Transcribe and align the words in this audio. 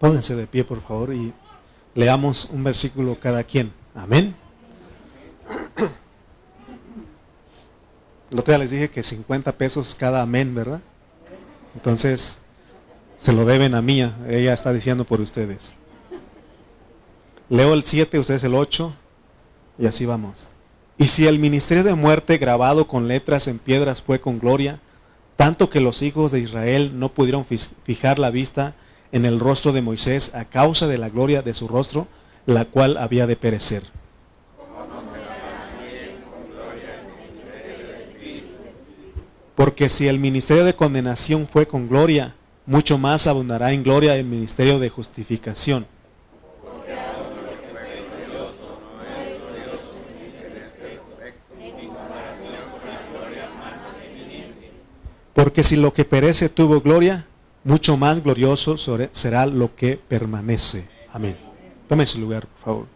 Pónganse 0.00 0.36
de 0.36 0.46
pie, 0.46 0.64
por 0.64 0.80
favor, 0.82 1.12
y 1.12 1.32
leamos 1.94 2.48
un 2.52 2.62
versículo 2.62 3.18
cada 3.18 3.42
quien. 3.44 3.72
Amén. 3.94 4.34
El 8.30 8.38
otro 8.38 8.52
día 8.52 8.58
les 8.58 8.70
dije 8.70 8.90
que 8.90 9.02
50 9.02 9.52
pesos 9.52 9.94
cada 9.94 10.22
amén, 10.22 10.54
¿verdad? 10.54 10.82
Entonces, 11.74 12.38
se 13.16 13.32
lo 13.32 13.44
deben 13.44 13.74
a 13.74 13.82
mía. 13.82 14.16
Ella 14.28 14.52
está 14.52 14.72
diciendo 14.72 15.04
por 15.04 15.20
ustedes. 15.20 15.74
Leo 17.48 17.72
el 17.72 17.82
7, 17.82 18.18
ustedes 18.18 18.44
el 18.44 18.54
8, 18.54 18.94
y 19.78 19.86
así 19.86 20.04
vamos. 20.04 20.48
Y 20.98 21.08
si 21.08 21.26
el 21.26 21.38
ministerio 21.38 21.84
de 21.84 21.94
muerte 21.94 22.36
grabado 22.38 22.86
con 22.86 23.08
letras 23.08 23.46
en 23.48 23.58
piedras 23.58 24.02
fue 24.02 24.20
con 24.20 24.38
gloria, 24.38 24.80
tanto 25.36 25.70
que 25.70 25.80
los 25.80 26.02
hijos 26.02 26.30
de 26.30 26.40
Israel 26.40 26.98
no 26.98 27.08
pudieron 27.14 27.46
fijar 27.46 28.18
la 28.18 28.30
vista 28.30 28.74
en 29.12 29.24
el 29.24 29.40
rostro 29.40 29.72
de 29.72 29.82
Moisés 29.82 30.34
a 30.34 30.44
causa 30.44 30.86
de 30.86 30.98
la 30.98 31.08
gloria 31.08 31.42
de 31.42 31.54
su 31.54 31.68
rostro, 31.68 32.06
la 32.46 32.64
cual 32.64 32.96
había 32.96 33.26
de 33.26 33.36
perecer. 33.36 33.82
Porque 39.54 39.88
si 39.88 40.06
el 40.06 40.18
ministerio 40.18 40.64
de 40.64 40.76
condenación 40.76 41.48
fue 41.52 41.66
con 41.66 41.88
gloria, 41.88 42.34
mucho 42.64 42.96
más 42.96 43.26
abundará 43.26 43.72
en 43.72 43.82
gloria 43.82 44.14
el 44.14 44.24
ministerio 44.24 44.78
de 44.78 44.88
justificación. 44.88 45.86
Porque 55.34 55.62
si 55.62 55.76
lo 55.76 55.92
que 55.92 56.04
perece 56.04 56.48
tuvo 56.48 56.80
gloria, 56.80 57.27
mucho 57.64 57.96
más 57.96 58.22
glorioso 58.22 58.76
será 59.12 59.46
lo 59.46 59.74
que 59.74 59.96
permanece. 59.96 60.88
Amén. 61.12 61.36
Tome 61.88 62.06
su 62.06 62.20
lugar, 62.20 62.46
por 62.46 62.60
favor. 62.64 62.86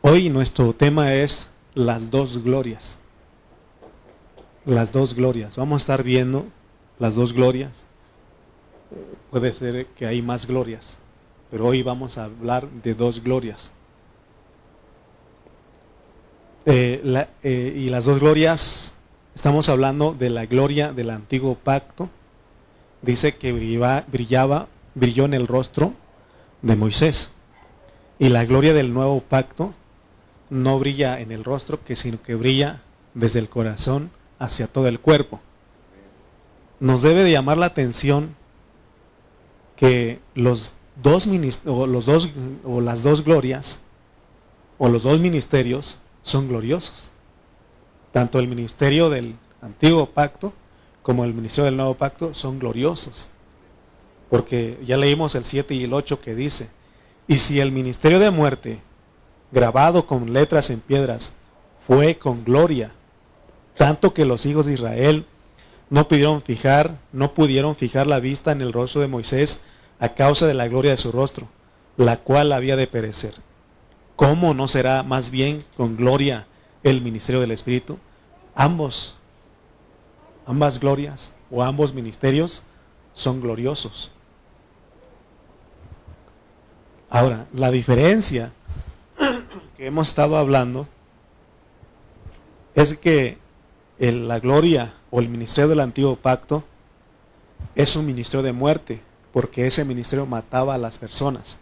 Hoy 0.00 0.30
nuestro 0.30 0.72
tema 0.72 1.14
es 1.14 1.50
las 1.74 2.10
dos 2.10 2.42
glorias. 2.42 2.98
Las 4.64 4.92
dos 4.92 5.14
glorias. 5.14 5.56
Vamos 5.56 5.76
a 5.76 5.82
estar 5.82 6.02
viendo 6.02 6.46
las 6.98 7.14
dos 7.14 7.32
glorias. 7.32 7.84
Puede 9.30 9.52
ser 9.52 9.86
que 9.86 10.06
hay 10.06 10.22
más 10.22 10.46
glorias, 10.46 10.98
pero 11.50 11.66
hoy 11.66 11.82
vamos 11.82 12.16
a 12.16 12.24
hablar 12.24 12.68
de 12.70 12.94
dos 12.94 13.22
glorias. 13.22 13.70
Eh, 16.64 17.26
eh, 17.42 17.74
y 17.76 17.88
las 17.88 18.04
dos 18.04 18.20
glorias, 18.20 18.94
estamos 19.38 19.68
hablando 19.68 20.16
de 20.18 20.30
la 20.30 20.46
gloria 20.46 20.92
del 20.92 21.10
antiguo 21.10 21.54
pacto. 21.54 22.10
Dice 23.02 23.36
que 23.36 23.52
brillaba, 23.52 24.66
brilló 24.96 25.26
en 25.26 25.32
el 25.32 25.46
rostro 25.46 25.92
de 26.60 26.74
Moisés. 26.74 27.30
Y 28.18 28.30
la 28.30 28.44
gloria 28.46 28.74
del 28.74 28.92
nuevo 28.92 29.20
pacto 29.20 29.74
no 30.50 30.80
brilla 30.80 31.20
en 31.20 31.30
el 31.30 31.44
rostro, 31.44 31.78
sino 31.94 32.20
que 32.20 32.34
brilla 32.34 32.82
desde 33.14 33.38
el 33.38 33.48
corazón 33.48 34.10
hacia 34.40 34.66
todo 34.66 34.88
el 34.88 34.98
cuerpo. 34.98 35.40
Nos 36.80 37.02
debe 37.02 37.22
de 37.22 37.30
llamar 37.30 37.58
la 37.58 37.66
atención 37.66 38.34
que 39.76 40.18
los 40.34 40.72
dos, 41.00 41.28
o 41.64 41.86
los 41.86 42.06
dos 42.06 42.32
o 42.64 42.80
las 42.80 43.04
dos 43.04 43.22
glorias 43.22 43.82
o 44.78 44.88
los 44.88 45.04
dos 45.04 45.20
ministerios 45.20 46.00
son 46.22 46.48
gloriosos. 46.48 47.12
Tanto 48.12 48.38
el 48.38 48.48
ministerio 48.48 49.10
del 49.10 49.36
antiguo 49.60 50.06
pacto 50.06 50.52
como 51.02 51.24
el 51.24 51.34
ministerio 51.34 51.66
del 51.66 51.76
nuevo 51.76 51.94
pacto 51.94 52.34
son 52.34 52.58
gloriosos. 52.58 53.30
Porque 54.30 54.78
ya 54.84 54.96
leímos 54.96 55.34
el 55.34 55.44
7 55.44 55.74
y 55.74 55.84
el 55.84 55.94
8 55.94 56.20
que 56.20 56.34
dice, 56.34 56.68
y 57.26 57.38
si 57.38 57.60
el 57.60 57.72
ministerio 57.72 58.18
de 58.18 58.30
muerte 58.30 58.80
grabado 59.50 60.06
con 60.06 60.32
letras 60.32 60.70
en 60.70 60.80
piedras, 60.80 61.34
fue 61.86 62.18
con 62.18 62.44
gloria, 62.44 62.92
tanto 63.74 64.12
que 64.12 64.26
los 64.26 64.44
hijos 64.44 64.66
de 64.66 64.74
Israel 64.74 65.24
no 65.88 66.08
pudieron 66.08 66.42
fijar, 66.42 66.98
no 67.12 67.32
pudieron 67.32 67.76
fijar 67.76 68.06
la 68.06 68.20
vista 68.20 68.52
en 68.52 68.60
el 68.60 68.72
rostro 68.72 69.00
de 69.00 69.08
Moisés 69.08 69.62
a 69.98 70.10
causa 70.10 70.46
de 70.46 70.54
la 70.54 70.68
gloria 70.68 70.90
de 70.90 70.98
su 70.98 71.12
rostro, 71.12 71.48
la 71.96 72.18
cual 72.18 72.52
había 72.52 72.76
de 72.76 72.86
perecer. 72.86 73.34
¿Cómo 74.16 74.52
no 74.52 74.68
será 74.68 75.02
más 75.02 75.30
bien 75.30 75.64
con 75.76 75.96
gloria 75.96 76.46
el 76.82 77.00
ministerio 77.00 77.40
del 77.40 77.50
Espíritu? 77.50 77.98
Ambos, 78.54 79.16
ambas 80.46 80.80
glorias 80.80 81.32
o 81.50 81.62
ambos 81.62 81.92
ministerios 81.94 82.62
son 83.12 83.40
gloriosos. 83.40 84.10
Ahora, 87.10 87.46
la 87.52 87.70
diferencia 87.70 88.52
que 89.76 89.86
hemos 89.86 90.08
estado 90.08 90.36
hablando 90.36 90.86
es 92.74 92.96
que 92.96 93.38
la 93.98 94.38
gloria 94.38 94.94
o 95.10 95.20
el 95.20 95.28
ministerio 95.28 95.68
del 95.68 95.80
antiguo 95.80 96.16
pacto 96.16 96.62
es 97.74 97.96
un 97.96 98.06
ministerio 98.06 98.42
de 98.42 98.52
muerte, 98.52 99.00
porque 99.32 99.66
ese 99.66 99.84
ministerio 99.84 100.26
mataba 100.26 100.74
a 100.74 100.78
las 100.78 100.98
personas. 100.98 101.58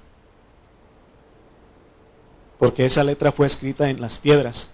Porque 2.59 2.87
esa 2.87 3.05
letra 3.05 3.32
fue 3.32 3.47
escrita 3.47 3.88
en 3.88 4.00
las 4.00 4.19
piedras. 4.19 4.71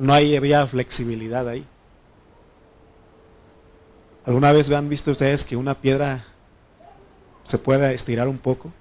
No 0.00 0.14
hay, 0.14 0.34
había 0.34 0.66
flexibilidad 0.66 1.46
ahí. 1.46 1.66
¿Alguna 4.24 4.50
vez 4.50 4.70
han 4.70 4.88
visto 4.88 5.10
ustedes 5.10 5.44
que 5.44 5.56
una 5.56 5.74
piedra 5.74 6.24
se 7.44 7.58
pueda 7.58 7.92
estirar 7.92 8.26
un 8.26 8.38
poco? 8.38 8.72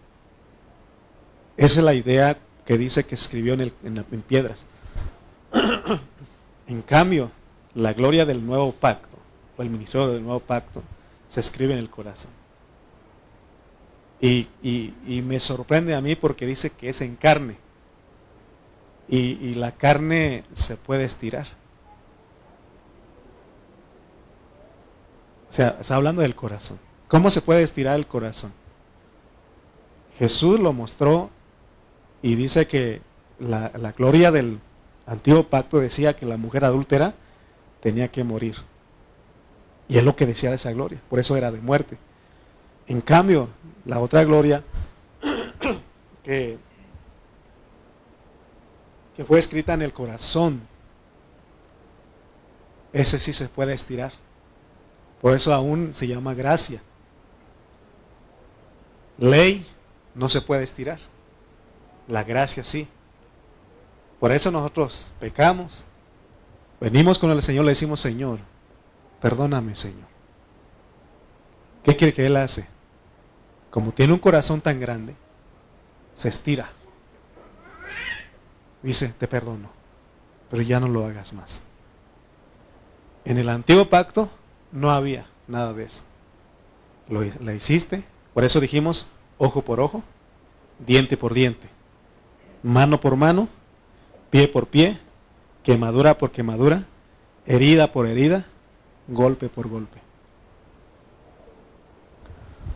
Esa 1.57 1.81
es 1.81 1.83
la 1.83 1.93
idea 1.93 2.37
que 2.65 2.77
dice 2.77 3.05
que 3.05 3.15
escribió 3.15 3.53
en, 3.53 3.73
en 3.83 4.21
piedras. 4.21 4.65
en 6.67 6.81
cambio, 6.83 7.31
la 7.75 7.91
gloria 7.91 8.25
del 8.25 8.45
nuevo 8.45 8.71
pacto, 8.71 9.17
o 9.57 9.61
el 9.61 9.69
ministerio 9.69 10.07
del 10.07 10.23
nuevo 10.23 10.39
pacto, 10.39 10.81
se 11.27 11.41
escribe 11.41 11.73
en 11.73 11.79
el 11.79 11.89
corazón. 11.89 12.31
Y, 14.21 14.47
me 15.25 15.39
sorprende 15.41 15.95
a 15.95 16.01
mí 16.01 16.15
porque 16.15 16.45
dice 16.45 16.69
que 16.69 16.87
es 16.87 17.01
en 17.01 17.17
carne. 17.17 17.57
Y, 19.11 19.55
la 19.55 19.71
carne 19.71 20.43
se 20.53 20.77
puede 20.77 21.03
estirar. 21.03 21.47
O 25.49 25.51
sea, 25.53 25.77
está 25.81 25.95
hablando 25.95 26.21
del 26.21 26.35
corazón. 26.35 26.79
¿Cómo 27.07 27.31
se 27.31 27.41
puede 27.41 27.63
estirar 27.63 27.95
el 27.95 28.05
corazón? 28.05 28.53
Jesús 30.19 30.59
lo 30.59 30.73
mostró 30.73 31.31
y 32.21 32.35
dice 32.35 32.67
que 32.67 33.01
la, 33.39 33.69
gloria 33.97 34.31
del 34.31 34.59
antiguo 35.07 35.43
pacto 35.43 35.79
decía 35.79 36.15
que 36.15 36.27
la 36.27 36.37
mujer 36.37 36.65
adúltera 36.65 37.15
tenía 37.79 38.09
que 38.09 38.23
morir. 38.23 38.57
Y 39.87 39.97
es 39.97 40.03
lo 40.03 40.15
que 40.15 40.27
decía 40.27 40.53
esa 40.53 40.71
gloria, 40.71 41.01
por 41.09 41.19
eso 41.19 41.35
era 41.35 41.51
de 41.51 41.61
muerte. 41.61 41.97
En 42.87 43.01
cambio, 43.01 43.49
la 43.85 43.99
otra 43.99 44.23
gloria 44.23 44.63
que, 46.23 46.59
que 49.19 49.25
fue 49.25 49.37
escrita 49.37 49.73
en 49.73 49.81
el 49.81 49.91
corazón, 49.91 50.61
ese 52.93 53.19
sí 53.19 53.33
se 53.33 53.49
puede 53.49 53.73
estirar. 53.73 54.13
Por 55.19 55.35
eso 55.35 55.53
aún 55.53 55.93
se 55.93 56.07
llama 56.07 56.33
gracia. 56.33 56.81
Ley 59.17 59.65
no 60.15 60.29
se 60.29 60.39
puede 60.39 60.63
estirar. 60.63 60.99
La 62.07 62.23
gracia 62.23 62.63
sí. 62.63 62.87
Por 64.21 64.31
eso 64.31 64.51
nosotros 64.51 65.11
pecamos. 65.19 65.83
Venimos 66.79 67.19
con 67.19 67.31
el 67.31 67.43
Señor, 67.43 67.65
le 67.65 67.71
decimos, 67.71 67.99
Señor, 67.99 68.39
perdóname, 69.21 69.75
Señor. 69.75 70.07
¿Qué 71.83 71.97
quiere 71.97 72.13
que 72.13 72.25
Él 72.25 72.37
hace? 72.37 72.69
Como 73.69 73.91
tiene 73.91 74.13
un 74.13 74.19
corazón 74.19 74.61
tan 74.61 74.79
grande, 74.79 75.13
se 76.13 76.29
estira. 76.29 76.78
Dice, 78.81 79.13
te 79.17 79.27
perdono, 79.27 79.69
pero 80.49 80.61
ya 80.61 80.79
no 80.79 80.87
lo 80.87 81.05
hagas 81.05 81.33
más. 81.33 81.61
En 83.25 83.37
el 83.37 83.49
antiguo 83.49 83.85
pacto 83.89 84.29
no 84.71 84.91
había 84.91 85.25
nada 85.47 85.73
de 85.73 85.83
eso. 85.83 86.03
Lo, 87.09 87.21
lo 87.23 87.53
hiciste, 87.53 88.03
por 88.33 88.43
eso 88.43 88.59
dijimos 88.59 89.11
ojo 89.37 89.63
por 89.63 89.79
ojo, 89.79 90.03
diente 90.79 91.17
por 91.17 91.33
diente 91.33 91.69
mano 92.63 92.99
por 92.99 93.15
mano, 93.15 93.47
pie 94.29 94.47
por 94.47 94.67
pie, 94.67 94.97
quemadura 95.63 96.17
por 96.17 96.31
quemadura, 96.31 96.83
herida 97.45 97.91
por 97.91 98.07
herida, 98.07 98.45
golpe 99.07 99.49
por 99.49 99.67
golpe. 99.67 99.99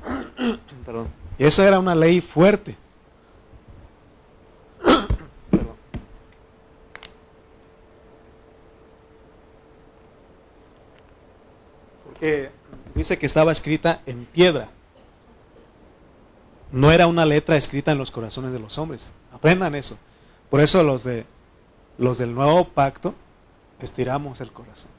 Perdón. 0.85 1.07
Esa 1.37 1.67
era 1.67 1.79
una 1.79 1.95
ley 1.95 2.21
fuerte. 2.21 2.75
Dice 12.95 13.17
que 13.17 13.25
estaba 13.25 13.51
escrita 13.51 14.01
en 14.05 14.25
piedra. 14.25 14.69
No 16.71 16.91
era 16.91 17.07
una 17.07 17.25
letra 17.25 17.55
escrita 17.57 17.91
en 17.91 17.97
los 17.97 18.11
corazones 18.11 18.51
de 18.51 18.59
los 18.59 18.77
hombres. 18.77 19.11
Aprendan 19.31 19.75
eso. 19.75 19.97
Por 20.49 20.61
eso 20.61 20.83
los 20.83 21.03
de 21.03 21.25
los 21.97 22.17
del 22.17 22.33
nuevo 22.33 22.65
pacto 22.65 23.13
estiramos 23.79 24.41
el 24.41 24.51
corazón. 24.51 24.89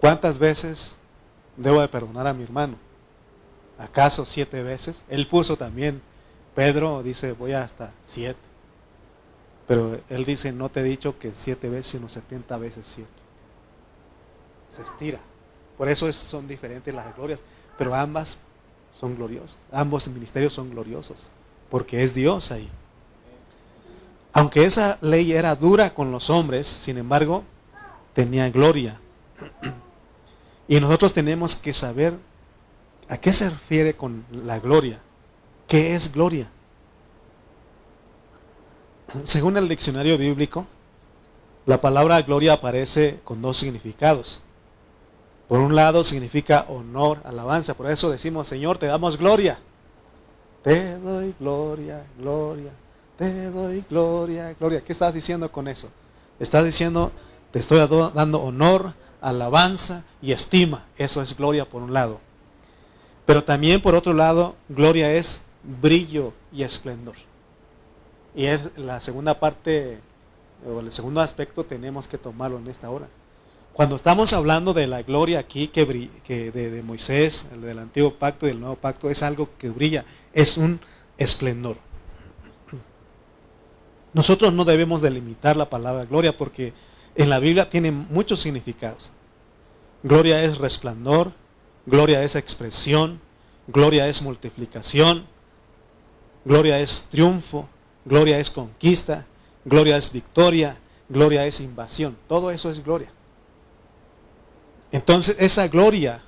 ¿Cuántas 0.00 0.38
veces 0.38 0.96
debo 1.56 1.80
de 1.80 1.88
perdonar 1.88 2.26
a 2.26 2.34
mi 2.34 2.44
hermano? 2.44 2.76
¿Acaso 3.78 4.24
siete 4.26 4.62
veces? 4.62 5.04
Él 5.08 5.26
puso 5.26 5.56
también, 5.56 6.02
Pedro 6.54 7.02
dice, 7.02 7.32
voy 7.32 7.52
hasta 7.52 7.92
siete. 8.02 8.38
Pero 9.66 10.00
él 10.08 10.24
dice, 10.24 10.52
no 10.52 10.68
te 10.68 10.80
he 10.80 10.84
dicho 10.84 11.18
que 11.18 11.34
siete 11.34 11.68
veces, 11.68 11.88
sino 11.88 12.08
setenta 12.08 12.56
veces 12.56 12.86
siete. 12.86 13.27
Se 14.68 14.82
estira. 14.82 15.20
Por 15.76 15.88
eso 15.88 16.12
son 16.12 16.48
diferentes 16.48 16.94
las 16.94 17.14
glorias. 17.16 17.40
Pero 17.76 17.94
ambas 17.94 18.36
son 18.98 19.16
gloriosos. 19.16 19.56
Ambos 19.70 20.08
ministerios 20.08 20.52
son 20.52 20.70
gloriosos, 20.70 21.30
porque 21.70 22.02
es 22.02 22.14
Dios 22.14 22.50
ahí. 22.50 22.68
Aunque 24.32 24.64
esa 24.64 24.98
ley 25.00 25.32
era 25.32 25.54
dura 25.54 25.94
con 25.94 26.10
los 26.10 26.30
hombres, 26.30 26.66
sin 26.66 26.98
embargo, 26.98 27.44
tenía 28.12 28.50
gloria. 28.50 29.00
Y 30.66 30.80
nosotros 30.80 31.12
tenemos 31.12 31.54
que 31.54 31.72
saber 31.72 32.14
a 33.08 33.16
qué 33.16 33.32
se 33.32 33.48
refiere 33.48 33.94
con 33.94 34.24
la 34.30 34.58
gloria. 34.58 34.98
¿Qué 35.66 35.94
es 35.94 36.12
gloria? 36.12 36.50
Según 39.24 39.56
el 39.56 39.68
diccionario 39.68 40.18
bíblico, 40.18 40.66
la 41.64 41.80
palabra 41.80 42.20
gloria 42.22 42.54
aparece 42.54 43.20
con 43.24 43.40
dos 43.40 43.56
significados. 43.56 44.42
Por 45.48 45.60
un 45.60 45.74
lado 45.74 46.04
significa 46.04 46.66
honor, 46.68 47.20
alabanza. 47.24 47.74
Por 47.74 47.90
eso 47.90 48.10
decimos, 48.10 48.46
Señor, 48.46 48.76
te 48.76 48.86
damos 48.86 49.16
gloria. 49.16 49.58
Te 50.62 50.98
doy 50.98 51.34
gloria, 51.40 52.04
gloria. 52.18 52.70
Te 53.16 53.50
doy 53.50 53.82
gloria, 53.88 54.54
gloria. 54.60 54.82
¿Qué 54.82 54.92
estás 54.92 55.14
diciendo 55.14 55.50
con 55.50 55.66
eso? 55.66 55.88
Estás 56.38 56.64
diciendo, 56.64 57.10
te 57.50 57.58
estoy 57.58 57.78
dando 57.78 58.42
honor, 58.42 58.92
alabanza 59.22 60.04
y 60.20 60.32
estima. 60.32 60.84
Eso 60.98 61.22
es 61.22 61.34
gloria 61.34 61.66
por 61.66 61.82
un 61.82 61.94
lado. 61.94 62.20
Pero 63.24 63.42
también 63.42 63.80
por 63.80 63.94
otro 63.94 64.12
lado, 64.12 64.54
gloria 64.68 65.12
es 65.12 65.42
brillo 65.62 66.32
y 66.52 66.62
esplendor. 66.62 67.16
Y 68.34 68.46
es 68.46 68.76
la 68.76 69.00
segunda 69.00 69.40
parte, 69.40 69.98
o 70.66 70.80
el 70.80 70.92
segundo 70.92 71.20
aspecto 71.20 71.64
tenemos 71.64 72.06
que 72.06 72.18
tomarlo 72.18 72.58
en 72.58 72.68
esta 72.68 72.90
hora. 72.90 73.08
Cuando 73.78 73.94
estamos 73.94 74.32
hablando 74.32 74.74
de 74.74 74.88
la 74.88 75.02
gloria 75.02 75.38
aquí 75.38 75.68
que, 75.68 75.86
de, 75.86 76.82
Moisés, 76.82 77.48
el 77.52 77.60
del 77.60 77.78
antiguo 77.78 78.12
pacto 78.12 78.44
y 78.44 78.48
del 78.48 78.58
nuevo 78.58 78.74
pacto, 78.74 79.08
es 79.08 79.22
algo 79.22 79.50
que 79.56 79.70
brilla, 79.70 80.04
es 80.32 80.56
un 80.56 80.80
esplendor. 81.16 81.76
Nosotros 84.12 84.52
no 84.52 84.64
debemos 84.64 85.00
delimitar 85.00 85.56
la 85.56 85.70
palabra 85.70 86.06
gloria 86.06 86.36
porque 86.36 86.72
en 87.14 87.30
la 87.30 87.38
Biblia 87.38 87.70
tiene 87.70 87.92
muchos 87.92 88.40
significados. 88.40 89.12
Gloria 90.02 90.42
es 90.42 90.58
resplandor, 90.58 91.30
gloria 91.86 92.24
es 92.24 92.34
expresión, 92.34 93.20
gloria 93.68 94.08
es 94.08 94.22
multiplicación, 94.22 95.24
gloria 96.44 96.80
es 96.80 97.06
triunfo, 97.12 97.68
gloria 98.04 98.40
es 98.40 98.50
conquista, 98.50 99.24
gloria 99.64 99.96
es 99.98 100.12
victoria, 100.12 100.80
gloria 101.08 101.46
es 101.46 101.60
invasión. 101.60 102.16
Todo 102.26 102.50
eso 102.50 102.72
es 102.72 102.82
gloria. 102.82 103.12
Entonces 104.90 105.36
esa 105.38 105.68
gloria 105.68 106.22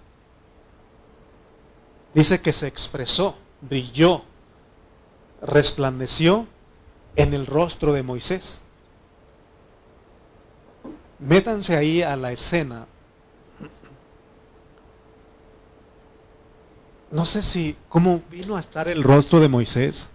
dice 2.14 2.40
que 2.40 2.52
se 2.52 2.66
expresó, 2.66 3.36
brilló, 3.62 4.24
resplandeció 5.40 6.46
en 7.16 7.32
el 7.32 7.46
rostro 7.46 7.92
de 7.92 8.02
Moisés. 8.02 8.60
Métanse 11.18 11.76
ahí 11.76 12.02
a 12.02 12.16
la 12.16 12.32
escena. 12.32 12.86
No 17.10 17.26
sé 17.26 17.42
si 17.42 17.76
cómo 17.88 18.22
vino 18.30 18.56
a 18.56 18.60
estar 18.60 18.88
el 18.88 19.02
rostro 19.02 19.40
de 19.40 19.48
Moisés, 19.48 20.10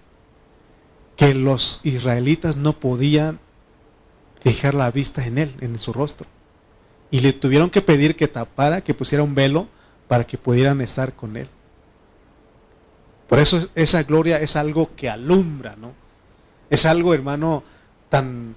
que 1.18 1.34
los 1.34 1.82
israelitas 1.84 2.56
no 2.56 2.74
podían 2.74 3.40
fijar 4.42 4.76
la 4.76 4.92
vista 4.92 5.26
en 5.26 5.38
él, 5.40 5.56
en 5.62 5.80
su 5.80 5.92
rostro 5.92 6.28
y 7.16 7.22
le 7.22 7.32
tuvieron 7.32 7.70
que 7.70 7.82
pedir 7.82 8.18
que 8.18 8.28
tapara, 8.28 8.82
que 8.82 8.94
pusiera 8.94 9.24
un 9.24 9.36
velo 9.36 9.70
para 10.10 10.28
que 10.28 10.38
pudieran 10.38 10.82
estar 10.82 11.14
con 11.14 11.38
él. 11.38 11.48
Por 13.30 13.40
eso 13.40 13.70
esa 13.74 14.04
gloria 14.04 14.42
es 14.42 14.58
algo 14.58 14.94
que 14.98 15.10
alumbra, 15.10 15.78
¿no? 15.78 15.94
Es 16.70 16.86
algo, 16.86 17.14
hermano, 17.14 17.64
tan 18.10 18.54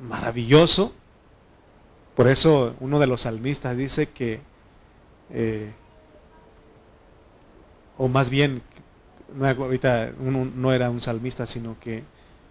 maravilloso. 0.00 0.92
Por 2.16 2.26
eso 2.26 2.74
uno 2.80 2.98
de 2.98 3.06
los 3.06 3.20
salmistas 3.20 3.76
dice 3.76 4.08
que, 4.08 4.40
eh, 5.30 5.70
o 7.96 8.08
más 8.08 8.28
bien, 8.28 8.60
ahorita 9.40 10.14
uno 10.18 10.50
no 10.52 10.72
era 10.72 10.90
un 10.90 11.00
salmista, 11.00 11.46
sino 11.46 11.78
que 11.78 12.02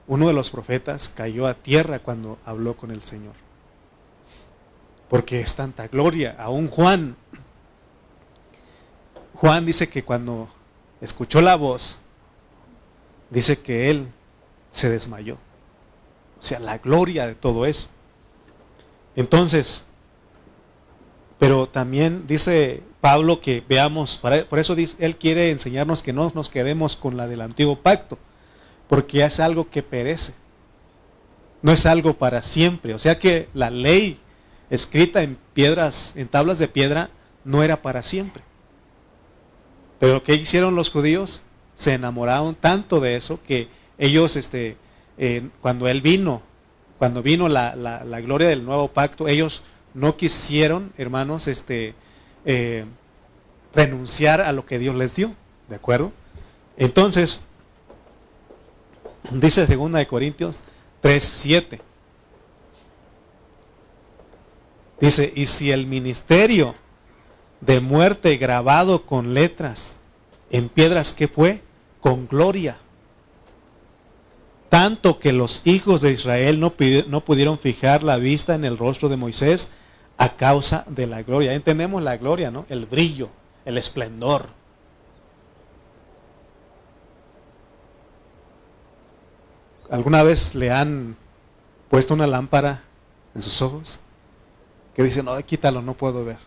uno 0.08 0.26
de 0.26 0.34
los 0.34 0.52
profetas 0.52 1.10
cayó 1.10 1.48
a 1.48 1.54
tierra 1.54 2.00
cuando 2.00 2.38
habló 2.46 2.78
con 2.78 2.92
el 2.92 3.04
Señor 3.04 3.49
porque 5.10 5.42
es 5.42 5.56
tanta 5.56 5.88
gloria. 5.88 6.36
Aún 6.40 6.70
Juan, 6.70 7.16
Juan 9.34 9.66
dice 9.66 9.90
que 9.90 10.04
cuando 10.04 10.50
escuchó 11.02 11.42
la 11.42 11.56
voz, 11.56 12.00
dice 13.30 13.60
que 13.60 13.90
él 13.90 14.08
se 14.70 14.90
desmayó. 14.90 15.36
O 16.38 16.42
sea, 16.42 16.60
la 16.60 16.78
gloria 16.78 17.28
de 17.28 17.36
todo 17.36 17.66
eso. 17.66 17.90
Entonces, 19.16 19.86
pero 21.39 21.68
también 21.68 22.25
dice 22.28 22.84
Pablo 23.01 23.42
que 23.42 23.63
veamos, 23.68 24.18
por 24.18 24.60
eso 24.60 24.75
él 25.00 25.16
quiere 25.18 25.51
enseñarnos 25.51 26.04
que 26.04 26.13
no 26.13 26.32
nos 26.36 26.50
quedemos 26.50 26.96
con 26.96 27.18
la 27.18 27.28
del 27.28 27.42
antiguo 27.42 27.82
pacto, 27.82 28.18
porque 28.88 29.24
es 29.24 29.39
algo 29.39 29.70
que 29.70 29.84
perece, 29.84 30.34
no 31.62 31.72
es 31.72 31.86
algo 31.86 32.13
para 32.13 32.42
siempre. 32.42 32.94
O 32.94 33.00
sea 33.00 33.20
que 33.20 33.50
la 33.54 33.70
ley 33.70 34.20
escrita 34.70 35.24
en 35.24 35.38
piedras, 35.54 36.14
en 36.16 36.28
tablas 36.28 36.60
de 36.60 36.68
piedra, 36.68 37.10
no 37.44 37.64
era 37.64 37.82
para 37.82 38.04
siempre. 38.04 38.44
Pero 40.00 40.24
¿qué 40.24 40.36
hicieron 40.36 40.76
los 40.76 40.90
judíos? 40.90 41.42
Se 41.76 41.94
enamoraron 41.94 42.56
tanto 42.56 43.00
de 43.00 43.16
eso 43.16 43.40
que 43.46 43.68
ellos, 43.98 44.36
este, 44.36 44.78
eh, 45.18 45.50
cuando 45.62 45.88
Él 45.88 46.02
vino, 46.02 46.42
cuando 46.98 47.22
vino 47.22 47.48
la, 47.48 47.74
gloria 48.22 48.50
del 48.50 48.66
nuevo 48.66 48.90
pacto, 48.90 49.28
ellos 49.28 49.64
no 49.94 50.18
quisieron, 50.18 50.92
hermanos, 50.98 51.48
este, 51.48 51.94
eh, 52.46 52.86
renunciar 53.74 54.42
a 54.42 54.52
lo 54.52 54.66
que 54.66 54.80
Dios 54.80 54.96
les 54.96 55.16
dio. 55.16 55.34
¿De 55.70 55.76
acuerdo? 55.76 56.12
Entonces, 56.78 57.46
dice 59.32 59.66
2 59.66 60.06
Corintios 60.06 60.62
3, 61.02 61.24
7. 61.24 61.82
Dice, 65.00 65.32
y 65.36 65.46
si 65.46 65.72
el 65.72 65.86
ministerio 65.86 66.75
de 67.62 67.79
muerte 67.79 68.38
grabado 68.38 69.06
con 69.06 69.34
letras 69.34 69.98
en 70.50 70.70
piedras, 70.70 71.13
¿qué 71.13 71.27
fue? 71.27 71.62
Con 72.01 72.27
gloria. 72.27 72.77
Tanto 74.70 75.20
que 75.20 75.34
los 75.34 75.65
hijos 75.65 76.01
de 76.01 76.12
Israel 76.12 76.60
no, 76.60 76.74
no 77.08 77.25
pudieron 77.25 77.58
fijar 77.58 78.03
la 78.03 78.18
vista 78.18 78.56
en 78.56 78.65
el 78.65 78.77
rostro 78.77 79.10
de 79.10 79.18
Moisés 79.18 79.72
a 80.18 80.36
causa 80.36 80.86
de 80.88 81.08
la 81.08 81.24
gloria. 81.24 81.53
Entendemos 81.53 82.03
la 82.03 82.18
gloria, 82.18 82.51
¿no? 82.51 82.65
El 82.70 82.86
brillo, 82.86 83.29
el 83.65 83.77
esplendor. 83.77 84.48
¿Alguna 89.89 90.22
vez 90.22 90.53
le 90.53 90.72
han 90.72 91.15
puesto 91.89 92.13
una 92.13 92.27
lámpara 92.27 92.84
en 93.34 93.41
sus 93.41 93.62
ojos? 93.62 94.00
Que 94.96 95.03
dicen, 95.03 95.25
no, 95.25 95.38
quítalo, 95.46 95.81
no 95.81 95.93
puedo 95.93 96.25
ver. 96.25 96.38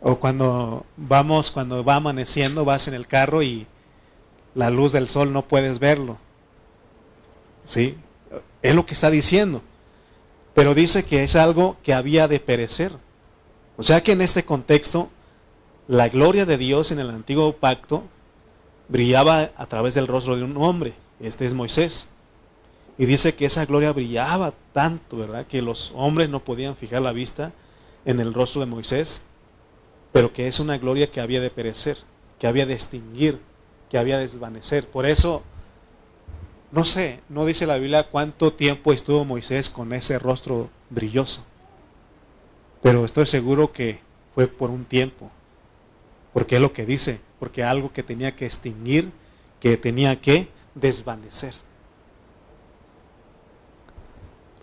O 0.00 0.16
cuando 0.16 0.84
vamos, 0.96 1.50
cuando 1.50 1.84
va 1.84 1.96
amaneciendo, 1.96 2.64
vas 2.64 2.88
en 2.88 2.94
el 2.94 3.06
carro 3.06 3.42
y 3.42 3.66
la 4.54 4.70
luz 4.70 4.92
del 4.92 5.08
sol 5.08 5.32
no 5.32 5.42
puedes 5.42 5.78
verlo. 5.78 6.18
¿Sí? 7.64 7.96
Es 8.62 8.74
lo 8.74 8.86
que 8.86 8.94
está 8.94 9.10
diciendo. 9.10 9.62
Pero 10.54 10.74
dice 10.74 11.04
que 11.04 11.22
es 11.22 11.36
algo 11.36 11.76
que 11.82 11.92
había 11.92 12.28
de 12.28 12.40
perecer. 12.40 12.92
O 13.76 13.82
sea 13.82 14.02
que 14.02 14.12
en 14.12 14.22
este 14.22 14.44
contexto, 14.44 15.10
la 15.88 16.08
gloria 16.08 16.46
de 16.46 16.56
Dios 16.56 16.92
en 16.92 16.98
el 16.98 17.10
antiguo 17.10 17.52
pacto 17.52 18.04
brillaba 18.88 19.50
a 19.56 19.66
través 19.66 19.94
del 19.94 20.06
rostro 20.06 20.36
de 20.36 20.44
un 20.44 20.56
hombre. 20.56 20.94
Este 21.20 21.46
es 21.46 21.52
Moisés. 21.52 22.08
Y 22.98 23.06
dice 23.06 23.34
que 23.34 23.46
esa 23.46 23.66
gloria 23.66 23.92
brillaba 23.92 24.54
tanto, 24.72 25.18
¿verdad? 25.18 25.46
Que 25.46 25.62
los 25.62 25.92
hombres 25.94 26.30
no 26.30 26.44
podían 26.44 26.76
fijar 26.76 27.02
la 27.02 27.12
vista 27.12 27.52
en 28.04 28.20
el 28.20 28.32
rostro 28.32 28.60
de 28.60 28.66
Moisés. 28.66 29.22
pero 30.16 30.32
que 30.32 30.46
es 30.46 30.60
una 30.60 30.78
gloria 30.78 31.10
que 31.10 31.20
había 31.20 31.42
de 31.42 31.50
perecer, 31.50 31.98
que 32.38 32.46
había 32.46 32.64
de 32.64 32.72
extinguir, 32.72 33.38
que 33.90 33.98
había 33.98 34.16
de 34.16 34.22
desvanecer. 34.22 34.88
Por 34.88 35.04
eso, 35.04 35.42
no 36.72 36.86
sé, 36.86 37.20
no 37.28 37.44
dice 37.44 37.66
la 37.66 37.76
Biblia 37.76 38.04
cuánto 38.04 38.50
tiempo 38.54 38.94
estuvo 38.94 39.26
Moisés 39.26 39.68
con 39.68 39.92
ese 39.92 40.18
rostro 40.18 40.70
brilloso, 40.88 41.44
pero 42.82 43.04
estoy 43.04 43.26
seguro 43.26 43.72
que 43.72 44.00
fue 44.34 44.46
por 44.46 44.70
un 44.70 44.86
tiempo, 44.86 45.30
porque 46.32 46.54
es 46.54 46.62
lo 46.62 46.72
que 46.72 46.86
dice, 46.86 47.20
porque 47.38 47.62
algo 47.62 47.92
que 47.92 48.02
tenía 48.02 48.34
que 48.34 48.46
extinguir, 48.46 49.12
que 49.60 49.76
tenía 49.76 50.18
que 50.18 50.48
desvanecer. 50.74 51.52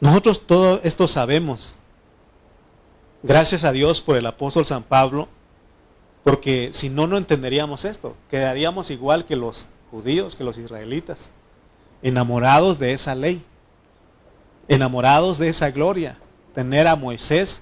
Nosotros 0.04 0.46
todo 0.46 0.82
esto 0.84 1.08
sabemos. 1.08 1.78
Gracias 3.24 3.64
a 3.64 3.72
Dios 3.72 4.02
por 4.02 4.18
el 4.18 4.26
apóstol 4.26 4.66
San 4.66 4.84
Pablo, 4.84 5.30
porque 6.26 6.72
si 6.74 6.90
no, 6.90 7.08
no 7.08 7.16
entenderíamos 7.16 7.86
esto. 7.86 8.14
Quedaríamos 8.30 8.92
igual 8.92 9.24
que 9.24 9.38
los 9.38 9.70
judíos, 9.92 10.36
que 10.36 10.44
los 10.44 10.58
israelitas, 10.58 11.32
enamorados 12.02 12.80
de 12.80 12.92
esa 12.92 13.16
ley, 13.16 13.46
enamorados 14.68 15.38
de 15.38 15.48
esa 15.48 15.72
gloria, 15.72 16.18
tener 16.54 16.88
a 16.88 16.98
Moisés. 16.98 17.62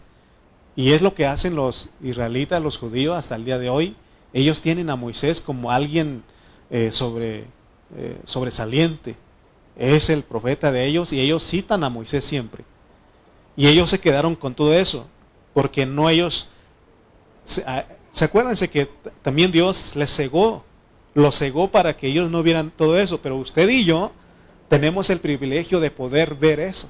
Y 0.75 0.93
es 0.93 1.03
lo 1.03 1.13
que 1.13 1.27
hacen 1.27 1.55
los 1.55 1.91
israelitas, 2.01 2.59
los 2.59 2.79
judíos 2.79 3.15
hasta 3.15 3.35
el 3.35 3.45
día 3.45 3.59
de 3.59 3.69
hoy. 3.69 3.95
Ellos 4.33 4.61
tienen 4.61 4.89
a 4.89 4.95
Moisés 4.95 5.41
como 5.41 5.69
alguien 5.69 6.23
eh, 6.71 6.89
eh, 6.91 8.17
sobresaliente. 8.23 9.15
Es 9.81 10.09
el 10.09 10.23
profeta 10.23 10.71
de 10.71 10.85
ellos 10.85 11.11
y 11.11 11.19
ellos 11.19 11.43
citan 11.43 11.83
a 11.83 11.89
Moisés 11.89 12.23
siempre. 12.23 12.63
Y 13.55 13.67
ellos 13.67 13.89
se 13.89 13.99
quedaron 13.99 14.35
con 14.35 14.53
todo 14.53 14.73
eso, 14.73 15.07
porque 15.53 15.85
no 15.85 16.09
ellos 16.09 16.49
¿Se 18.11 18.25
acuérdense 18.25 18.69
que 18.69 18.87
también 19.21 19.51
Dios 19.51 19.95
les 19.95 20.15
cegó? 20.15 20.63
Los 21.13 21.37
cegó 21.37 21.69
para 21.71 21.95
que 21.95 22.07
ellos 22.07 22.29
no 22.29 22.43
vieran 22.43 22.71
todo 22.71 22.99
eso. 22.99 23.21
Pero 23.21 23.37
usted 23.37 23.67
y 23.69 23.83
yo 23.83 24.11
tenemos 24.69 25.09
el 25.09 25.19
privilegio 25.19 25.79
de 25.79 25.91
poder 25.91 26.35
ver 26.35 26.59
eso. 26.59 26.89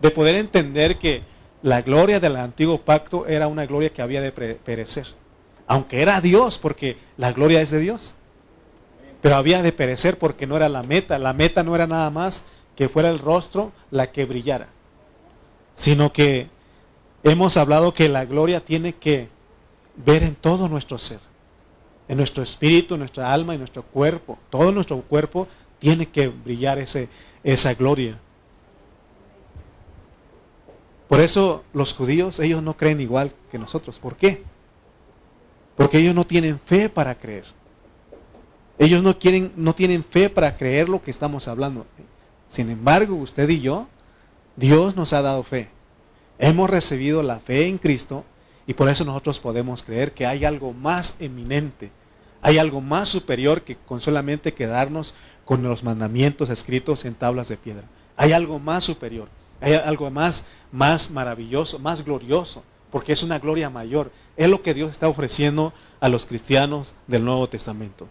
De 0.00 0.10
poder 0.10 0.34
entender 0.34 0.98
que 0.98 1.22
la 1.62 1.82
gloria 1.82 2.20
del 2.20 2.36
antiguo 2.36 2.80
pacto 2.80 3.26
era 3.26 3.48
una 3.48 3.66
gloria 3.66 3.92
que 3.92 4.02
había 4.02 4.22
de 4.22 4.32
perecer. 4.32 5.06
Aunque 5.66 6.02
era 6.02 6.20
Dios, 6.20 6.58
porque 6.58 6.96
la 7.16 7.32
gloria 7.32 7.60
es 7.60 7.70
de 7.70 7.78
Dios. 7.78 8.14
Pero 9.22 9.36
había 9.36 9.62
de 9.62 9.72
perecer 9.72 10.18
porque 10.18 10.46
no 10.46 10.56
era 10.56 10.68
la 10.68 10.82
meta. 10.82 11.18
La 11.18 11.32
meta 11.32 11.62
no 11.62 11.74
era 11.74 11.86
nada 11.86 12.10
más 12.10 12.44
que 12.76 12.88
fuera 12.88 13.10
el 13.10 13.18
rostro 13.18 13.72
la 13.90 14.10
que 14.10 14.24
brillara. 14.24 14.68
Sino 15.74 16.12
que 16.12 16.48
hemos 17.22 17.56
hablado 17.56 17.92
que 17.92 18.08
la 18.08 18.24
gloria 18.24 18.60
tiene 18.60 18.94
que 18.94 19.28
ver 19.96 20.22
en 20.22 20.34
todo 20.34 20.68
nuestro 20.68 20.98
ser, 20.98 21.20
en 22.08 22.16
nuestro 22.16 22.42
espíritu, 22.42 22.94
en 22.94 23.00
nuestra 23.00 23.32
alma 23.32 23.54
y 23.54 23.58
nuestro 23.58 23.82
cuerpo. 23.82 24.38
Todo 24.48 24.72
nuestro 24.72 25.00
cuerpo 25.02 25.46
tiene 25.78 26.06
que 26.06 26.28
brillar 26.28 26.78
ese, 26.78 27.08
esa 27.44 27.74
gloria. 27.74 28.18
Por 31.08 31.20
eso 31.20 31.64
los 31.72 31.92
judíos, 31.92 32.38
ellos 32.38 32.62
no 32.62 32.76
creen 32.76 33.00
igual 33.00 33.32
que 33.50 33.58
nosotros. 33.58 33.98
¿Por 33.98 34.16
qué? 34.16 34.44
Porque 35.76 35.98
ellos 35.98 36.14
no 36.14 36.24
tienen 36.24 36.58
fe 36.58 36.88
para 36.88 37.16
creer. 37.16 37.44
Ellos 38.80 39.02
no, 39.02 39.18
quieren, 39.18 39.52
no 39.56 39.74
tienen 39.74 40.02
fe 40.02 40.30
para 40.30 40.56
creer 40.56 40.88
lo 40.88 41.02
que 41.02 41.10
estamos 41.10 41.48
hablando. 41.48 41.84
Sin 42.48 42.70
embargo, 42.70 43.14
usted 43.14 43.46
y 43.50 43.60
yo, 43.60 43.86
Dios 44.56 44.96
nos 44.96 45.12
ha 45.12 45.20
dado 45.20 45.42
fe. 45.42 45.68
Hemos 46.38 46.70
recibido 46.70 47.22
la 47.22 47.40
fe 47.40 47.66
en 47.66 47.76
Cristo 47.76 48.24
y 48.66 48.72
por 48.72 48.88
eso 48.88 49.04
nosotros 49.04 49.38
podemos 49.38 49.82
creer 49.82 50.12
que 50.12 50.26
hay 50.26 50.46
algo 50.46 50.72
más 50.72 51.16
eminente, 51.20 51.92
hay 52.40 52.56
algo 52.56 52.80
más 52.80 53.10
superior 53.10 53.64
que 53.64 53.76
con 53.76 54.00
solamente 54.00 54.54
quedarnos 54.54 55.12
con 55.44 55.62
los 55.62 55.84
mandamientos 55.84 56.48
escritos 56.48 57.04
en 57.04 57.14
tablas 57.14 57.48
de 57.48 57.58
piedra. 57.58 57.84
Hay 58.16 58.32
algo 58.32 58.58
más 58.58 58.84
superior, 58.84 59.28
hay 59.60 59.74
algo 59.74 60.10
más, 60.10 60.46
más 60.72 61.10
maravilloso, 61.10 61.78
más 61.78 62.02
glorioso, 62.02 62.64
porque 62.90 63.12
es 63.12 63.22
una 63.22 63.40
gloria 63.40 63.68
mayor. 63.68 64.10
Es 64.38 64.48
lo 64.48 64.62
que 64.62 64.72
Dios 64.72 64.90
está 64.90 65.06
ofreciendo 65.06 65.74
a 66.00 66.08
los 66.08 66.24
cristianos 66.24 66.94
del 67.06 67.26
Nuevo 67.26 67.46
Testamento. 67.46 68.08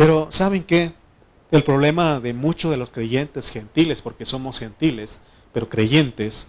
Pero 0.00 0.28
¿saben 0.30 0.62
qué? 0.62 0.94
El 1.50 1.62
problema 1.62 2.20
de 2.20 2.32
muchos 2.32 2.70
de 2.70 2.78
los 2.78 2.88
creyentes 2.88 3.50
gentiles, 3.50 4.00
porque 4.00 4.24
somos 4.24 4.58
gentiles, 4.58 5.18
pero 5.52 5.68
creyentes, 5.68 6.46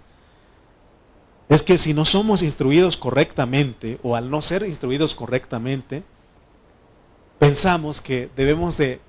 es 1.49 1.61
que 1.61 1.77
si 1.77 1.93
no 1.93 2.05
somos 2.05 2.43
instruidos 2.43 2.95
correctamente 2.95 3.99
o 4.03 4.15
al 4.15 4.29
no 4.29 4.41
ser 4.41 4.65
instruidos 4.65 5.13
correctamente, 5.15 6.01
pensamos 7.39 7.99
que 7.99 8.29
debemos 8.37 8.77
de 8.77 9.01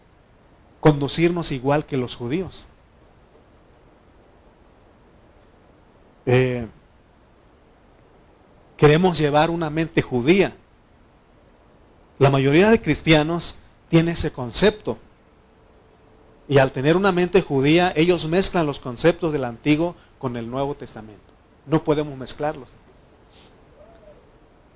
conducirnos 0.80 1.52
igual 1.52 1.86
que 1.86 1.96
los 1.96 2.16
judíos. 2.16 2.66
Eh, 6.26 6.66
queremos 8.76 9.18
llevar 9.18 9.50
una 9.50 9.70
mente 9.70 10.02
judía. 10.02 10.52
La 12.18 12.28
mayoría 12.28 12.70
de 12.70 12.82
cristianos 12.82 13.60
tiene 13.92 14.12
ese 14.12 14.32
concepto. 14.32 14.96
Y 16.48 16.56
al 16.56 16.72
tener 16.72 16.96
una 16.96 17.12
mente 17.12 17.42
judía, 17.42 17.92
ellos 17.94 18.26
mezclan 18.26 18.64
los 18.64 18.78
conceptos 18.78 19.34
del 19.34 19.44
Antiguo 19.44 19.96
con 20.18 20.38
el 20.38 20.50
Nuevo 20.50 20.74
Testamento. 20.74 21.34
No 21.66 21.84
podemos 21.84 22.16
mezclarlos. 22.16 22.78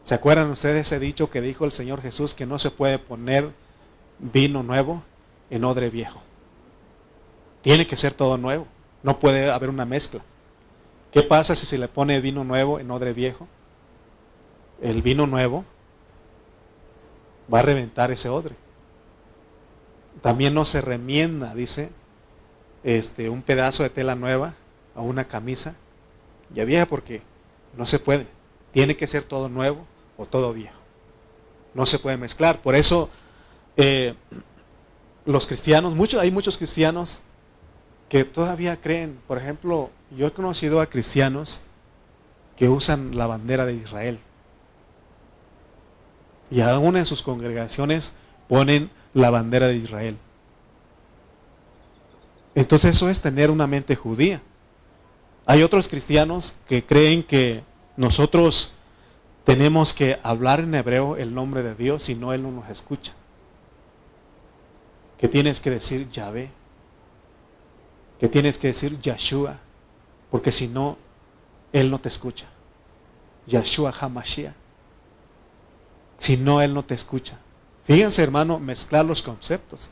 ¿Se 0.02 0.14
acuerdan 0.14 0.50
ustedes 0.50 0.86
ese 0.86 1.00
dicho 1.00 1.30
que 1.30 1.40
dijo 1.40 1.64
el 1.64 1.72
Señor 1.72 2.02
Jesús 2.02 2.34
que 2.34 2.44
no 2.44 2.58
se 2.58 2.70
puede 2.70 2.98
poner 2.98 3.52
vino 4.18 4.62
nuevo 4.62 5.02
en 5.48 5.64
odre 5.64 5.88
viejo? 5.88 6.20
Tiene 7.62 7.86
que 7.86 7.96
ser 7.96 8.12
todo 8.12 8.36
nuevo. 8.36 8.66
No 9.02 9.18
puede 9.18 9.50
haber 9.50 9.70
una 9.70 9.86
mezcla. 9.86 10.20
¿Qué 11.10 11.22
pasa 11.22 11.56
si 11.56 11.64
se 11.64 11.78
le 11.78 11.88
pone 11.88 12.20
vino 12.20 12.44
nuevo 12.44 12.78
en 12.80 12.90
odre 12.90 13.14
viejo? 13.14 13.48
El 14.82 15.00
vino 15.00 15.26
nuevo 15.26 15.64
va 17.52 17.60
a 17.60 17.62
reventar 17.62 18.10
ese 18.10 18.28
odre. 18.28 18.65
También 20.26 20.54
no 20.54 20.64
se 20.64 20.80
remienda, 20.80 21.54
dice, 21.54 21.88
este, 22.82 23.28
un 23.28 23.42
pedazo 23.42 23.84
de 23.84 23.90
tela 23.90 24.16
nueva 24.16 24.54
a 24.96 25.00
una 25.00 25.28
camisa 25.28 25.76
ya 26.52 26.64
vieja 26.64 26.86
porque 26.86 27.22
no 27.76 27.86
se 27.86 28.00
puede. 28.00 28.26
Tiene 28.72 28.96
que 28.96 29.06
ser 29.06 29.22
todo 29.22 29.48
nuevo 29.48 29.86
o 30.16 30.26
todo 30.26 30.52
viejo. 30.52 30.80
No 31.74 31.86
se 31.86 32.00
puede 32.00 32.16
mezclar. 32.16 32.60
Por 32.60 32.74
eso 32.74 33.08
eh, 33.76 34.14
los 35.26 35.46
cristianos, 35.46 35.94
muchos, 35.94 36.20
hay 36.20 36.32
muchos 36.32 36.58
cristianos 36.58 37.22
que 38.08 38.24
todavía 38.24 38.80
creen, 38.80 39.20
por 39.28 39.38
ejemplo, 39.38 39.90
yo 40.10 40.26
he 40.26 40.32
conocido 40.32 40.80
a 40.80 40.86
cristianos 40.86 41.62
que 42.56 42.68
usan 42.68 43.16
la 43.16 43.28
bandera 43.28 43.64
de 43.64 43.74
Israel. 43.74 44.18
Y 46.50 46.62
aún 46.62 46.96
en 46.96 47.06
sus 47.06 47.22
congregaciones 47.22 48.12
ponen 48.48 48.90
la 49.16 49.30
bandera 49.30 49.66
de 49.66 49.76
Israel. 49.76 50.18
Entonces 52.54 52.94
eso 52.94 53.08
es 53.08 53.22
tener 53.22 53.50
una 53.50 53.66
mente 53.66 53.96
judía. 53.96 54.42
Hay 55.46 55.62
otros 55.62 55.88
cristianos 55.88 56.54
que 56.68 56.84
creen 56.84 57.22
que 57.22 57.62
nosotros 57.96 58.74
tenemos 59.44 59.94
que 59.94 60.18
hablar 60.22 60.60
en 60.60 60.74
hebreo 60.74 61.16
el 61.16 61.32
nombre 61.32 61.62
de 61.62 61.74
Dios 61.74 62.02
si 62.02 62.14
no 62.14 62.34
Él 62.34 62.42
no 62.42 62.50
nos 62.50 62.68
escucha. 62.68 63.14
Que 65.16 65.28
tienes 65.28 65.60
que 65.60 65.70
decir 65.70 66.10
Yahvé. 66.10 66.50
Que 68.20 68.28
tienes 68.28 68.58
que 68.58 68.66
decir 68.66 69.00
Yahshua. 69.00 69.60
Porque 70.30 70.52
si 70.52 70.68
no, 70.68 70.98
Él 71.72 71.90
no 71.90 71.98
te 71.98 72.08
escucha. 72.08 72.48
Yahshua 73.46 73.94
Hamashiach. 73.98 74.52
Si 76.18 76.36
no, 76.36 76.60
Él 76.60 76.74
no 76.74 76.84
te 76.84 76.94
escucha. 76.94 77.38
Fíjense, 77.86 78.22
hermano, 78.22 78.58
mezclar 78.58 79.04
los 79.04 79.22
conceptos. 79.22 79.90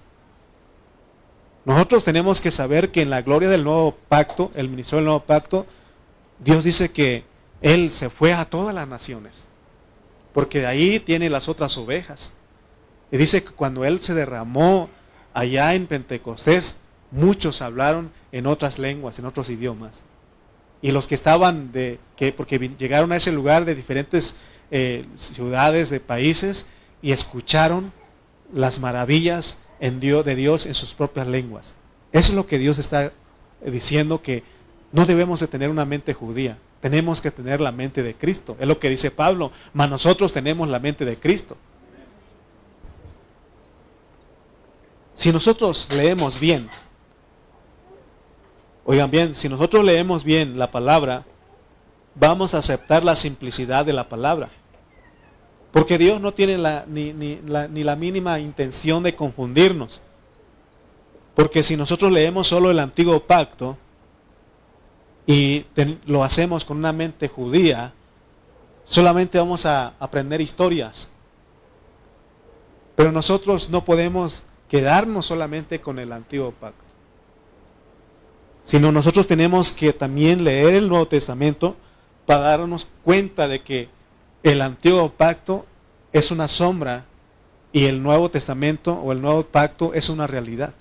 Nosotros 1.65 2.05
tenemos 2.05 2.41
que 2.41 2.51
saber 2.51 2.91
que 2.91 3.03
en 3.03 3.11
la 3.11 3.23
gloria 3.23 3.49
del 3.49 3.65
nuevo 3.65 3.97
pacto, 4.09 4.51
el 4.55 4.69
ministerio 4.69 4.99
del 4.99 5.07
nuevo 5.07 5.25
pacto, 5.25 5.67
Dios 6.39 6.65
dice 6.65 6.93
que 6.93 7.25
Él 7.63 7.91
se 7.91 8.11
fue 8.11 8.33
a 8.35 8.45
todas 8.45 8.75
las 8.75 8.87
naciones, 8.87 9.45
porque 10.35 10.61
de 10.61 10.67
ahí 10.67 11.01
tiene 11.01 11.31
las 11.31 11.49
otras 11.49 11.79
ovejas. 11.79 12.33
Y 13.11 13.17
dice 13.17 13.45
que 13.45 13.53
cuando 13.53 13.85
Él 13.85 14.01
se 14.01 14.13
derramó 14.13 14.91
allá 15.33 15.75
en 15.75 15.87
Pentecostés, 15.87 16.77
muchos 17.11 17.63
hablaron 17.63 18.11
en 18.33 18.47
otras 18.47 18.79
lenguas, 18.79 19.19
en 19.19 19.25
otros 19.25 19.49
idiomas. 19.49 20.03
Y 20.83 20.91
los 20.91 21.07
que 21.07 21.15
estaban 21.15 21.73
de, 21.73 21.99
que, 22.17 22.33
porque 22.33 22.59
llegaron 22.77 23.13
a 23.13 23.17
ese 23.17 23.33
lugar 23.33 23.65
de 23.65 23.75
diferentes 23.75 24.35
eh, 24.71 25.07
ciudades, 25.15 25.89
de 25.89 26.01
países, 26.01 26.67
y 27.05 27.13
escucharon 27.13 27.93
las 28.51 28.81
maravillas 28.81 29.59
en 29.79 30.01
Dios, 30.01 30.25
de 30.25 30.35
Dios 30.35 30.65
en 30.65 30.75
sus 30.75 30.95
propias 30.95 31.27
lenguas. 31.27 31.75
Eso 32.13 32.33
es 32.33 32.35
lo 32.35 32.47
que 32.47 32.57
Dios 32.59 32.79
está 32.79 33.13
diciendo 33.63 34.23
que 34.23 34.43
no 34.91 35.05
debemos 35.05 35.39
de 35.41 35.47
tener 35.47 35.69
una 35.69 35.85
mente 35.85 36.15
judía, 36.15 36.57
tenemos 36.81 37.21
que 37.21 37.31
tener 37.31 37.61
la 37.61 37.73
mente 37.73 38.03
de 38.03 38.15
Cristo. 38.15 38.57
Es 38.59 38.67
lo 38.67 38.79
que 38.79 38.89
dice 38.89 39.11
Pablo, 39.11 39.53
mas 39.75 39.91
nosotros 39.91 40.33
tenemos 40.33 40.67
la 40.67 40.79
mente 40.79 41.05
de 41.05 41.19
Cristo. 41.19 41.59
Si 45.13 45.31
nosotros 45.31 45.89
leemos 45.93 46.41
bien, 46.41 46.71
oigan 48.87 49.11
bien, 49.11 49.35
si 49.35 49.51
nosotros 49.51 49.85
leemos 49.85 50.25
bien 50.25 50.59
la 50.59 50.71
palabra, 50.71 51.27
vamos 52.15 52.55
a 52.55 52.59
aceptar 52.59 53.05
la 53.05 53.15
simplicidad 53.15 53.85
de 53.85 53.93
la 53.93 54.09
palabra. 54.09 54.49
Porque 55.75 55.99
Dios 55.99 56.21
no 56.21 56.33
tiene 56.33 56.57
ni, 56.87 57.13
ni, 57.13 57.41
la, 57.45 57.67
ni 57.67 57.83
la 57.83 57.97
mínima 57.97 58.39
intención 58.39 59.03
de 59.03 59.17
confundirnos. 59.17 60.03
Porque 61.35 61.65
si 61.65 61.77
nosotros 61.77 62.13
leemos 62.13 62.47
solo 62.47 62.71
el 62.71 62.79
antiguo 62.79 63.19
pacto 63.19 63.77
y 65.27 65.67
lo 66.07 66.23
hacemos 66.23 66.65
con 66.65 66.77
una 66.77 66.93
mente 66.93 67.27
judía, 67.27 67.93
solamente 68.85 69.37
vamos 69.37 69.67
a 69.67 69.95
aprender 69.99 70.41
historias. 70.41 71.09
Pero 72.95 73.11
nosotros 73.11 73.69
no 73.69 73.85
podemos 73.85 74.45
quedarnos 74.69 75.27
solamente 75.27 75.81
con 75.81 75.99
el 75.99 76.13
antiguo 76.13 76.53
pacto. 76.53 76.85
Sino 78.65 78.93
nosotros 78.93 79.27
tenemos 79.27 79.73
que 79.73 79.93
también 79.93 80.45
leer 80.45 80.75
el 80.75 80.89
Nuevo 80.89 81.09
Testamento 81.09 81.75
para 82.27 82.43
darnos 82.43 82.89
cuenta 83.03 83.49
de 83.49 83.61
que 83.65 83.89
el 84.45 84.61
antiguo 84.61 85.11
pacto 85.11 85.65
es 86.13 86.31
una 86.31 86.49
sombra 86.49 87.07
y 87.73 87.87
el 87.87 88.03
Nuevo 88.03 88.31
Testamento 88.31 88.93
o 88.93 89.11
el 89.11 89.21
Nuevo 89.21 89.43
Pacto 89.43 89.95
es 89.95 90.11
una 90.11 90.29
realidad. 90.29 90.75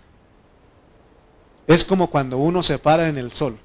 Es 1.65 1.85
como 1.85 2.11
cuando 2.11 2.37
uno 2.37 2.61
se 2.61 2.77
para 2.77 3.07
en 3.07 3.17
el 3.17 3.31
sol. 3.31 3.57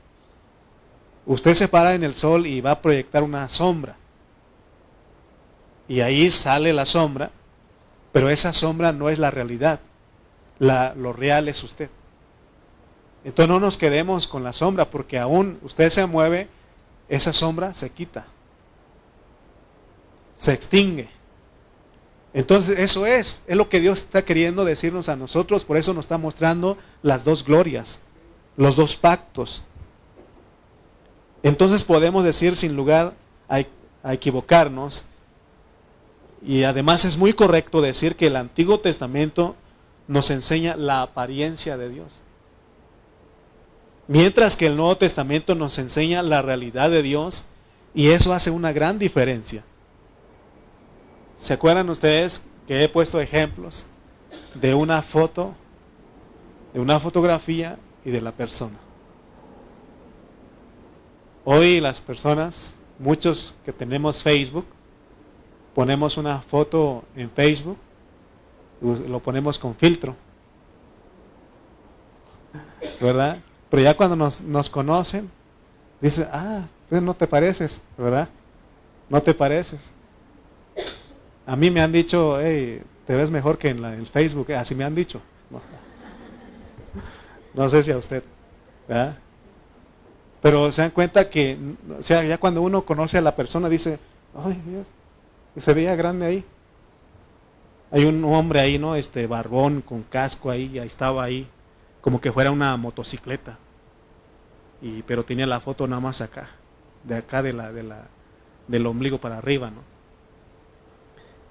Usted 1.26 1.55
se 1.55 1.69
para 1.69 1.95
en 1.95 2.05
el 2.05 2.14
sol 2.14 2.47
y 2.47 2.61
va 2.61 2.71
a 2.71 2.81
proyectar 2.81 3.25
una 3.25 3.49
sombra. 3.49 3.97
Y 5.88 6.00
ahí 6.00 6.31
sale 6.31 6.73
la 6.73 6.87
sombra, 6.87 7.33
pero 8.12 8.31
esa 8.31 8.52
sombra 8.52 8.93
no 8.93 9.11
es 9.11 9.19
la 9.19 9.33
realidad. 9.33 9.81
La, 10.61 10.95
lo 10.95 11.12
real 11.12 11.49
es 11.49 11.62
usted. 11.64 11.90
Entonces 13.25 13.49
no 13.49 13.59
nos 13.59 13.76
quedemos 13.76 14.28
con 14.28 14.45
la 14.45 14.52
sombra, 14.52 14.88
porque 14.88 15.19
aún 15.19 15.59
usted 15.62 15.90
se 15.90 16.07
mueve, 16.07 16.49
esa 17.09 17.33
sombra 17.33 17.75
se 17.75 17.90
quita. 17.90 18.26
Se 20.38 20.54
extingue. 20.54 21.11
Entonces 22.33 22.78
eso 22.78 23.04
es, 23.04 23.42
es 23.47 23.57
lo 23.57 23.68
que 23.68 23.80
Dios 23.80 23.99
está 23.99 24.25
queriendo 24.25 24.64
decirnos 24.64 25.11
a 25.11 25.16
nosotros, 25.16 25.64
por 25.64 25.76
eso 25.76 25.92
nos 25.92 26.04
está 26.04 26.16
mostrando 26.16 26.78
las 27.02 27.25
dos 27.25 27.45
glorias, 27.45 27.99
los 28.57 28.76
dos 28.76 28.97
pactos. 28.97 29.62
Entonces 31.42 31.85
podemos 31.85 32.25
decir 32.25 32.57
sin 32.57 32.76
lugar 32.76 33.14
a, 33.49 33.62
a 34.02 34.14
equivocarnos, 34.14 35.04
y 36.42 36.62
además 36.64 37.04
es 37.04 37.16
muy 37.16 37.33
correcto 37.33 37.80
decir 37.80 38.14
que 38.14 38.28
el 38.28 38.37
Antiguo 38.37 38.78
Testamento 38.80 39.57
nos 40.07 40.30
enseña 40.30 40.76
la 40.76 41.02
apariencia 41.02 41.76
de 41.76 41.88
Dios. 41.88 42.21
Mientras 44.07 44.57
que 44.57 44.66
el 44.66 44.76
Nuevo 44.76 44.97
Testamento 44.97 45.54
nos 45.54 45.78
enseña 45.78 46.23
la 46.23 46.40
realidad 46.40 46.90
de 46.90 47.02
Dios 47.02 47.45
y 47.95 48.09
eso 48.09 48.33
hace 48.33 48.50
una 48.50 48.73
gran 48.73 48.98
diferencia. 48.98 49.64
¿Se 51.38 51.55
acuerdan 51.55 51.88
ustedes 51.88 52.42
que 52.66 52.83
he 52.83 52.88
puesto 52.88 53.20
ejemplos 53.20 53.87
de 54.55 54.74
una 54.74 55.01
foto, 55.03 55.55
de 56.74 56.81
una 56.81 56.98
fotografía 56.98 57.79
y 58.05 58.11
de 58.11 58.20
la 58.20 58.33
persona? 58.33 58.77
Hoy 61.44 61.79
las 61.81 62.01
personas, 62.01 62.74
muchos 62.98 63.55
que 63.64 63.72
tenemos 63.72 64.20
Facebook, 64.20 64.66
ponemos 65.77 66.16
una 66.16 66.40
foto 66.40 67.05
en 67.14 67.31
Facebook, 67.31 67.79
lo 68.83 69.20
ponemos 69.20 69.61
con 69.61 69.77
filtro, 69.77 70.16
¿verdad? 73.01 73.38
Pero 73.70 73.85
ya 73.85 73.96
cuando 73.96 74.16
nos, 74.16 74.68
conocen, 74.68 75.31
dicen, 76.01 76.27
ah, 76.33 76.64
pues 76.88 77.01
no 77.01 77.14
te 77.14 77.29
pareces, 77.29 77.81
¿verdad? 77.96 78.29
No 79.09 79.22
te 79.22 79.33
pareces. 79.33 79.92
A 81.48 81.56
mí 81.56 81.70
me 81.70 81.80
han 81.80 81.90
dicho, 81.90 82.38
hey, 82.38 82.82
te 83.06 83.16
ves 83.16 83.30
mejor 83.30 83.56
que 83.56 83.70
en, 83.70 83.82
el 83.82 84.06
Facebook, 84.06 84.52
así 84.52 84.74
me 84.74 84.84
han 84.84 84.94
dicho. 84.94 85.22
No, 87.54 87.66
sé 87.70 87.82
si 87.82 87.90
a 87.90 87.96
usted, 87.96 88.22
¿verdad? 88.87 89.16
Pero 90.42 90.70
se 90.70 90.82
dan 90.82 90.90
cuenta 90.90 91.30
que, 91.30 91.56
o 91.98 92.02
sea, 92.02 92.22
ya 92.22 92.37
cuando 92.37 92.61
uno 92.61 92.84
conoce 92.84 93.16
a 93.16 93.22
la 93.22 93.34
persona 93.34 93.70
dice, 93.70 93.98
ay, 94.37 94.61
se 95.56 95.72
veía 95.72 95.96
grande 95.96 96.26
ahí. 96.26 96.44
Hay 97.92 98.04
un 98.04 98.22
hombre 98.24 98.61
ahí, 98.61 98.78
¿no? 98.78 98.94
Este 98.94 99.26
barbón 99.26 99.80
con 99.80 100.02
casco 100.02 100.50
ahí, 100.50 100.78
ahí 100.78 100.87
estaba 100.87 101.24
ahí, 101.24 101.48
como 102.02 102.20
que 102.20 102.30
fuera 102.30 102.50
una 102.50 102.76
motocicleta. 102.76 103.56
Y, 104.82 105.00
pero 105.04 105.24
tenía 105.24 105.46
la 105.46 105.61
foto 105.61 105.88
nada 105.88 106.00
más 106.00 106.20
acá, 106.20 106.50
de 107.04 107.16
acá 107.16 107.42
de 107.42 107.54
la, 107.54 107.72
de 107.72 107.84
la, 107.84 108.04
del 108.66 108.84
ombligo 108.84 109.16
para 109.16 109.38
arriba, 109.38 109.70
¿no? 109.70 109.97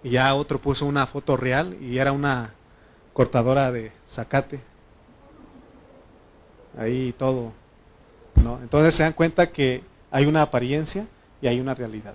Y 0.08 0.12
ya 0.12 0.34
otro 0.36 0.58
puso 0.58 0.86
una 0.86 1.06
foto 1.06 1.36
real 1.36 1.76
y 1.82 1.98
era 1.98 2.14
una 2.14 2.54
cortadora 3.12 3.74
de 3.74 3.92
zacate. 4.08 4.62
Ahí 6.78 7.14
todo. 7.18 7.52
¿no? 8.36 8.58
Entonces 8.62 8.96
se 8.96 9.04
dan 9.04 9.12
cuenta 9.12 9.52
que 9.52 9.84
hay 10.10 10.26
una 10.26 10.44
apariencia 10.44 11.06
y 11.42 11.48
hay 11.48 11.60
una 11.60 11.76
realidad. 11.76 12.14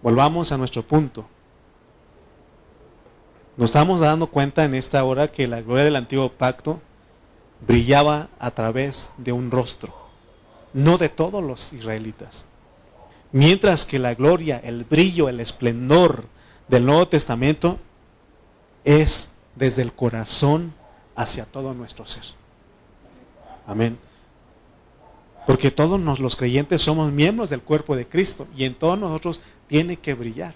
Volvamos 0.00 0.52
a 0.52 0.56
nuestro 0.56 0.82
punto. 0.82 1.26
Nos 3.58 3.68
estamos 3.68 4.00
dando 4.00 4.28
cuenta 4.28 4.64
en 4.64 4.74
esta 4.74 5.04
hora 5.04 5.28
que 5.30 5.46
la 5.46 5.60
gloria 5.60 5.84
del 5.84 5.96
antiguo 5.96 6.30
pacto 6.32 6.80
brillaba 7.60 8.30
a 8.38 8.52
través 8.52 9.12
de 9.18 9.32
un 9.32 9.50
rostro, 9.50 9.92
no 10.72 10.96
de 10.96 11.10
todos 11.10 11.44
los 11.44 11.74
israelitas. 11.74 12.46
Mientras 13.36 13.84
que 13.84 13.98
la 13.98 14.14
gloria, 14.14 14.58
el 14.64 14.84
brillo, 14.84 15.28
el 15.28 15.40
esplendor 15.40 16.24
del 16.68 16.86
Nuevo 16.86 17.06
Testamento 17.06 17.78
es 18.82 19.28
desde 19.56 19.82
el 19.82 19.92
corazón 19.92 20.72
hacia 21.14 21.44
todo 21.44 21.74
nuestro 21.74 22.06
ser. 22.06 22.22
Amén. 23.66 23.98
Porque 25.46 25.70
todos 25.70 26.18
los 26.18 26.34
creyentes 26.34 26.80
somos 26.80 27.12
miembros 27.12 27.50
del 27.50 27.60
cuerpo 27.60 27.94
de 27.94 28.08
Cristo 28.08 28.46
y 28.56 28.64
en 28.64 28.74
todos 28.74 28.98
nosotros 28.98 29.42
tiene 29.66 29.98
que 29.98 30.14
brillar. 30.14 30.54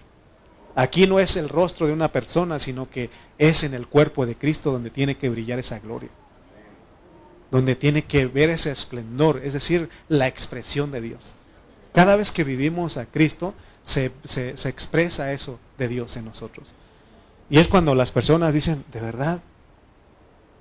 Aquí 0.74 1.06
no 1.06 1.20
es 1.20 1.36
el 1.36 1.50
rostro 1.50 1.86
de 1.86 1.92
una 1.92 2.10
persona, 2.10 2.58
sino 2.60 2.88
que 2.88 3.10
es 3.36 3.62
en 3.62 3.74
el 3.74 3.88
cuerpo 3.88 4.24
de 4.24 4.36
Cristo 4.36 4.72
donde 4.72 4.88
tiene 4.88 5.18
que 5.18 5.28
brillar 5.28 5.58
esa 5.58 5.80
gloria. 5.80 6.08
Donde 7.50 7.76
tiene 7.76 8.06
que 8.06 8.24
ver 8.24 8.48
ese 8.48 8.70
esplendor, 8.70 9.42
es 9.44 9.52
decir, 9.52 9.90
la 10.08 10.28
expresión 10.28 10.90
de 10.90 11.02
Dios. 11.02 11.34
Cada 11.92 12.16
vez 12.16 12.30
que 12.32 12.44
vivimos 12.44 12.96
a 12.96 13.06
Cristo, 13.06 13.54
se, 13.82 14.12
expresa 14.68 15.32
eso 15.32 15.58
de 15.78 15.88
Dios 15.88 16.16
en 16.16 16.24
nosotros. 16.24 16.72
Y 17.48 17.58
es 17.58 17.68
cuando 17.68 17.94
las 17.94 18.12
personas 18.12 18.54
dicen, 18.54 18.84
de 18.92 19.00
verdad, 19.00 19.40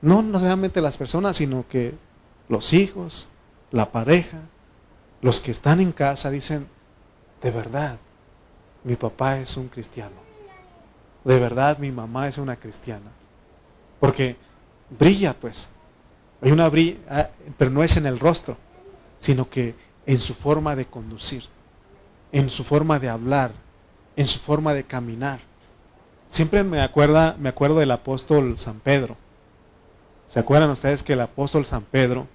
no, 0.01 0.21
solamente 0.31 0.81
las 0.81 0.97
personas, 0.97 1.37
sino 1.37 1.67
que 1.67 1.93
los 2.47 2.73
hijos, 2.73 3.27
la 3.71 3.91
pareja, 3.91 4.39
los 5.21 5.39
que 5.41 5.51
están 5.51 5.81
en 5.81 5.91
casa 5.91 6.31
dicen, 6.31 6.67
de 7.41 7.51
verdad, 7.51 7.99
mi 8.83 8.95
papá 8.95 9.37
es 9.37 9.55
un 9.57 9.67
cristiano. 9.67 10.15
De 11.23 11.37
verdad, 11.37 11.77
mi 11.77 11.91
mamá 11.91 12.27
es 12.27 12.37
una 12.37 12.55
cristiana. 12.55 13.11
Porque 13.99 14.37
brilla, 14.97 15.33
pues. 15.33 15.69
Hay 16.41 16.51
una 16.51 16.69
brilla, 16.69 16.97
ah, 17.09 17.29
pero 17.57 17.69
no 17.69 17.83
es 17.83 17.97
en 17.97 18.05
el 18.05 18.17
rostro, 18.17 18.57
sino 19.19 19.49
que 19.49 19.75
en 20.05 20.17
su 20.17 20.33
forma 20.33 20.75
de 20.75 20.85
conducir, 20.85 21.43
en 22.31 22.49
su 22.49 22.63
forma 22.63 22.99
de 22.99 23.09
hablar, 23.09 23.51
en 24.15 24.27
su 24.27 24.39
forma 24.39 24.73
de 24.73 24.83
caminar. 24.83 25.39
Siempre 26.27 26.63
me, 26.63 26.81
acuerda, 26.81 27.35
me 27.39 27.49
acuerdo 27.49 27.79
del 27.79 27.91
apóstol 27.91 28.57
San 28.57 28.79
Pedro. 28.79 29.17
¿Se 30.27 30.39
acuerdan 30.39 30.69
ustedes 30.69 31.01
que 31.01 31.13
el 31.13 31.21
apóstol 31.21 31.65
San 31.65 31.83
Pedro, 31.83 32.27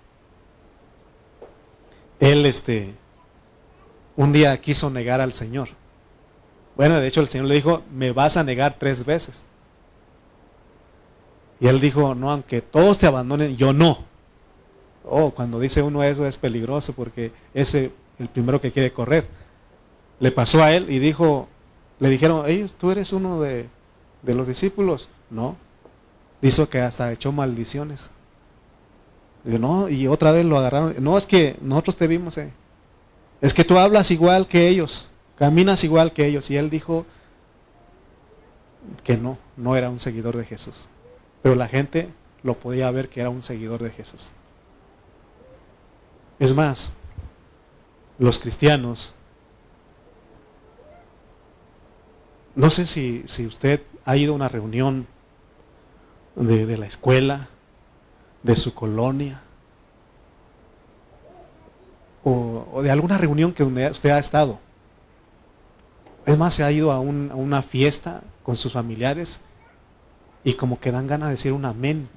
él 2.18 2.44
este, 2.44 2.94
un 4.16 4.32
día 4.32 4.60
quiso 4.60 4.90
negar 4.90 5.20
al 5.20 5.32
Señor? 5.32 5.68
Bueno, 6.76 6.98
de 7.00 7.06
hecho 7.06 7.20
el 7.20 7.28
Señor 7.28 7.46
le 7.46 7.54
dijo, 7.54 7.82
me 7.92 8.10
vas 8.10 8.36
a 8.36 8.42
negar 8.42 8.78
tres 8.78 9.04
veces. 9.04 9.44
Y 11.60 11.68
él 11.68 11.80
dijo, 11.80 12.14
no, 12.14 12.32
aunque 12.32 12.60
todos 12.60 12.98
te 12.98 13.06
abandonen, 13.06 13.56
yo 13.56 13.72
no. 13.72 14.04
Oh, 15.06 15.30
cuando 15.30 15.60
dice 15.60 15.82
uno 15.82 16.02
eso 16.02 16.26
es 16.26 16.38
peligroso 16.38 16.94
porque 16.94 17.32
es 17.52 17.74
el 17.74 17.92
primero 18.32 18.60
que 18.60 18.72
quiere 18.72 18.92
correr. 18.92 19.28
Le 20.20 20.30
pasó 20.30 20.62
a 20.62 20.72
él 20.72 20.86
y 20.88 20.98
dijo, 20.98 21.48
le 21.98 22.08
dijeron, 22.08 22.44
ellos, 22.46 22.74
tú 22.74 22.90
eres 22.90 23.12
uno 23.12 23.40
de, 23.40 23.68
de 24.22 24.34
los 24.34 24.46
discípulos. 24.46 25.08
No, 25.30 25.56
dijo 26.40 26.68
que 26.68 26.80
hasta 26.80 27.12
echó 27.12 27.32
maldiciones. 27.32 28.10
no, 29.44 29.88
y 29.88 30.06
otra 30.06 30.32
vez 30.32 30.44
lo 30.44 30.58
agarraron. 30.58 30.94
No, 30.98 31.16
es 31.18 31.26
que 31.26 31.56
nosotros 31.60 31.96
te 31.96 32.06
vimos. 32.06 32.38
Eh. 32.38 32.52
Es 33.40 33.54
que 33.54 33.64
tú 33.64 33.78
hablas 33.78 34.10
igual 34.10 34.46
que 34.46 34.68
ellos, 34.68 35.10
caminas 35.36 35.84
igual 35.84 36.12
que 36.12 36.26
ellos. 36.26 36.50
Y 36.50 36.56
él 36.56 36.70
dijo 36.70 37.06
que 39.02 39.16
no, 39.16 39.38
no 39.56 39.76
era 39.76 39.90
un 39.90 39.98
seguidor 39.98 40.36
de 40.36 40.44
Jesús. 40.44 40.88
Pero 41.42 41.54
la 41.54 41.68
gente 41.68 42.08
lo 42.42 42.54
podía 42.54 42.90
ver 42.90 43.08
que 43.08 43.20
era 43.20 43.30
un 43.30 43.42
seguidor 43.42 43.82
de 43.82 43.90
Jesús. 43.90 44.32
Es 46.38 46.54
más, 46.54 46.92
los 48.18 48.38
cristianos, 48.38 49.14
no 52.54 52.70
sé 52.70 52.86
si, 52.86 53.22
si 53.26 53.46
usted 53.46 53.82
ha 54.04 54.16
ido 54.16 54.32
a 54.32 54.36
una 54.36 54.48
reunión 54.48 55.06
de, 56.36 56.66
de 56.66 56.76
la 56.76 56.86
escuela, 56.86 57.48
de 58.42 58.56
su 58.56 58.74
colonia, 58.74 59.40
o, 62.24 62.80
de 62.82 62.90
alguna 62.90 63.18
reunión 63.18 63.52
que 63.52 63.62
usted 63.62 64.10
ha 64.10 64.18
estado. 64.18 64.58
Es 66.26 66.38
más, 66.38 66.54
se 66.54 66.64
ha 66.64 66.72
ido 66.72 66.90
a, 66.90 67.00
una 67.00 67.62
fiesta 67.62 68.22
con 68.42 68.56
sus 68.56 68.72
familiares 68.72 69.40
y 70.42 70.54
como 70.54 70.80
que 70.80 70.90
dan 70.90 71.06
ganas 71.06 71.28
de 71.28 71.34
decir 71.34 71.52
un 71.52 71.64
amén. 71.64 72.08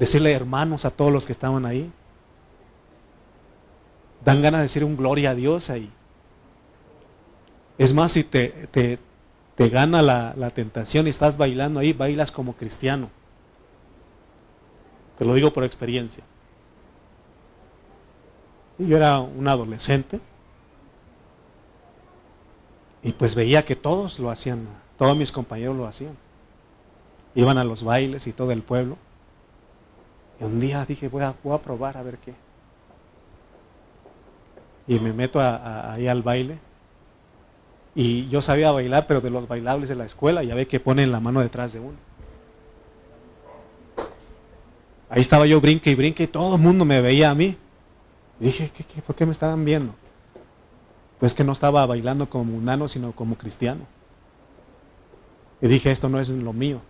Decirle 0.00 0.32
hermanos 0.32 0.86
a 0.86 0.90
todos 0.90 1.12
los 1.12 1.26
que 1.26 1.32
estaban 1.32 1.66
ahí. 1.66 1.92
Dan 4.24 4.40
ganas 4.40 4.60
de 4.60 4.62
decir 4.64 4.82
un 4.82 4.96
gloria 4.96 5.30
a 5.30 5.34
Dios 5.34 5.68
ahí. 5.68 5.90
Es 7.76 7.92
más, 7.92 8.12
si 8.12 8.24
te, 8.24 8.48
te, 8.68 9.68
gana 9.68 10.00
la, 10.00 10.32
la 10.38 10.50
tentación 10.50 11.06
y 11.06 11.10
estás 11.10 11.36
bailando 11.36 11.80
ahí, 11.80 11.92
bailas 11.92 12.32
como 12.32 12.54
cristiano. 12.54 13.10
Te 15.18 15.26
lo 15.26 15.34
digo 15.34 15.52
por 15.52 15.64
experiencia. 15.64 16.24
Yo 18.78 18.96
era 18.96 19.20
un 19.20 19.46
adolescente 19.48 20.18
y 23.02 23.12
pues 23.12 23.34
veía 23.34 23.66
que 23.66 23.76
todos 23.76 24.18
lo 24.18 24.30
hacían, 24.30 24.66
todos 24.96 25.14
mis 25.14 25.30
compañeros 25.30 25.76
lo 25.76 25.86
hacían. 25.86 26.16
Iban 27.34 27.58
a 27.58 27.64
los 27.64 27.82
bailes 27.82 28.26
y 28.26 28.32
todo 28.32 28.50
el 28.52 28.62
pueblo. 28.62 28.96
Y 30.40 30.44
un 30.44 30.58
día 30.58 30.84
dije, 30.86 31.08
voy 31.08 31.22
a, 31.22 31.34
voy 31.44 31.54
a 31.54 31.58
probar 31.58 31.96
a 31.96 32.02
ver 32.02 32.18
qué. 32.18 32.34
Y 34.86 34.98
me 34.98 35.12
meto 35.12 35.40
ahí 35.40 36.08
al 36.08 36.22
baile. 36.22 36.58
Y 37.94 38.28
yo 38.28 38.40
sabía 38.40 38.72
bailar, 38.72 39.06
pero 39.06 39.20
de 39.20 39.30
los 39.30 39.46
bailables 39.46 39.88
de 39.88 39.94
la 39.94 40.04
escuela, 40.04 40.42
ya 40.42 40.54
ve 40.54 40.66
que 40.66 40.80
ponen 40.80 41.12
la 41.12 41.20
mano 41.20 41.40
detrás 41.40 41.72
de 41.72 41.80
uno. 41.80 41.96
Ahí 45.10 45.20
estaba 45.20 45.46
yo, 45.46 45.60
brinque 45.60 45.90
y 45.90 45.94
brinque, 45.94 46.22
y 46.22 46.28
todo 46.28 46.56
el 46.56 46.62
mundo 46.62 46.84
me 46.84 47.00
veía 47.00 47.30
a 47.30 47.34
mí 47.34 47.56
dije, 48.40 48.70
¿qué, 48.70 49.02
por 49.02 49.14
qué 49.14 49.26
me 49.26 49.32
estaban 49.32 49.64
viendo? 49.64 49.94
Pues 51.18 51.34
que 51.34 51.44
no 51.44 51.52
estaba 51.52 51.84
bailando 51.86 52.28
como 52.28 52.44
mundano, 52.44 52.88
sino 52.88 53.12
como 53.12 53.36
cristiano. 53.36 53.82
Y 55.60 55.68
dije, 55.68 55.90
esto 55.90 56.08
no 56.08 56.18
es 56.18 56.30
lo 56.30 56.52
mío. 56.52 56.80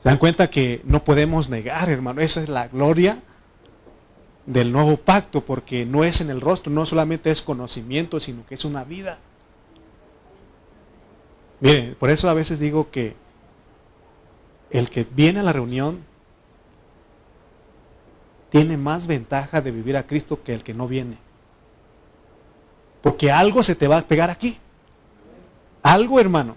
Se 0.00 0.08
dan 0.08 0.16
cuenta 0.16 0.48
que 0.48 0.80
no 0.84 1.04
podemos 1.04 1.50
negar, 1.50 1.90
hermano, 1.90 2.22
esa 2.22 2.40
es 2.42 2.48
la 2.48 2.68
gloria 2.68 3.20
del 4.46 4.72
nuevo 4.72 4.96
pacto, 4.96 5.42
porque 5.42 5.84
no 5.84 6.04
es 6.04 6.22
en 6.22 6.30
el 6.30 6.40
rostro, 6.40 6.72
no 6.72 6.86
solamente 6.86 7.30
es 7.30 7.42
conocimiento, 7.42 8.18
sino 8.18 8.46
que 8.46 8.54
es 8.54 8.64
una 8.64 8.82
vida. 8.82 9.18
Miren, 11.60 11.96
por 11.96 12.08
eso 12.08 12.30
a 12.30 12.34
veces 12.34 12.58
digo 12.58 12.90
que 12.90 13.14
el 14.70 14.88
que 14.88 15.04
viene 15.04 15.40
a 15.40 15.42
la 15.42 15.52
reunión 15.52 16.02
tiene 18.48 18.78
más 18.78 19.06
ventaja 19.06 19.60
de 19.60 19.70
vivir 19.70 19.98
a 19.98 20.06
Cristo 20.06 20.42
que 20.42 20.54
el 20.54 20.62
que 20.62 20.72
no 20.72 20.88
viene. 20.88 21.18
Porque 23.02 23.30
algo 23.30 23.62
se 23.62 23.74
te 23.74 23.86
va 23.86 23.98
a 23.98 24.02
pegar 24.08 24.30
aquí. 24.30 24.56
Algo, 25.82 26.18
hermano. 26.18 26.56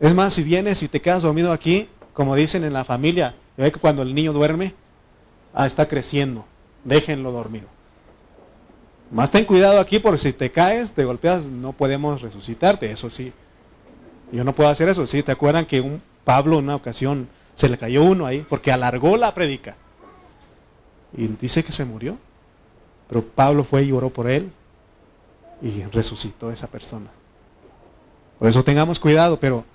Es 0.00 0.14
más, 0.14 0.34
si 0.34 0.42
vienes 0.42 0.82
y 0.82 0.88
te 0.88 1.00
quedas 1.00 1.22
dormido 1.22 1.50
aquí, 1.50 1.88
como 2.16 2.34
dicen 2.34 2.64
en 2.64 2.72
la 2.72 2.82
familia, 2.82 3.34
ve 3.58 3.70
que 3.70 3.78
cuando 3.78 4.00
el 4.00 4.14
niño 4.14 4.32
duerme, 4.32 4.72
ah, 5.52 5.66
está 5.66 5.86
creciendo. 5.86 6.46
Déjenlo 6.82 7.30
dormido. 7.30 7.68
Más 9.10 9.30
ten 9.30 9.44
cuidado 9.44 9.78
aquí 9.78 9.98
porque 9.98 10.16
si 10.16 10.32
te 10.32 10.50
caes, 10.50 10.94
te 10.94 11.04
golpeas, 11.04 11.46
no 11.48 11.74
podemos 11.74 12.22
resucitarte, 12.22 12.90
eso 12.90 13.10
sí. 13.10 13.34
Yo 14.32 14.44
no 14.44 14.54
puedo 14.54 14.70
hacer 14.70 14.88
eso. 14.88 15.06
Sí, 15.06 15.22
¿te 15.22 15.30
acuerdan 15.30 15.66
que 15.66 15.82
un 15.82 16.00
Pablo 16.24 16.58
en 16.58 16.64
una 16.64 16.76
ocasión 16.76 17.28
se 17.54 17.68
le 17.68 17.76
cayó 17.76 18.02
uno 18.02 18.24
ahí 18.24 18.46
porque 18.48 18.72
alargó 18.72 19.18
la 19.18 19.34
predica? 19.34 19.76
Y 21.14 21.26
dice 21.26 21.64
que 21.64 21.72
se 21.72 21.84
murió. 21.84 22.16
Pero 23.08 23.22
Pablo 23.26 23.62
fue 23.62 23.82
y 23.82 23.92
oró 23.92 24.08
por 24.08 24.26
él 24.30 24.50
y 25.60 25.82
resucitó 25.92 26.48
a 26.48 26.54
esa 26.54 26.66
persona. 26.66 27.10
Por 28.38 28.48
eso 28.48 28.64
tengamos 28.64 28.98
cuidado, 28.98 29.38
pero 29.38 29.66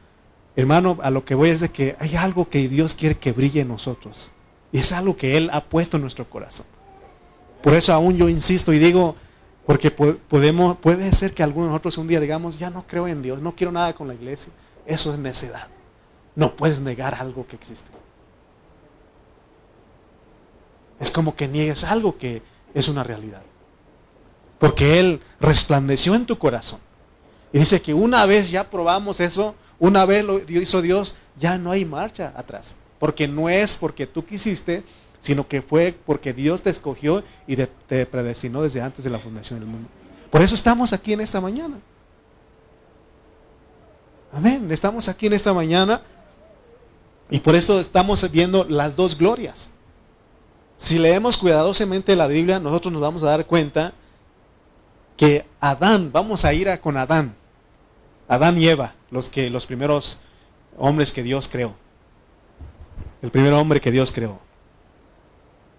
hermano, 0.56 0.98
a 1.02 1.10
lo 1.10 1.26
que 1.26 1.36
voy 1.36 1.50
es 1.50 1.62
de 1.62 1.70
que 1.70 1.96
hay 2.00 2.16
algo 2.16 2.50
que 2.50 2.68
Dios 2.68 2.94
quiere 2.94 3.18
que 3.18 3.32
brille 3.32 3.62
en 3.62 3.68
nosotros. 3.68 4.32
Y 4.72 4.80
es 4.80 4.92
algo 4.92 5.16
que 5.16 5.38
Él 5.38 5.50
ha 5.54 5.64
puesto 5.66 5.98
en 5.98 6.02
nuestro 6.02 6.30
corazón. 6.30 6.66
Por 7.62 7.74
eso 7.74 7.94
aún 7.94 8.16
yo 8.16 8.30
insisto 8.30 8.74
y 8.74 8.80
digo, 8.80 9.16
porque 9.66 9.92
podemos, 9.92 10.78
puede 10.78 11.14
ser 11.14 11.34
que 11.34 11.44
algunos 11.44 11.68
de 11.68 11.72
nosotros 11.72 11.98
un 11.98 12.08
día 12.08 12.20
digamos, 12.20 12.58
ya 12.58 12.70
no 12.70 12.86
creo 12.88 13.08
en 13.08 13.22
Dios, 13.22 13.42
no 13.42 13.56
quiero 13.56 13.72
nada 13.72 13.94
con 13.94 14.08
la 14.08 14.14
iglesia. 14.14 14.52
Eso 14.86 15.14
es 15.14 15.20
necedad. 15.20 15.68
No 16.36 16.56
puedes 16.56 16.82
negar 16.82 17.16
algo 17.16 17.46
que 17.46 17.56
existe. 17.56 17.90
Es 21.00 21.12
como 21.12 21.36
que 21.36 21.48
niegues 21.48 21.84
algo 21.84 22.18
que 22.18 22.42
es 22.74 22.88
una 22.88 23.04
realidad. 23.04 23.42
Porque 24.60 25.00
Él 25.00 25.22
resplandeció 25.40 26.16
en 26.16 26.26
tu 26.26 26.38
corazón. 26.38 26.80
Y 27.52 27.60
dice 27.60 27.82
que 27.82 27.94
una 27.94 28.26
vez 28.26 28.50
ya 28.50 28.70
probamos 28.70 29.20
eso, 29.20 29.56
una 29.82 30.06
vez 30.06 30.24
lo 30.24 30.40
hizo 30.48 30.84
Dios, 30.84 31.16
ya 31.38 31.58
no 31.58 31.72
hay 31.72 31.86
marcha 31.86 32.32
atrás. 32.38 32.76
Porque 33.00 33.28
no 33.28 33.50
es 33.50 33.78
porque 33.78 34.06
tú 34.06 34.24
quisiste, 34.24 34.84
sino 35.20 35.48
que 35.48 35.64
fue 35.64 35.98
porque 36.06 36.34
Dios 36.34 36.62
te 36.62 36.70
escogió 36.70 37.24
y 37.48 37.56
te 37.56 38.06
predestinó 38.06 38.62
desde 38.62 38.80
antes 38.80 39.04
de 39.04 39.10
la 39.10 39.18
fundación 39.18 39.60
del 39.60 39.68
mundo. 39.68 39.90
Por 40.30 40.44
eso 40.44 40.54
estamos 40.54 40.94
aquí 40.94 41.14
en 41.14 41.22
esta 41.22 41.42
mañana. 41.42 41.80
Amén. 44.32 44.72
Estamos 44.72 45.10
aquí 45.10 45.26
en 45.26 45.34
esta 45.34 45.52
mañana 45.52 46.04
y 47.32 47.40
por 47.40 47.56
eso 47.56 47.80
estamos 47.80 48.30
viendo 48.32 48.66
las 48.66 48.96
dos 48.96 49.18
glorias. 49.18 49.72
Si 50.78 51.00
leemos 51.00 51.38
cuidadosamente 51.38 52.16
la 52.16 52.28
Biblia, 52.28 52.60
nosotros 52.60 52.94
nos 52.94 53.02
vamos 53.02 53.24
a 53.24 53.32
dar 53.32 53.48
cuenta 53.48 53.94
que 55.18 55.44
Adán, 55.60 56.12
vamos 56.12 56.46
a 56.46 56.54
ir 56.54 56.68
con 56.82 56.98
Adán, 56.98 57.36
Adán 58.32 58.58
y 58.58 58.66
Eva, 58.66 58.94
los, 59.10 59.30
que, 59.30 59.50
los 59.50 59.66
primeros 59.66 60.22
hombres 60.78 61.12
que 61.12 61.22
Dios 61.22 61.50
creó. 61.50 61.76
El 63.22 63.30
primer 63.30 63.52
hombre 63.52 63.82
que 63.82 63.92
Dios 63.92 64.14
creó. 64.14 64.40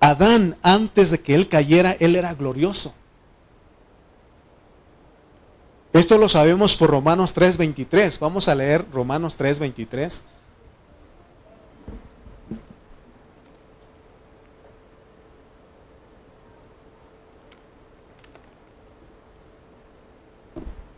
Adán, 0.00 0.58
antes 0.62 1.10
de 1.10 1.20
que 1.22 1.34
él 1.34 1.48
cayera, 1.48 1.96
él 1.98 2.14
era 2.14 2.34
glorioso. 2.34 2.92
Esto 5.94 6.18
lo 6.18 6.28
sabemos 6.28 6.76
por 6.76 6.90
Romanos 6.90 7.32
3:23. 7.34 8.18
Vamos 8.18 8.48
a 8.48 8.54
leer 8.54 8.84
Romanos 8.92 9.34
3:23. 9.38 10.20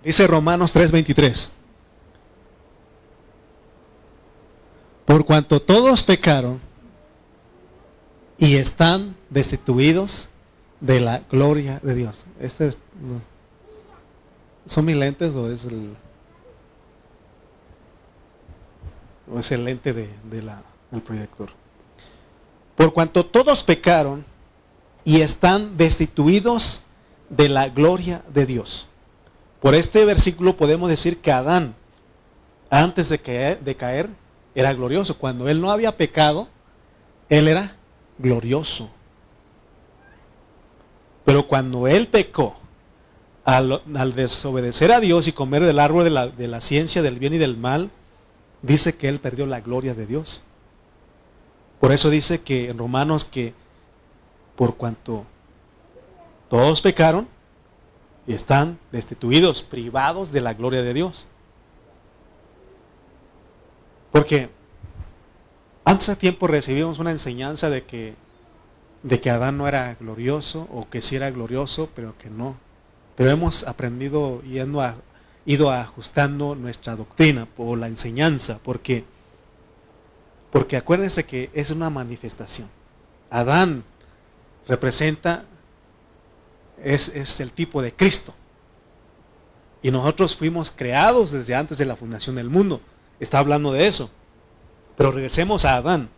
Dice 0.04 0.26
Romanos 0.26 0.72
3:23. 0.74 1.50
Por 5.06 5.24
cuanto 5.24 5.60
todos 5.60 6.02
pecaron 6.02 6.60
y 8.38 8.56
están 8.56 9.16
destituidos 9.30 10.28
de 10.80 11.00
la 11.00 11.20
gloria 11.30 11.80
de 11.82 11.94
Dios. 11.94 12.24
Este 12.40 12.70
¿Son 14.66 14.84
mis 14.84 14.96
lentes 14.96 15.34
o 15.34 15.50
es 15.50 15.66
el, 15.66 15.94
o 19.30 19.38
es 19.38 19.52
el 19.52 19.64
lente 19.64 19.92
de, 19.92 20.08
del 20.30 20.50
proyector? 21.02 21.50
Por 22.74 22.92
cuanto 22.94 23.26
todos 23.26 23.62
pecaron 23.62 24.24
y 25.04 25.20
están 25.20 25.76
destituidos 25.76 26.82
de 27.28 27.50
la 27.50 27.68
gloria 27.68 28.24
de 28.32 28.46
Dios. 28.46 28.88
Por 29.64 29.74
este 29.74 30.04
versículo 30.04 30.58
podemos 30.58 30.90
decir 30.90 31.22
que 31.22 31.32
Adán, 31.32 31.74
antes 32.68 33.08
de 33.08 33.18
caer, 33.18 33.60
de 33.60 33.74
caer, 33.74 34.10
era 34.54 34.74
glorioso. 34.74 35.16
Cuando 35.16 35.48
él 35.48 35.58
no 35.58 35.70
había 35.70 35.96
pecado, 35.96 36.48
él 37.30 37.48
era 37.48 37.74
glorioso. 38.18 38.90
Pero 41.24 41.48
cuando 41.48 41.88
él 41.88 42.08
pecó, 42.08 42.58
al, 43.46 43.80
desobedecer 44.14 44.92
a 44.92 45.00
Dios 45.00 45.28
y 45.28 45.32
comer 45.32 45.64
del 45.64 45.78
árbol 45.78 46.04
de 46.04 46.10
la, 46.10 46.26
de 46.26 46.46
la 46.46 46.60
ciencia 46.60 47.00
del 47.00 47.18
bien 47.18 47.32
y 47.32 47.38
del 47.38 47.56
mal, 47.56 47.90
dice 48.60 48.98
que 48.98 49.08
él 49.08 49.18
perdió 49.18 49.46
la 49.46 49.62
gloria 49.62 49.94
de 49.94 50.04
Dios. 50.04 50.42
Por 51.80 51.90
eso 51.90 52.10
dice 52.10 52.42
que 52.42 52.68
en 52.68 52.76
Romanos 52.76 53.24
que 53.24 53.54
por 54.56 54.76
cuanto 54.76 55.24
todos 56.50 56.82
pecaron 56.82 57.32
y 58.26 58.34
están 58.34 58.78
destituidos, 58.90 59.62
privados 59.62 60.32
de 60.32 60.40
la 60.40 60.54
gloria 60.54 60.82
de 60.82 60.94
Dios. 60.94 61.26
Porque 64.12 64.48
antes 65.84 66.06
de 66.06 66.16
tiempo 66.16 66.46
recibimos 66.46 66.98
una 66.98 67.10
enseñanza 67.10 67.68
de 67.68 67.84
que, 67.84 68.14
de 69.02 69.20
que 69.20 69.30
Adán 69.30 69.58
no 69.58 69.68
era 69.68 69.94
glorioso 69.94 70.68
o 70.72 70.88
que 70.88 71.02
sí 71.02 71.16
era 71.16 71.30
glorioso, 71.30 71.90
pero 71.94 72.16
que 72.16 72.30
no. 72.30 72.56
Pero 73.16 73.30
hemos 73.30 73.66
aprendido 73.66 74.40
a, 74.80 74.94
ido 75.44 75.70
ajustando 75.70 76.54
nuestra 76.54 76.96
doctrina 76.96 77.46
por 77.46 77.76
la 77.76 77.88
enseñanza, 77.88 78.58
porque, 78.62 79.04
porque 80.50 80.76
acuérdense 80.76 81.24
que 81.24 81.50
es 81.52 81.70
una 81.70 81.90
manifestación. 81.90 82.68
Adán 83.30 83.84
representa, 84.66 85.44
es, 86.84 87.08
es 87.08 87.40
el 87.40 87.52
tipo 87.52 87.82
de 87.82 87.92
Cristo. 87.92 88.34
Y 89.82 89.90
nosotros 89.90 90.36
fuimos 90.36 90.70
creados 90.70 91.30
desde 91.30 91.54
antes 91.54 91.78
de 91.78 91.84
la 91.84 91.96
fundación 91.96 92.36
del 92.36 92.48
mundo. 92.48 92.80
Está 93.20 93.38
hablando 93.38 93.72
de 93.72 93.86
eso. 93.86 94.10
Pero 94.96 95.10
regresemos 95.10 95.64
a 95.64 95.76
Adán. 95.76 96.08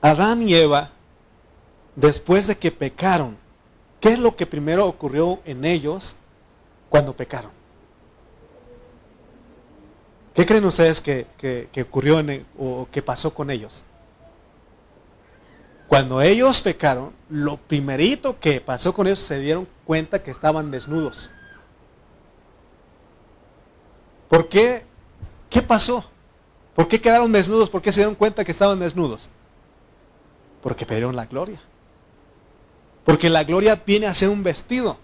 Adán 0.00 0.42
y 0.42 0.54
Eva, 0.54 0.90
después 1.96 2.46
de 2.46 2.56
que 2.56 2.70
pecaron, 2.70 3.36
¿qué 4.00 4.10
es 4.10 4.18
lo 4.18 4.36
que 4.36 4.46
primero 4.46 4.86
ocurrió 4.86 5.40
en 5.44 5.64
ellos 5.64 6.14
cuando 6.90 7.16
pecaron? 7.16 7.50
¿Qué 10.34 10.44
creen 10.44 10.64
ustedes 10.64 11.00
que, 11.00 11.26
ocurrió 11.80 12.18
en, 12.18 12.44
o 12.58 12.88
que 12.90 13.02
pasó 13.02 13.32
con 13.32 13.50
ellos? 13.50 13.84
Cuando 15.94 16.20
ellos 16.20 16.60
pecaron, 16.60 17.12
lo 17.30 17.56
primerito 17.56 18.40
que 18.40 18.60
pasó 18.60 18.92
con 18.92 19.06
ellos 19.06 19.20
se 19.20 19.38
dieron 19.38 19.68
cuenta 19.84 20.24
que 20.24 20.32
estaban 20.32 20.72
desnudos. 20.72 21.30
¿Por 24.28 24.48
qué? 24.48 24.84
¿Qué 25.48 25.62
pasó? 25.62 26.04
¿Por 26.74 26.88
qué 26.88 27.00
quedaron 27.00 27.30
desnudos? 27.30 27.70
¿Por 27.70 27.80
qué 27.80 27.92
se 27.92 28.00
dieron 28.00 28.16
cuenta 28.16 28.44
que 28.44 28.50
estaban 28.50 28.80
desnudos? 28.80 29.30
Porque 30.64 30.84
perdieron 30.84 31.14
la 31.14 31.26
gloria. 31.26 31.60
Porque 33.04 33.30
la 33.30 33.44
gloria 33.44 33.80
viene 33.86 34.08
a 34.08 34.14
ser 34.16 34.30
un 34.30 34.42
vestido. 34.42 34.98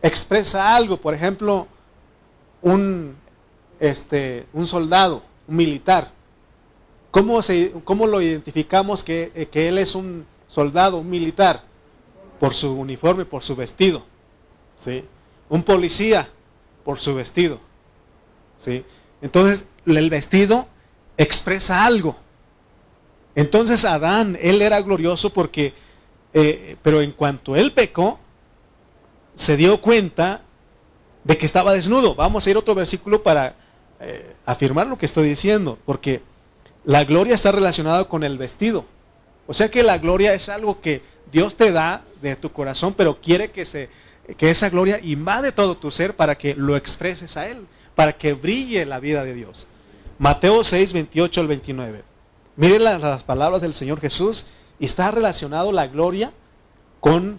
Expresa 0.00 0.74
algo, 0.74 0.96
por 0.96 1.12
ejemplo, 1.12 1.68
un, 2.62 3.18
este, 3.78 4.46
un 4.54 4.66
soldado, 4.66 5.22
un 5.46 5.56
militar. 5.56 6.10
¿Cómo, 7.10 7.40
cómo 7.84 8.06
lo 8.06 8.20
identificamos 8.20 9.02
que, 9.02 9.32
eh, 9.34 9.46
que, 9.46 9.68
él 9.68 9.78
es 9.78 9.94
un 9.94 10.26
soldado, 10.46 10.98
un 10.98 11.10
militar? 11.10 11.64
Por 12.38 12.54
su 12.54 12.72
uniforme, 12.72 13.24
por 13.24 13.42
su 13.42 13.56
vestido. 13.56 14.04
¿sí? 14.76 15.04
Un 15.48 15.62
policía, 15.62 16.28
por 16.84 17.00
su 17.00 17.14
vestido. 17.14 17.60
¿sí? 18.56 18.84
Entonces, 19.20 19.66
el 19.86 20.10
vestido 20.10 20.68
expresa 21.16 21.84
algo. 21.84 22.16
Entonces 23.34 23.84
Adán, 23.84 24.36
él 24.40 24.62
era 24.62 24.80
glorioso 24.82 25.30
porque, 25.30 25.72
eh, 26.32 26.76
pero 26.82 27.02
en 27.02 27.12
cuanto 27.12 27.54
él 27.54 27.72
pecó, 27.72 28.18
se 29.34 29.56
dio 29.56 29.80
cuenta 29.80 30.42
de 31.22 31.38
que 31.38 31.46
estaba 31.46 31.72
desnudo. 31.72 32.14
Vamos 32.14 32.46
a 32.46 32.50
ir 32.50 32.56
a 32.56 32.58
otro 32.58 32.74
versículo 32.74 33.22
para 33.22 33.54
eh, 34.00 34.34
afirmar 34.44 34.86
lo 34.86 34.98
que 34.98 35.06
estoy 35.06 35.28
diciendo, 35.28 35.78
porque 35.84 36.22
la 36.84 37.04
gloria 37.04 37.34
está 37.34 37.52
relacionada 37.52 38.04
con 38.04 38.24
el 38.24 38.38
vestido. 38.38 38.84
O 39.46 39.54
sea 39.54 39.70
que 39.70 39.82
la 39.82 39.98
gloria 39.98 40.34
es 40.34 40.48
algo 40.48 40.80
que 40.80 41.02
Dios 41.32 41.56
te 41.56 41.72
da 41.72 42.04
de 42.20 42.36
tu 42.36 42.52
corazón, 42.52 42.94
pero 42.96 43.20
quiere 43.20 43.50
que, 43.50 43.64
se, 43.64 43.88
que 44.36 44.50
esa 44.50 44.70
gloria 44.70 45.00
invade 45.02 45.52
todo 45.52 45.76
tu 45.76 45.90
ser 45.90 46.14
para 46.16 46.36
que 46.36 46.54
lo 46.54 46.76
expreses 46.76 47.36
a 47.36 47.48
Él, 47.48 47.66
para 47.94 48.16
que 48.16 48.32
brille 48.32 48.84
la 48.86 49.00
vida 49.00 49.24
de 49.24 49.34
Dios. 49.34 49.66
Mateo 50.18 50.64
6, 50.64 50.92
28 50.92 51.40
al 51.40 51.46
29. 51.46 52.02
Miren 52.56 52.84
las, 52.84 53.00
las 53.00 53.24
palabras 53.24 53.62
del 53.62 53.74
Señor 53.74 54.00
Jesús 54.00 54.46
y 54.78 54.86
está 54.86 55.10
relacionado 55.10 55.72
la 55.72 55.86
gloria 55.86 56.32
con 57.00 57.38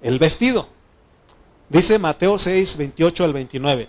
el 0.00 0.18
vestido. 0.18 0.68
Dice 1.68 1.98
Mateo 1.98 2.38
6, 2.38 2.76
28 2.76 3.24
al 3.24 3.32
29. 3.32 3.88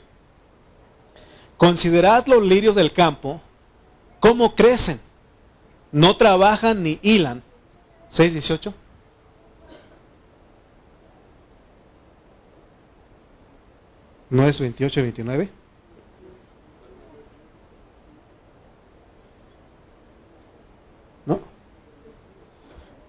Considerad 1.58 2.26
los 2.28 2.43
lirios 2.43 2.76
del 2.76 2.93
campo, 2.93 3.41
cómo 4.23 4.55
crecen. 4.55 5.01
No 5.91 6.15
trabajan 6.15 6.81
ni 6.81 6.97
hilan. 7.01 7.43
6, 8.07 8.31
18. 8.31 8.73
¿No 14.29 14.47
es 14.47 14.62
28 14.62 14.99
y 15.01 15.03
29? 15.03 15.49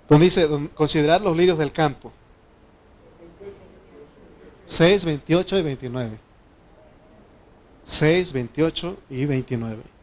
Donde 0.09 0.25
dice, 0.25 0.49
considerar 0.75 1.21
los 1.21 1.37
lirios 1.37 1.57
del 1.57 1.71
campo. 1.71 2.13
6, 4.67 5.05
28 5.05 5.59
y 5.59 5.63
29. 5.63 6.19
6, 7.85 8.33
28 8.33 8.99
y 9.11 9.25
29. 9.27 9.94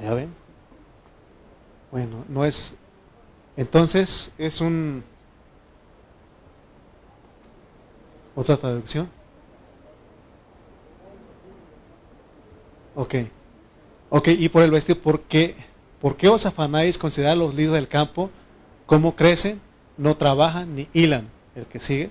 ¿Ya 0.00 0.14
ven? 0.14 0.34
Bueno, 1.90 2.24
no 2.28 2.44
es... 2.44 2.74
Entonces 3.56 4.32
es 4.38 4.60
un... 4.60 5.02
¿Otra 8.36 8.56
traducción? 8.56 9.10
Ok. 12.94 13.14
Ok, 14.10 14.28
y 14.28 14.48
por 14.48 14.62
el 14.62 14.70
vestido, 14.70 15.00
¿por 15.00 15.22
qué? 15.22 15.56
¿Por 16.00 16.16
qué 16.16 16.28
os 16.28 16.46
afanáis 16.46 16.96
considerar 16.96 17.36
los 17.36 17.54
lirios 17.54 17.74
del 17.74 17.88
campo? 17.88 18.30
¿Cómo 18.86 19.16
crecen? 19.16 19.60
No 19.96 20.16
trabajan 20.16 20.74
ni 20.74 20.88
hilan. 20.92 21.28
El 21.56 21.66
que 21.66 21.80
sigue. 21.80 22.10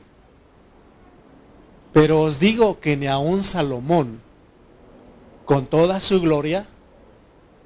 Pero 1.93 2.21
os 2.21 2.39
digo 2.39 2.79
que 2.79 2.97
ni 2.97 3.07
aun 3.07 3.43
Salomón, 3.43 4.19
con 5.45 5.65
toda 5.65 6.01
su 6.01 6.21
gloria, 6.21 6.67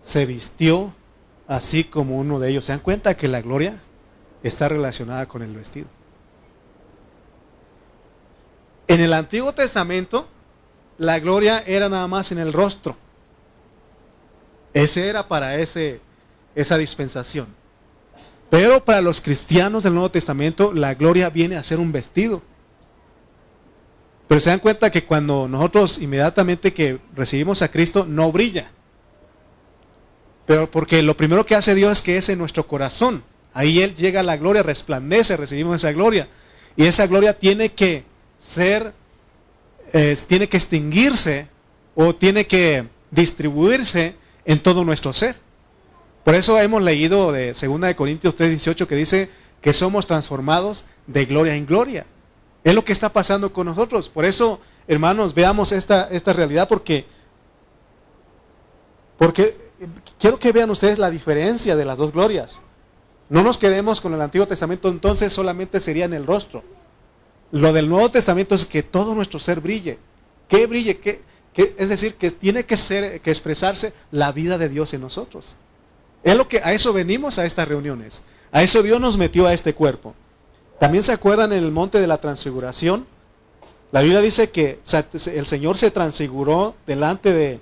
se 0.02 0.26
vistió 0.26 0.94
así 1.48 1.84
como 1.84 2.18
uno 2.18 2.40
de 2.40 2.50
ellos. 2.50 2.66
¿Se 2.66 2.72
dan 2.72 2.82
cuenta 2.82 3.16
que 3.16 3.28
la 3.28 3.42
gloria 3.42 3.80
está 4.44 4.70
relacionada 4.70 5.28
con 5.28 5.42
el 5.42 5.56
vestido? 5.56 5.88
En 8.88 9.00
el 9.00 9.14
Antiguo 9.14 9.54
Testamento, 9.54 10.28
la 10.98 11.20
gloria 11.20 11.64
era 11.66 11.90
nada 11.90 12.08
más 12.08 12.32
en 12.32 12.40
el 12.40 12.54
rostro. 12.54 12.98
Ese 14.74 15.08
era 15.08 15.28
para 15.28 15.56
ese 15.56 16.02
esa 16.56 16.78
dispensación. 16.78 17.48
Pero 18.50 18.84
para 18.84 19.02
los 19.02 19.22
cristianos 19.22 19.84
del 19.84 19.94
Nuevo 19.94 20.12
Testamento, 20.12 20.74
la 20.74 20.94
gloria 20.94 21.30
viene 21.30 21.56
a 21.56 21.64
ser 21.64 21.80
un 21.80 21.92
vestido. 21.92 22.42
Pero 24.28 24.42
se 24.42 24.50
dan 24.50 24.60
cuenta 24.60 24.92
que 24.92 25.06
cuando 25.06 25.48
nosotros 25.48 26.00
inmediatamente 26.02 26.74
que 26.74 27.00
recibimos 27.16 27.62
a 27.62 27.72
Cristo, 27.72 28.06
no 28.06 28.32
brilla. 28.32 28.72
Porque 30.72 31.02
lo 31.02 31.16
primero 31.18 31.46
que 31.46 31.56
hace 31.56 31.76
Dios 31.76 32.00
es 32.00 32.02
que 32.02 32.18
es 32.18 32.30
en 32.30 32.40
nuestro 32.40 32.68
corazón. 32.68 33.24
Ahí 33.54 33.82
Él 33.82 33.96
llega 33.96 34.22
a 34.22 34.24
la 34.24 34.38
gloria, 34.38 34.64
resplandece, 34.64 35.38
recibimos 35.38 35.76
esa 35.78 35.92
gloria. 35.92 36.28
Y 36.76 36.86
esa 36.86 37.08
gloria 37.08 37.38
tiene 37.38 37.74
que 37.74 38.04
ser, 38.40 38.94
tiene 40.28 40.48
que 40.48 40.58
extinguirse 40.58 41.48
o 41.96 42.16
tiene 42.16 42.46
que 42.46 42.88
distribuirse 43.12 44.16
en 44.46 44.62
todo 44.62 44.86
nuestro 44.86 45.14
ser. 45.14 45.36
Por 46.24 46.36
eso 46.36 46.60
hemos 46.60 46.82
leído 46.82 47.32
de 47.32 47.54
2 47.54 47.82
de 47.82 47.96
Corintios 47.96 48.36
3:18 48.36 48.88
que 48.88 48.96
dice 48.96 49.30
que 49.62 49.74
somos 49.74 50.08
transformados 50.08 50.86
de 51.08 51.26
gloria 51.26 51.56
en 51.56 51.66
gloria. 51.66 52.06
Es 52.64 52.76
lo 52.76 52.86
que 52.86 52.94
está 52.94 53.12
pasando 53.12 53.54
con 53.54 53.66
nosotros. 53.66 54.08
Por 54.10 54.26
eso, 54.26 54.60
hermanos, 54.88 55.34
veamos 55.34 55.72
esta, 55.72 56.08
esta 56.12 56.34
realidad 56.34 56.68
porque, 56.68 57.06
porque 59.18 59.56
quiero 60.20 60.40
que 60.40 60.52
vean 60.52 60.70
ustedes 60.70 61.00
la 61.00 61.10
diferencia 61.10 61.76
de 61.76 61.86
las 61.86 61.98
dos 61.98 62.12
glorias. 62.12 62.62
No 63.30 63.44
nos 63.44 63.58
quedemos 63.58 64.02
con 64.02 64.14
el 64.14 64.22
Antiguo 64.22 64.48
Testamento, 64.48 64.90
entonces 64.90 65.32
solamente 65.32 65.80
sería 65.80 66.06
en 66.06 66.14
el 66.14 66.26
rostro. 66.26 66.64
Lo 67.52 67.74
del 67.74 67.90
Nuevo 67.90 68.10
Testamento 68.10 68.56
es 68.56 68.66
que 68.66 68.84
todo 68.84 69.16
nuestro 69.16 69.40
ser 69.40 69.60
brille. 69.60 70.00
Que 70.48 70.68
brille, 70.68 71.00
que, 71.00 71.22
es 71.56 71.90
decir, 71.90 72.16
que 72.16 72.32
tiene 72.32 72.66
que, 72.66 72.78
ser, 72.78 73.22
que 73.22 73.30
expresarse 73.30 73.94
la 74.12 74.32
vida 74.32 74.58
de 74.58 74.70
Dios 74.70 74.94
en 74.94 75.02
nosotros. 75.02 75.56
Es 76.24 76.36
lo 76.36 76.48
que 76.48 76.60
a 76.64 76.74
eso 76.74 76.94
venimos 76.94 77.40
a 77.40 77.46
estas 77.46 77.68
reuniones. 77.68 78.22
A 78.52 78.64
eso 78.64 78.84
Dios 78.84 79.00
nos 79.00 79.18
metió 79.18 79.48
a 79.48 79.54
este 79.54 79.74
cuerpo. 79.74 80.14
También 80.80 81.04
se 81.04 81.12
acuerdan 81.12 81.54
en 81.54 81.64
el 81.64 81.72
monte 81.72 82.02
de 82.02 82.08
la 82.08 82.20
transfiguración. 82.20 83.06
La 83.92 84.02
Biblia 84.02 84.22
dice 84.22 84.50
que 84.52 84.80
el 85.34 85.46
Señor 85.46 85.78
se 85.78 85.92
transfiguró 85.92 86.76
delante 86.88 87.32
de, 87.34 87.60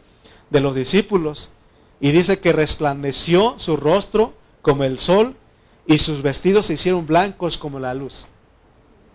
los 0.51 0.75
discípulos 0.75 1.49
Y 2.01 2.11
dice 2.11 2.39
que 2.39 2.53
resplandeció 2.53 3.55
su 3.57 3.75
rostro 3.77 4.33
como 4.61 4.83
el 4.83 4.99
sol 4.99 5.35
y 5.85 5.99
sus 5.99 6.21
vestidos 6.21 6.67
se 6.67 6.73
hicieron 6.73 7.05
blancos 7.05 7.57
como 7.57 7.79
la 7.79 7.93
luz. 7.93 8.25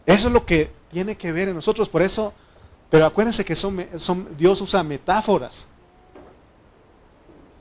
Eso 0.06 0.28
es 0.28 0.34
lo 0.34 0.44
que 0.44 0.70
tiene 0.92 1.16
que 1.16 1.32
ver 1.32 1.48
en 1.48 1.54
nosotros. 1.54 1.88
Por 1.88 2.02
eso, 2.02 2.32
pero 2.90 3.06
acuérdense 3.06 3.44
que 3.44 3.56
son, 3.56 3.86
Dios 4.36 4.60
usa 4.60 4.82
metáforas. 4.82 5.66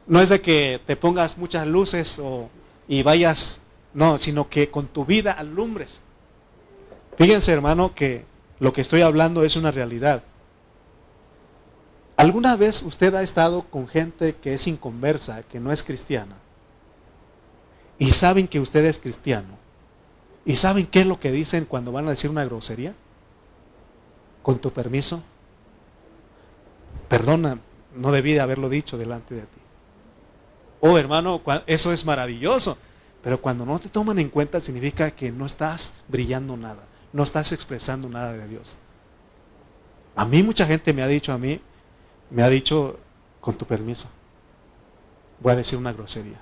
No 0.07 0.19
es 0.19 0.29
de 0.29 0.41
que 0.41 0.81
te 0.85 0.95
pongas 0.95 1.37
muchas 1.37 1.65
luces 1.65 2.19
o, 2.19 2.49
y 2.87 3.03
vayas, 3.03 3.61
no, 3.93 4.17
sino 4.17 4.49
que 4.49 4.69
con 4.69 4.87
tu 4.87 5.05
vida 5.05 5.31
alumbres. 5.31 6.01
Fíjense, 7.17 7.53
hermano, 7.53 7.93
que 7.93 8.25
lo 8.59 8.73
que 8.73 8.81
estoy 8.81 9.01
hablando 9.01 9.43
es 9.43 9.55
una 9.55 9.71
realidad. 9.71 10.23
¿Alguna 12.15 12.55
vez 12.55 12.83
usted 12.83 13.13
ha 13.15 13.23
estado 13.23 13.63
con 13.63 13.87
gente 13.87 14.35
que 14.35 14.53
es 14.53 14.67
inconversa, 14.67 15.43
que 15.43 15.59
no 15.59 15.71
es 15.71 15.83
cristiana? 15.83 16.35
Y 17.97 18.11
saben 18.11 18.47
que 18.47 18.59
usted 18.59 18.85
es 18.85 18.99
cristiano. 18.99 19.57
¿Y 20.45 20.57
saben 20.57 20.85
qué 20.85 21.01
es 21.01 21.07
lo 21.07 21.19
que 21.19 21.31
dicen 21.31 21.65
cuando 21.65 21.91
van 21.91 22.07
a 22.07 22.11
decir 22.11 22.29
una 22.29 22.45
grosería? 22.45 22.93
Con 24.41 24.59
tu 24.59 24.71
permiso. 24.71 25.23
Perdona, 27.07 27.59
no 27.95 28.11
debí 28.11 28.33
de 28.33 28.41
haberlo 28.41 28.69
dicho 28.69 28.97
delante 28.97 29.35
de 29.35 29.41
ti. 29.41 29.59
Oh, 30.81 30.97
hermano, 30.97 31.41
eso 31.65 31.93
es 31.93 32.05
maravilloso. 32.05 32.77
Pero 33.21 33.39
cuando 33.41 33.65
no 33.65 33.79
te 33.79 33.87
toman 33.87 34.19
en 34.19 34.29
cuenta 34.29 34.59
significa 34.59 35.11
que 35.11 35.31
no 35.31 35.45
estás 35.45 35.93
brillando 36.09 36.57
nada, 36.57 36.83
no 37.13 37.23
estás 37.23 37.53
expresando 37.53 38.09
nada 38.09 38.33
de 38.33 38.47
Dios. 38.49 38.75
A 40.15 40.25
mí 40.25 40.43
mucha 40.43 40.65
gente 40.65 40.91
me 40.91 41.01
ha 41.01 41.07
dicho 41.07 41.31
a 41.31 41.37
mí, 41.37 41.61
me 42.29 42.43
ha 42.43 42.49
dicho, 42.49 42.99
con 43.39 43.57
tu 43.57 43.65
permiso, 43.65 44.07
voy 45.39 45.53
a 45.53 45.55
decir 45.55 45.77
una 45.77 45.93
grosería. 45.93 46.39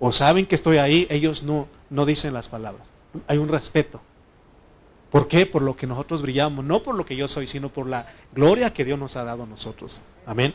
O 0.00 0.12
saben 0.12 0.46
que 0.46 0.54
estoy 0.54 0.78
ahí, 0.78 1.06
ellos 1.10 1.42
no, 1.42 1.68
no 1.90 2.06
dicen 2.06 2.32
las 2.32 2.48
palabras. 2.48 2.92
Hay 3.26 3.38
un 3.38 3.48
respeto. 3.48 4.00
¿Por 5.10 5.26
qué? 5.26 5.46
Por 5.46 5.62
lo 5.62 5.74
que 5.74 5.86
nosotros 5.86 6.22
brillamos, 6.22 6.64
no 6.64 6.82
por 6.82 6.94
lo 6.94 7.06
que 7.06 7.16
yo 7.16 7.26
soy, 7.28 7.46
sino 7.46 7.70
por 7.70 7.88
la 7.88 8.06
gloria 8.32 8.72
que 8.72 8.84
Dios 8.84 8.98
nos 8.98 9.16
ha 9.16 9.24
dado 9.24 9.44
a 9.44 9.46
nosotros. 9.46 10.02
Amén. 10.26 10.54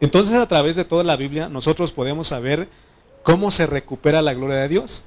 Entonces 0.00 0.36
a 0.36 0.48
través 0.48 0.76
de 0.76 0.84
toda 0.84 1.04
la 1.04 1.16
Biblia 1.16 1.48
nosotros 1.48 1.92
podemos 1.92 2.28
saber 2.28 2.68
cómo 3.22 3.50
se 3.50 3.66
recupera 3.66 4.22
la 4.22 4.34
gloria 4.34 4.56
de 4.56 4.68
Dios. 4.68 5.04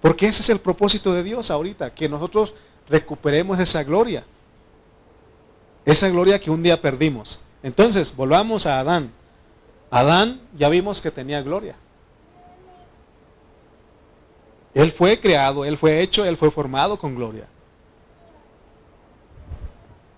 Porque 0.00 0.26
ese 0.26 0.42
es 0.42 0.50
el 0.50 0.58
propósito 0.58 1.14
de 1.14 1.22
Dios 1.22 1.50
ahorita, 1.50 1.94
que 1.94 2.08
nosotros 2.08 2.54
recuperemos 2.88 3.60
esa 3.60 3.84
gloria. 3.84 4.24
Esa 5.84 6.08
gloria 6.08 6.40
que 6.40 6.50
un 6.50 6.62
día 6.62 6.80
perdimos. 6.80 7.40
Entonces, 7.62 8.14
volvamos 8.14 8.66
a 8.66 8.80
Adán. 8.80 9.12
Adán 9.90 10.40
ya 10.56 10.68
vimos 10.68 11.00
que 11.00 11.10
tenía 11.10 11.42
gloria. 11.42 11.76
Él 14.74 14.92
fue 14.92 15.20
creado, 15.20 15.64
él 15.64 15.76
fue 15.76 16.00
hecho, 16.00 16.24
él 16.24 16.36
fue 16.36 16.50
formado 16.50 16.98
con 16.98 17.14
gloria. 17.14 17.46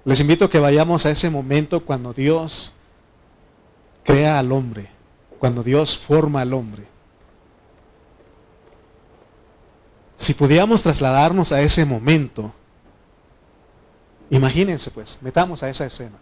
Les 0.05 0.21
invito 0.21 0.45
a 0.45 0.51
que 0.51 0.59
vayamos 0.59 1.07
a 1.07 1.11
ese 1.11 1.31
momento 1.31 1.85
cuando 1.85 2.13
Dios 2.13 2.73
crea 4.05 4.39
al 4.39 4.53
hombre, 4.53 4.89
cuando 5.39 5.63
Dios 5.63 5.97
forma 5.99 6.43
al 6.43 6.53
hombre. 6.53 6.85
Si 10.15 10.35
pudiéramos 10.35 10.83
trasladarnos 10.83 11.51
a 11.53 11.63
ese 11.63 11.85
momento, 11.85 12.53
imagínense 14.31 14.91
pues, 14.91 15.19
metamos 15.21 15.63
a 15.63 15.69
esa 15.69 15.87
escena. 15.87 16.19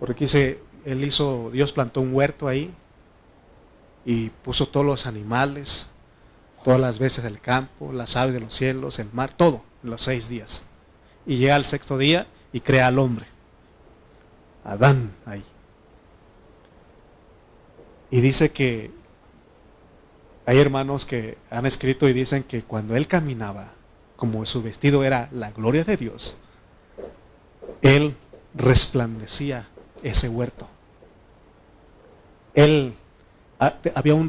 Porque 0.00 0.24
dice, 0.24 0.60
él 0.84 1.04
hizo, 1.04 1.50
Dios 1.52 1.72
plantó 1.72 2.00
un 2.00 2.14
huerto 2.14 2.48
ahí 2.48 2.72
y 4.04 4.30
puso 4.30 4.68
todos 4.68 4.86
los 4.86 5.06
animales, 5.06 5.88
todas 6.64 6.80
las 6.80 6.98
veces 6.98 7.24
del 7.24 7.40
campo, 7.40 7.92
las 7.92 8.16
aves 8.16 8.34
de 8.34 8.40
los 8.40 8.54
cielos, 8.54 8.98
el 8.98 9.12
mar, 9.12 9.32
todo, 9.32 9.62
los 9.82 10.02
seis 10.02 10.28
días. 10.28 10.66
Y 11.26 11.36
llega 11.36 11.56
al 11.56 11.64
sexto 11.64 11.98
día 11.98 12.26
y 12.52 12.60
crea 12.60 12.86
al 12.86 12.98
hombre. 12.98 13.26
Adán 14.64 15.12
ahí. 15.26 15.44
Y 18.10 18.20
dice 18.20 18.50
que 18.50 18.90
hay 20.46 20.58
hermanos 20.58 21.04
que 21.04 21.36
han 21.50 21.66
escrito 21.66 22.08
y 22.08 22.14
dicen 22.14 22.42
que 22.42 22.62
cuando 22.62 22.96
él 22.96 23.06
caminaba, 23.06 23.72
como 24.18 24.44
su 24.46 24.62
vestido 24.64 25.04
era 25.04 25.28
la 25.30 25.52
gloria 25.52 25.84
de 25.84 25.96
Dios, 25.96 26.36
él 27.82 28.16
resplandecía 28.52 29.68
ese 30.02 30.28
huerto. 30.28 30.66
Él 32.52 32.94
había 33.94 34.14
un, 34.16 34.28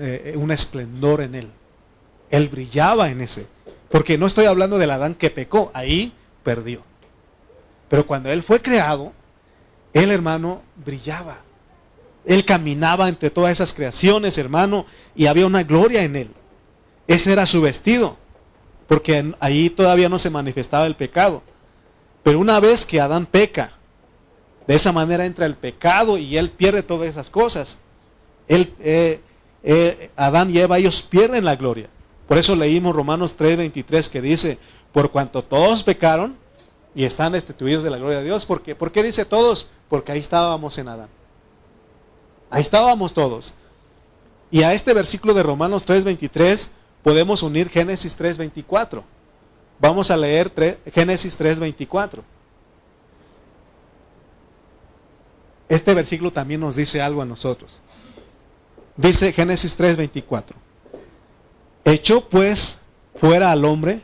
eh, 0.00 0.34
un 0.36 0.50
esplendor 0.50 1.20
en 1.20 1.36
él. 1.36 1.48
Él 2.28 2.48
brillaba 2.48 3.10
en 3.10 3.20
ese. 3.20 3.46
Porque 3.88 4.18
no 4.18 4.26
estoy 4.26 4.46
hablando 4.46 4.78
del 4.78 4.90
Adán 4.90 5.14
que 5.14 5.30
pecó, 5.30 5.70
ahí 5.74 6.12
perdió. 6.42 6.82
Pero 7.88 8.08
cuando 8.08 8.30
él 8.30 8.42
fue 8.42 8.60
creado, 8.60 9.12
el 9.92 10.10
hermano 10.10 10.62
brillaba. 10.84 11.38
Él 12.24 12.44
caminaba 12.44 13.08
entre 13.08 13.30
todas 13.30 13.52
esas 13.52 13.72
creaciones, 13.72 14.38
hermano, 14.38 14.86
y 15.14 15.26
había 15.26 15.46
una 15.46 15.62
gloria 15.62 16.02
en 16.02 16.16
él. 16.16 16.30
Ese 17.06 17.30
era 17.32 17.46
su 17.46 17.60
vestido, 17.60 18.16
porque 18.90 19.32
ahí 19.38 19.70
todavía 19.70 20.08
no 20.08 20.18
se 20.18 20.30
manifestaba 20.30 20.84
el 20.84 20.96
pecado. 20.96 21.44
Pero 22.24 22.40
una 22.40 22.58
vez 22.58 22.84
que 22.84 23.00
Adán 23.00 23.24
peca, 23.24 23.70
de 24.66 24.74
esa 24.74 24.90
manera 24.90 25.24
entra 25.24 25.46
el 25.46 25.54
pecado 25.54 26.18
y 26.18 26.36
él 26.36 26.50
pierde 26.50 26.82
todas 26.82 27.08
esas 27.08 27.30
cosas. 27.30 27.78
Él, 28.48 28.74
eh, 28.80 29.20
eh, 29.62 30.10
Adán 30.16 30.50
y 30.50 30.58
Eva, 30.58 30.76
ellos 30.78 31.02
pierden 31.02 31.44
la 31.44 31.54
gloria. 31.54 31.86
Por 32.26 32.36
eso 32.36 32.56
leímos 32.56 32.92
Romanos 32.92 33.36
3:23 33.38 34.08
que 34.10 34.20
dice, 34.20 34.58
por 34.90 35.12
cuanto 35.12 35.44
todos 35.44 35.84
pecaron 35.84 36.36
y 36.92 37.04
están 37.04 37.30
destituidos 37.30 37.84
de 37.84 37.90
la 37.90 37.98
gloria 37.98 38.18
de 38.18 38.24
Dios, 38.24 38.44
porque, 38.44 38.74
¿por 38.74 38.90
qué 38.90 39.04
dice 39.04 39.24
todos? 39.24 39.70
Porque 39.88 40.10
ahí 40.10 40.18
estábamos 40.18 40.76
en 40.78 40.88
Adán. 40.88 41.08
Ahí 42.50 42.62
estábamos 42.62 43.14
todos. 43.14 43.54
Y 44.50 44.64
a 44.64 44.74
este 44.74 44.94
versículo 44.94 45.32
de 45.32 45.44
Romanos 45.44 45.86
3:23 45.86 46.72
podemos 47.02 47.42
unir 47.42 47.68
Génesis 47.68 48.16
3:24. 48.16 49.02
Vamos 49.78 50.10
a 50.10 50.16
leer 50.16 50.52
Génesis 50.92 51.38
3:24. 51.38 52.22
Este 55.68 55.94
versículo 55.94 56.32
también 56.32 56.60
nos 56.60 56.76
dice 56.76 57.00
algo 57.00 57.22
a 57.22 57.24
nosotros. 57.24 57.80
Dice 58.96 59.32
Génesis 59.32 59.78
3:24. 59.78 60.56
Echó 61.84 62.28
pues 62.28 62.80
fuera 63.18 63.50
al 63.52 63.64
hombre 63.64 64.02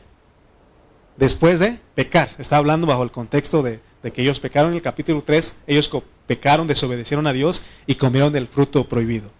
después 1.16 1.58
de 1.58 1.78
pecar. 1.94 2.30
Está 2.38 2.56
hablando 2.56 2.86
bajo 2.86 3.02
el 3.02 3.10
contexto 3.10 3.62
de, 3.62 3.80
de 4.02 4.12
que 4.12 4.22
ellos 4.22 4.40
pecaron 4.40 4.70
en 4.70 4.76
el 4.76 4.82
capítulo 4.82 5.22
3. 5.22 5.56
Ellos 5.66 5.90
pecaron, 6.26 6.66
desobedecieron 6.66 7.26
a 7.26 7.32
Dios 7.32 7.66
y 7.86 7.96
comieron 7.96 8.32
del 8.32 8.46
fruto 8.46 8.88
prohibido. 8.88 9.30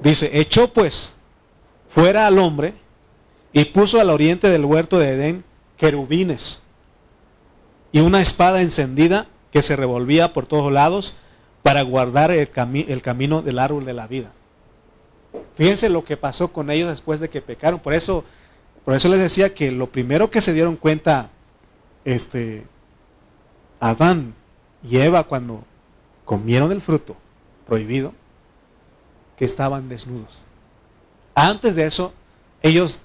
Dice, 0.00 0.30
echó 0.38 0.72
pues 0.72 1.15
fuera 1.96 2.26
al 2.26 2.38
hombre 2.38 2.74
y 3.54 3.64
puso 3.64 3.98
al 3.98 4.10
oriente 4.10 4.50
del 4.50 4.66
huerto 4.66 4.98
de 4.98 5.12
Edén 5.12 5.44
querubines 5.78 6.60
y 7.90 8.00
una 8.00 8.20
espada 8.20 8.60
encendida 8.60 9.28
que 9.50 9.62
se 9.62 9.76
revolvía 9.76 10.34
por 10.34 10.44
todos 10.44 10.70
lados 10.70 11.16
para 11.62 11.80
guardar 11.80 12.30
el, 12.32 12.50
el 12.86 13.00
camino 13.00 13.40
del 13.40 13.58
árbol 13.58 13.86
de 13.86 13.94
la 13.94 14.06
vida. 14.06 14.30
Fíjense 15.54 15.88
lo 15.88 16.04
que 16.04 16.18
pasó 16.18 16.52
con 16.52 16.70
ellos 16.70 16.90
después 16.90 17.18
de 17.18 17.30
que 17.30 17.40
pecaron. 17.40 17.80
Por 17.80 17.94
eso, 17.94 18.24
por 18.84 18.92
eso 18.92 19.08
les 19.08 19.20
decía 19.20 19.54
que 19.54 19.72
lo 19.72 19.86
primero 19.86 20.30
que 20.30 20.42
se 20.42 20.52
dieron 20.52 20.76
cuenta, 20.76 21.30
este, 22.04 22.66
Adán 23.80 24.34
y 24.86 24.98
Eva 24.98 25.24
cuando 25.24 25.64
comieron 26.26 26.72
el 26.72 26.82
fruto 26.82 27.16
prohibido, 27.66 28.12
que 29.38 29.46
estaban 29.46 29.88
desnudos. 29.88 30.45
Antes 31.38 31.76
de 31.76 31.84
eso, 31.84 32.14
ellos 32.62 33.00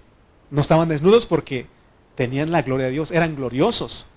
no 0.50 0.62
estaban 0.62 0.88
desnudos 0.88 1.26
porque 1.26 1.68
tenían 2.16 2.50
la 2.50 2.62
gloria 2.62 2.86
de 2.86 2.94
Dios, 2.94 3.12
eran 3.12 3.36
gloriosos. 3.36 4.08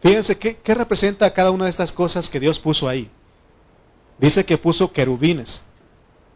Fíjense, 0.00 0.36
¿qué, 0.36 0.56
¿qué, 0.56 0.74
representa 0.74 1.32
cada 1.32 1.52
una 1.52 1.64
de 1.64 1.70
estas 1.70 1.92
cosas 1.92 2.28
que 2.28 2.40
Dios 2.40 2.58
puso 2.58 2.88
ahí? 2.88 3.08
Dice 4.18 4.44
que 4.44 4.58
puso 4.58 4.92
querubines. 4.92 5.62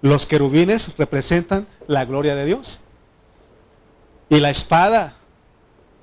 Los 0.01 0.27
querubines 0.27 0.97
representan 0.97 1.67
la 1.89 2.05
gloria 2.05 2.37
de 2.37 2.45
Dios. 2.45 2.79
Y 4.29 4.39
la 4.39 4.51
espada 4.51 5.17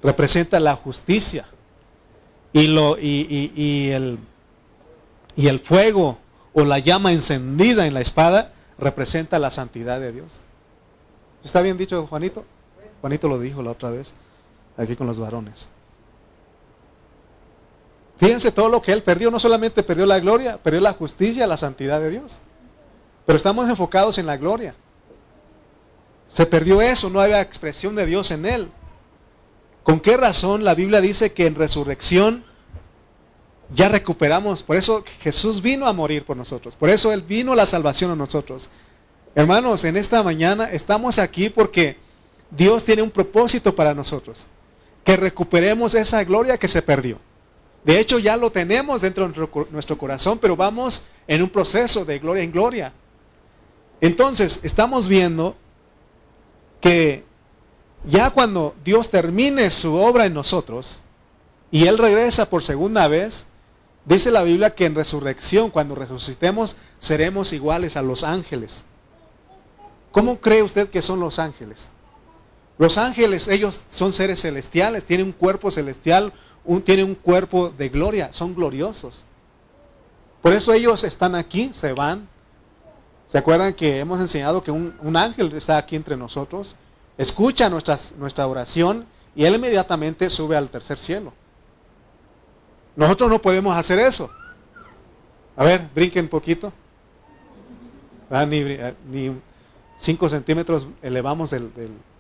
representa 0.04 0.60
la 0.60 0.76
justicia. 0.76 1.48
Y, 2.52 2.68
lo, 2.68 2.98
y, 3.00 3.92
el, 3.92 4.20
y 5.38 5.48
el 5.48 5.60
fuego 5.62 6.18
o 6.60 6.66
la 6.66 6.80
llama 6.80 7.12
encendida 7.12 7.86
en 7.86 7.94
la 7.94 8.02
espada 8.02 8.54
representa 8.78 9.40
la 9.40 9.50
santidad 9.50 10.00
de 10.00 10.12
Dios. 10.12 10.42
¿Está 11.44 11.62
bien 11.62 11.78
dicho, 11.78 12.06
Juanito? 12.08 12.46
Juanito 13.02 13.28
lo 13.28 13.40
dijo 13.40 13.62
la 13.62 13.72
otra 13.72 13.90
vez, 13.90 14.14
aquí 14.78 14.96
con 14.96 15.08
los 15.08 15.20
varones. 15.20 15.70
Fíjense 18.18 18.52
todo 18.52 18.68
lo 18.68 18.82
que 18.82 18.92
él 18.92 19.02
perdió, 19.02 19.32
no 19.32 19.40
solamente 19.40 19.82
perdió 19.84 20.06
la 20.06 20.20
gloria, 20.20 20.58
perdió 20.58 20.82
la 20.82 20.94
justicia, 20.94 21.48
la 21.48 21.56
santidad 21.56 22.02
de 22.02 22.10
Dios. 22.10 22.42
Pero 23.26 23.38
estamos 23.38 23.70
enfocados 23.70 24.18
en 24.18 24.26
la 24.26 24.36
gloria. 24.36 24.76
Se 26.28 26.46
perdió 26.46 26.82
eso, 26.82 27.10
no 27.10 27.22
había 27.22 27.42
expresión 27.42 27.96
de 27.96 28.06
Dios 28.06 28.32
en 28.32 28.46
él. 28.46 28.72
¿Con 29.84 30.02
qué 30.02 30.18
razón 30.18 30.66
la 30.66 30.76
Biblia 30.76 31.00
dice 31.00 31.32
que 31.32 31.48
en 31.48 31.56
resurrección 31.56 32.44
ya 33.74 33.90
recuperamos? 33.90 34.64
Por 34.64 34.78
eso 34.78 35.04
Jesús 35.22 35.62
vino 35.62 35.88
a 35.88 35.94
morir 35.94 36.24
por 36.24 36.36
nosotros. 36.36 36.76
Por 36.76 36.90
eso 36.90 37.12
Él 37.12 37.22
vino 37.22 37.56
la 37.56 37.66
salvación 37.66 38.12
a 38.12 38.16
nosotros. 38.16 38.70
Hermanos, 39.36 39.84
en 39.86 39.98
esta 39.98 40.24
mañana 40.24 40.72
estamos 40.72 41.20
aquí 41.20 41.50
porque 41.50 41.98
Dios 42.52 42.84
tiene 42.84 43.02
un 43.02 43.12
propósito 43.12 43.76
para 43.76 43.94
nosotros. 43.94 44.48
Que 45.04 45.16
recuperemos 45.16 45.94
esa 45.94 46.24
gloria 46.24 46.58
que 46.58 46.68
se 46.68 46.82
perdió. 46.82 47.20
De 47.84 48.00
hecho, 48.00 48.20
ya 48.20 48.36
lo 48.36 48.52
tenemos 48.52 49.02
dentro 49.02 49.28
de 49.28 49.68
nuestro, 49.72 49.98
corazón, 49.98 50.38
pero 50.40 50.56
vamos 50.56 51.06
en 51.28 51.42
un 51.42 51.50
proceso 51.50 52.04
de 52.04 52.20
gloria 52.20 52.44
en 52.44 52.52
gloria. 52.52 52.94
Entonces, 54.02 54.60
estamos 54.64 55.08
viendo 55.08 55.56
que 56.82 57.24
ya 58.06 58.32
cuando 58.32 58.76
Dios 58.84 59.10
termine 59.10 59.70
su 59.72 59.96
obra 59.96 60.26
en 60.26 60.34
nosotros 60.34 61.04
y 61.72 61.86
Él 61.86 61.98
regresa 61.98 62.50
por 62.50 62.64
segunda 62.64 63.08
vez, 63.08 63.46
dice 64.16 64.32
la 64.32 64.44
Biblia 64.44 64.76
que 64.76 64.86
en 64.86 64.96
resurrección, 64.96 65.70
cuando 65.70 65.96
resucitemos, 65.96 66.78
seremos 67.00 67.54
iguales 67.54 67.96
a 67.96 68.02
los 68.02 68.24
ángeles. 68.24 68.84
¿Cómo 70.12 70.40
cree 70.40 70.64
usted 70.64 70.90
que 70.90 71.02
son 71.02 71.20
los 71.20 71.40
ángeles? 71.40 71.92
Los 72.78 72.98
ángeles, 72.98 73.48
ellos 73.48 73.82
son 73.90 74.14
seres 74.14 74.42
celestiales, 74.42 75.06
tienen 75.06 75.28
un 75.28 75.34
cuerpo 75.34 75.70
celestial, 75.70 76.34
un, 76.66 76.82
tiene 76.82 77.04
un 77.04 77.16
cuerpo 77.16 77.70
de 77.70 77.90
gloria, 77.90 78.32
son 78.32 78.56
gloriosos. 78.56 79.26
Por 80.42 80.54
eso 80.54 80.74
ellos 80.74 81.04
están 81.04 81.36
aquí, 81.36 81.72
se 81.74 81.94
van. 81.94 82.28
¿Se 83.28 83.38
acuerdan 83.38 83.74
que 83.74 84.00
hemos 84.00 84.20
enseñado 84.20 84.64
que 84.64 84.72
un, 84.72 85.16
ángel 85.16 85.54
está 85.54 85.78
aquí 85.78 85.96
entre 85.96 86.18
nosotros? 86.18 86.76
Escucha 87.18 87.70
nuestra 87.70 88.48
oración 88.48 89.06
y 89.36 89.44
él 89.44 89.56
inmediatamente 89.56 90.30
sube 90.30 90.56
al 90.56 90.70
tercer 90.70 90.98
cielo. 90.98 91.34
Nosotros 93.00 93.30
no 93.30 93.42
podemos 93.42 93.74
hacer 93.78 93.98
eso. 93.98 94.30
A 95.56 95.64
ver, 95.64 95.88
brinquen 95.96 96.26
un 96.26 96.30
poquito. 96.30 96.74
Ah, 98.30 98.46
ni, 98.46 98.62
ni, 99.10 99.32
cinco 99.98 100.28
centímetros 100.28 100.86
elevamos 101.02 101.50
del, 101.50 101.72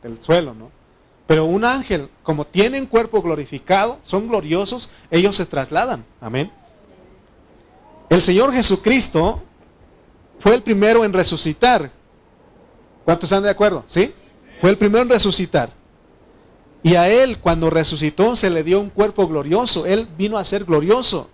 del 0.01 0.21
suelo, 0.21 0.53
¿no? 0.53 0.71
Pero 1.27 1.43
un 1.43 1.65
ángel, 1.65 2.09
como 2.23 2.47
tienen 2.47 2.86
cuerpo 2.86 3.21
glorificado, 3.21 3.99
son 4.03 4.30
gloriosos, 4.30 4.89
ellos 5.11 5.36
se 5.36 5.45
trasladan. 5.45 6.05
Amén. 6.21 6.49
El 8.09 8.21
Señor 8.21 8.53
Jesucristo 8.53 9.41
fue 10.39 10.55
el 10.55 10.63
primero 10.63 11.03
en 11.03 11.11
resucitar. 11.11 11.91
¿Cuántos 13.03 13.30
están 13.30 13.43
de 13.43 13.49
acuerdo? 13.49 13.84
¿Sí? 13.86 14.13
Fue 14.61 14.69
el 14.69 14.77
primero 14.77 15.01
en 15.01 15.09
resucitar. 15.09 15.73
Y 16.82 16.95
a 16.95 17.09
Él, 17.09 17.39
cuando 17.39 17.69
resucitó, 17.69 18.36
se 18.36 18.49
le 18.49 18.63
dio 18.63 18.80
un 18.80 18.89
cuerpo 18.89 19.27
glorioso. 19.27 19.86
Él 19.86 20.07
vino 20.17 20.38
a 20.38 20.45
ser 20.45 20.63
glorioso. 20.63 21.30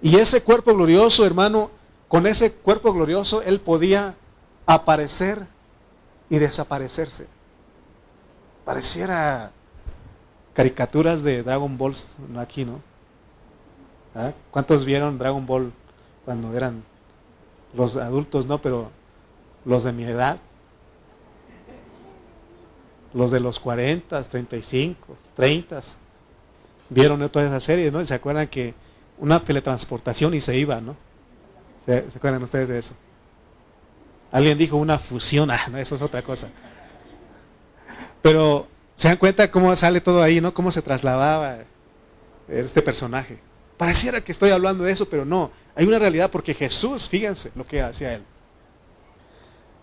Y 0.00 0.16
ese 0.16 0.42
cuerpo 0.42 0.74
glorioso, 0.74 1.24
hermano, 1.26 1.70
con 2.08 2.26
ese 2.26 2.52
cuerpo 2.52 2.92
glorioso, 2.92 3.42
Él 3.42 3.60
podía 3.60 4.14
aparecer 4.66 5.46
y 6.30 6.38
desaparecerse. 6.38 7.26
Pareciera 8.64 9.52
caricaturas 10.54 11.22
de 11.22 11.42
Dragon 11.42 11.76
Ball 11.76 11.94
aquí, 12.38 12.64
¿no? 12.64 12.80
¿Ah? 14.14 14.32
¿Cuántos 14.50 14.84
vieron 14.84 15.18
Dragon 15.18 15.46
Ball 15.46 15.72
cuando 16.24 16.54
eran 16.56 16.84
los 17.74 17.96
adultos, 17.96 18.46
no? 18.46 18.60
Pero 18.60 18.90
los 19.64 19.84
de 19.84 19.92
mi 19.92 20.04
edad, 20.04 20.38
los 23.14 23.30
de 23.30 23.40
los 23.40 23.58
40, 23.58 24.22
35, 24.22 25.16
30, 25.36 25.80
vieron 26.88 27.28
todas 27.28 27.48
esas 27.48 27.64
series, 27.64 27.92
¿no? 27.92 28.00
Y 28.00 28.06
se 28.06 28.14
acuerdan 28.14 28.48
que 28.48 28.74
una 29.18 29.44
teletransportación 29.44 30.34
y 30.34 30.40
se 30.40 30.56
iba, 30.56 30.80
¿no? 30.80 30.96
¿Se, 31.84 32.10
¿Se, 32.10 32.18
acuerdan 32.18 32.42
ustedes 32.42 32.68
de 32.68 32.78
eso? 32.78 32.94
Alguien 34.30 34.56
dijo 34.56 34.76
una 34.76 34.98
fusión, 34.98 35.50
ah, 35.50 35.68
no, 35.70 35.78
eso 35.78 35.94
es 35.94 36.02
otra 36.02 36.22
cosa. 36.22 36.48
Pero 38.22 38.66
se 38.94 39.08
dan 39.08 39.16
cuenta 39.16 39.50
cómo 39.50 39.74
sale 39.76 40.00
todo 40.00 40.22
ahí, 40.22 40.40
¿no? 40.40 40.54
Cómo 40.54 40.70
se 40.72 40.80
trasladaba 40.80 41.58
este 42.48 42.82
personaje. 42.82 43.38
Pareciera 43.76 44.20
que 44.20 44.32
estoy 44.32 44.50
hablando 44.50 44.84
de 44.84 44.92
eso, 44.92 45.08
pero 45.08 45.24
no. 45.24 45.50
Hay 45.74 45.86
una 45.86 45.98
realidad 45.98 46.30
porque 46.30 46.54
Jesús, 46.54 47.08
fíjense 47.08 47.50
lo 47.54 47.66
que 47.66 47.82
hacía 47.82 48.14
él. 48.14 48.22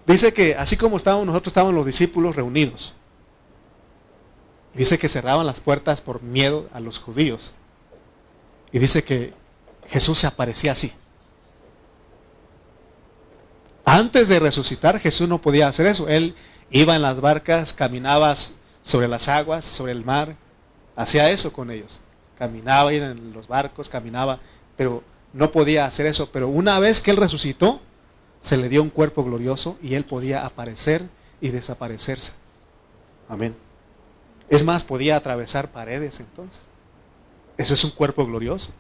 Dice 0.06 0.34
que 0.34 0.56
así 0.56 0.78
como 0.78 0.98
estábamos 0.98 1.26
nosotros, 1.28 1.52
estábamos 1.52 1.76
los 1.76 1.86
discípulos 1.86 2.36
reunidos. 2.36 2.96
Dice 4.74 4.98
que 4.98 5.10
cerraban 5.10 5.46
las 5.46 5.62
puertas 5.62 6.02
por 6.02 6.22
miedo 6.22 6.70
a 6.74 6.80
los 6.80 7.00
judíos. 7.00 7.54
Y 8.72 8.80
dice 8.80 9.04
que 9.04 9.34
Jesús 9.88 10.20
se 10.20 10.28
aparecía 10.28 10.74
así. 10.74 10.94
Antes 13.86 14.30
de 14.30 14.40
resucitar, 14.40 15.00
Jesús 15.00 15.28
no 15.28 15.42
podía 15.42 15.68
hacer 15.68 15.88
eso. 15.88 16.08
Él 16.08 16.36
Iba 16.72 16.96
en 16.96 17.02
las 17.02 17.20
barcas, 17.20 17.74
caminaba 17.74 18.36
sobre 18.84 19.08
las 19.08 19.28
aguas, 19.28 19.66
sobre 19.66 19.92
el 19.92 20.06
mar. 20.06 20.36
Hacía 20.96 21.30
eso 21.30 21.52
con 21.52 21.72
ellos. 21.72 22.00
Caminaba 22.38 22.94
en 22.94 23.34
los 23.34 23.48
barcos, 23.48 23.90
caminaba, 23.90 24.40
pero 24.78 25.04
no 25.34 25.52
podía 25.52 25.86
hacer 25.86 26.06
eso. 26.06 26.32
Pero 26.32 26.48
una 26.48 26.80
vez 26.80 27.02
que 27.02 27.12
Él 27.12 27.18
resucitó, 27.18 27.82
se 28.40 28.58
le 28.58 28.70
dio 28.70 28.84
un 28.84 28.90
cuerpo 28.90 29.24
glorioso 29.24 29.78
y 29.82 29.96
Él 29.96 30.06
podía 30.06 30.46
aparecer 30.46 31.04
y 31.42 31.50
desaparecerse. 31.50 32.34
Amén. 33.28 33.56
Es 34.50 34.64
más, 34.64 34.84
podía 34.84 35.16
atravesar 35.16 35.72
paredes 35.72 36.20
entonces. 36.20 36.62
Eso 37.58 37.74
es 37.74 37.84
un 37.84 37.92
cuerpo 37.92 38.26
glorioso. 38.26 38.72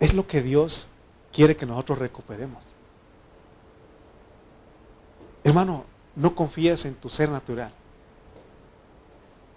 Es 0.00 0.14
lo 0.14 0.26
que 0.26 0.42
Dios 0.42 0.88
quiere 1.32 1.56
que 1.56 1.66
nosotros 1.66 1.98
recuperemos. 1.98 2.64
Hermano, 5.44 5.84
no 6.16 6.34
confíes 6.34 6.84
en 6.84 6.94
tu 6.94 7.08
ser 7.08 7.30
natural. 7.30 7.72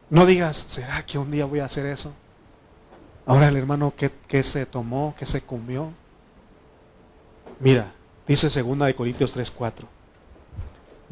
No 0.10 0.26
digas, 0.26 0.66
¿será 0.68 1.06
que 1.06 1.18
un 1.18 1.32
día 1.32 1.46
voy 1.46 1.60
a 1.60 1.66
hacer 1.66 1.86
eso? 1.86 2.14
Ahora 3.26 3.48
el 3.48 3.58
hermano, 3.58 3.94
¿qué, 3.96 4.44
se 4.44 4.66
tomó? 4.66 5.16
¿Qué 5.18 5.26
se 5.26 5.42
comió? 5.42 5.92
Mira, 7.60 7.94
dice 8.28 8.48
2 8.62 8.80
de 8.80 8.96
Corintios 8.96 9.36
3:4. 9.36 9.88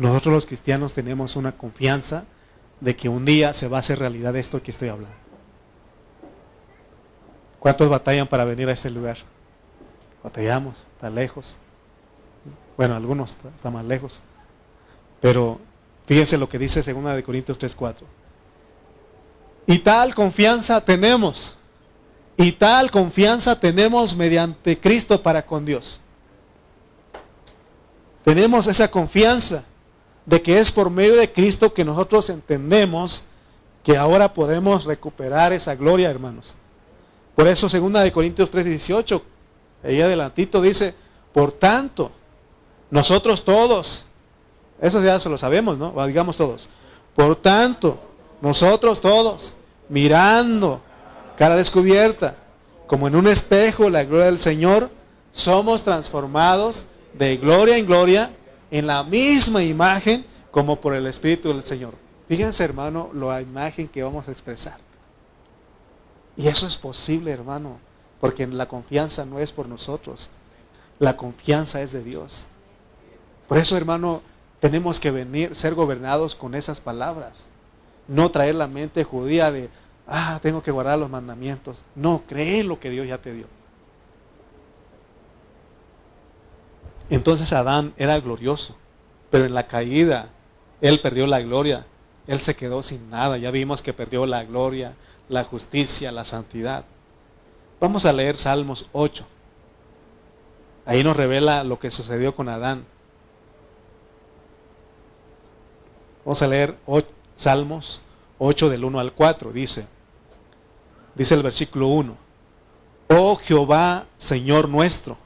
Nosotros 0.01 0.33
los 0.33 0.45
cristianos 0.47 0.95
tenemos 0.95 1.35
una 1.35 1.51
confianza 1.51 2.23
de 2.79 2.95
que 2.95 3.07
un 3.07 3.23
día 3.23 3.53
se 3.53 3.67
va 3.67 3.77
a 3.77 3.81
hacer 3.81 3.99
realidad 3.99 4.35
esto 4.35 4.63
que 4.63 4.71
estoy 4.71 4.89
hablando. 4.89 5.15
¿Cuántos 7.59 7.87
batallan 7.87 8.25
para 8.25 8.43
venir 8.43 8.67
a 8.67 8.71
este 8.71 8.89
lugar? 8.89 9.17
Batallamos, 10.23 10.87
está 10.95 11.07
lejos. 11.07 11.59
Bueno, 12.77 12.95
algunos 12.95 13.37
están 13.55 13.73
más 13.73 13.85
lejos. 13.85 14.23
Pero 15.19 15.59
fíjense 16.07 16.35
lo 16.39 16.49
que 16.49 16.57
dice 16.57 16.81
2 16.81 17.15
de 17.15 17.21
Corintios 17.21 17.59
3:4. 17.59 18.07
Y 19.67 19.77
tal 19.77 20.15
confianza 20.15 20.83
tenemos. 20.83 21.57
Y 22.37 22.53
tal 22.53 22.89
confianza 22.89 23.59
tenemos 23.59 24.15
mediante 24.15 24.79
Cristo 24.79 25.21
para 25.21 25.45
con 25.45 25.63
Dios. 25.63 26.01
Tenemos 28.23 28.65
esa 28.65 28.89
confianza 28.89 29.63
de 30.25 30.41
que 30.41 30.59
es 30.59 30.71
por 30.71 30.89
medio 30.89 31.15
de 31.15 31.31
Cristo 31.31 31.73
que 31.73 31.85
nosotros 31.85 32.29
entendemos 32.29 33.23
que 33.83 33.97
ahora 33.97 34.33
podemos 34.33 34.85
recuperar 34.85 35.53
esa 35.53 35.75
gloria, 35.75 36.09
hermanos. 36.09 36.55
Por 37.35 37.47
eso 37.47 37.67
2 37.67 38.03
de 38.03 38.11
Corintios 38.11 38.51
3:18, 38.51 39.21
ahí 39.83 40.01
adelantito 40.01 40.61
dice, 40.61 40.93
por 41.33 41.51
tanto, 41.51 42.11
nosotros 42.89 43.43
todos, 43.43 44.05
eso 44.81 45.01
ya 45.01 45.19
se 45.19 45.29
lo 45.29 45.37
sabemos, 45.37 45.79
¿no? 45.79 45.93
digamos 46.05 46.37
todos. 46.37 46.69
Por 47.15 47.35
tanto, 47.35 47.97
nosotros 48.41 49.01
todos, 49.01 49.53
mirando, 49.89 50.81
cara 51.37 51.55
descubierta, 51.55 52.35
como 52.87 53.07
en 53.07 53.15
un 53.15 53.27
espejo 53.27 53.89
la 53.89 54.03
gloria 54.03 54.25
del 54.25 54.39
Señor, 54.39 54.89
somos 55.31 55.83
transformados 55.83 56.85
de 57.13 57.37
gloria 57.37 57.77
en 57.77 57.85
gloria 57.85 58.31
en 58.71 58.87
la 58.87 59.03
misma 59.03 59.61
imagen 59.61 60.25
como 60.49 60.79
por 60.79 60.95
el 60.95 61.05
Espíritu 61.05 61.49
del 61.49 61.63
Señor. 61.63 61.93
Fíjense, 62.27 62.63
hermano, 62.63 63.09
la 63.13 63.41
imagen 63.41 63.87
que 63.87 64.01
vamos 64.01 64.27
a 64.27 64.31
expresar. 64.31 64.77
Y 66.37 66.47
eso 66.47 66.65
es 66.65 66.77
posible, 66.77 67.31
hermano, 67.31 67.77
porque 68.19 68.47
la 68.47 68.67
confianza 68.67 69.25
no 69.25 69.39
es 69.39 69.51
por 69.51 69.67
nosotros, 69.67 70.29
la 70.97 71.17
confianza 71.17 71.81
es 71.81 71.91
de 71.91 72.03
Dios. 72.03 72.47
Por 73.47 73.57
eso, 73.57 73.75
hermano, 73.75 74.21
tenemos 74.61 74.99
que 74.99 75.11
venir, 75.11 75.55
ser 75.55 75.73
gobernados 75.73 76.35
con 76.35 76.55
esas 76.55 76.79
palabras. 76.79 77.47
No 78.07 78.31
traer 78.31 78.55
la 78.55 78.67
mente 78.67 79.03
judía 79.03 79.51
de, 79.51 79.69
ah, 80.07 80.39
tengo 80.41 80.63
que 80.63 80.71
guardar 80.71 80.99
los 80.99 81.09
mandamientos. 81.09 81.83
No, 81.95 82.23
cree 82.27 82.59
en 82.59 82.67
lo 82.69 82.79
que 82.79 82.89
Dios 82.89 83.07
ya 83.07 83.17
te 83.17 83.33
dio. 83.33 83.47
Entonces 87.11 87.51
Adán 87.51 87.93
era 87.97 88.17
glorioso, 88.21 88.77
pero 89.29 89.43
en 89.43 89.53
la 89.53 89.67
caída 89.67 90.29
él 90.79 91.01
perdió 91.01 91.27
la 91.27 91.41
gloria, 91.41 91.85
él 92.25 92.39
se 92.39 92.55
quedó 92.55 92.81
sin 92.83 93.09
nada, 93.09 93.37
ya 93.37 93.51
vimos 93.51 93.81
que 93.81 93.91
perdió 93.91 94.25
la 94.25 94.45
gloria, 94.45 94.95
la 95.27 95.43
justicia, 95.43 96.13
la 96.13 96.23
santidad. 96.23 96.85
Vamos 97.81 98.05
a 98.05 98.13
leer 98.13 98.37
Salmos 98.37 98.87
8. 98.93 99.25
Ahí 100.85 101.03
nos 101.03 101.17
revela 101.17 101.65
lo 101.65 101.79
que 101.79 101.91
sucedió 101.91 102.33
con 102.33 102.47
Adán. 102.47 102.85
Vamos 106.23 106.41
a 106.41 106.47
leer 106.47 106.77
Salmos 107.35 108.01
8 108.39 108.69
del 108.69 108.85
1 108.85 108.99
al 109.01 109.11
4. 109.11 109.51
Dice, 109.51 109.85
dice 111.13 111.35
el 111.35 111.43
versículo 111.43 111.87
1. 111.87 112.15
Oh 113.09 113.35
Jehová, 113.35 114.05
Señor 114.17 114.69
nuestro, 114.69 115.17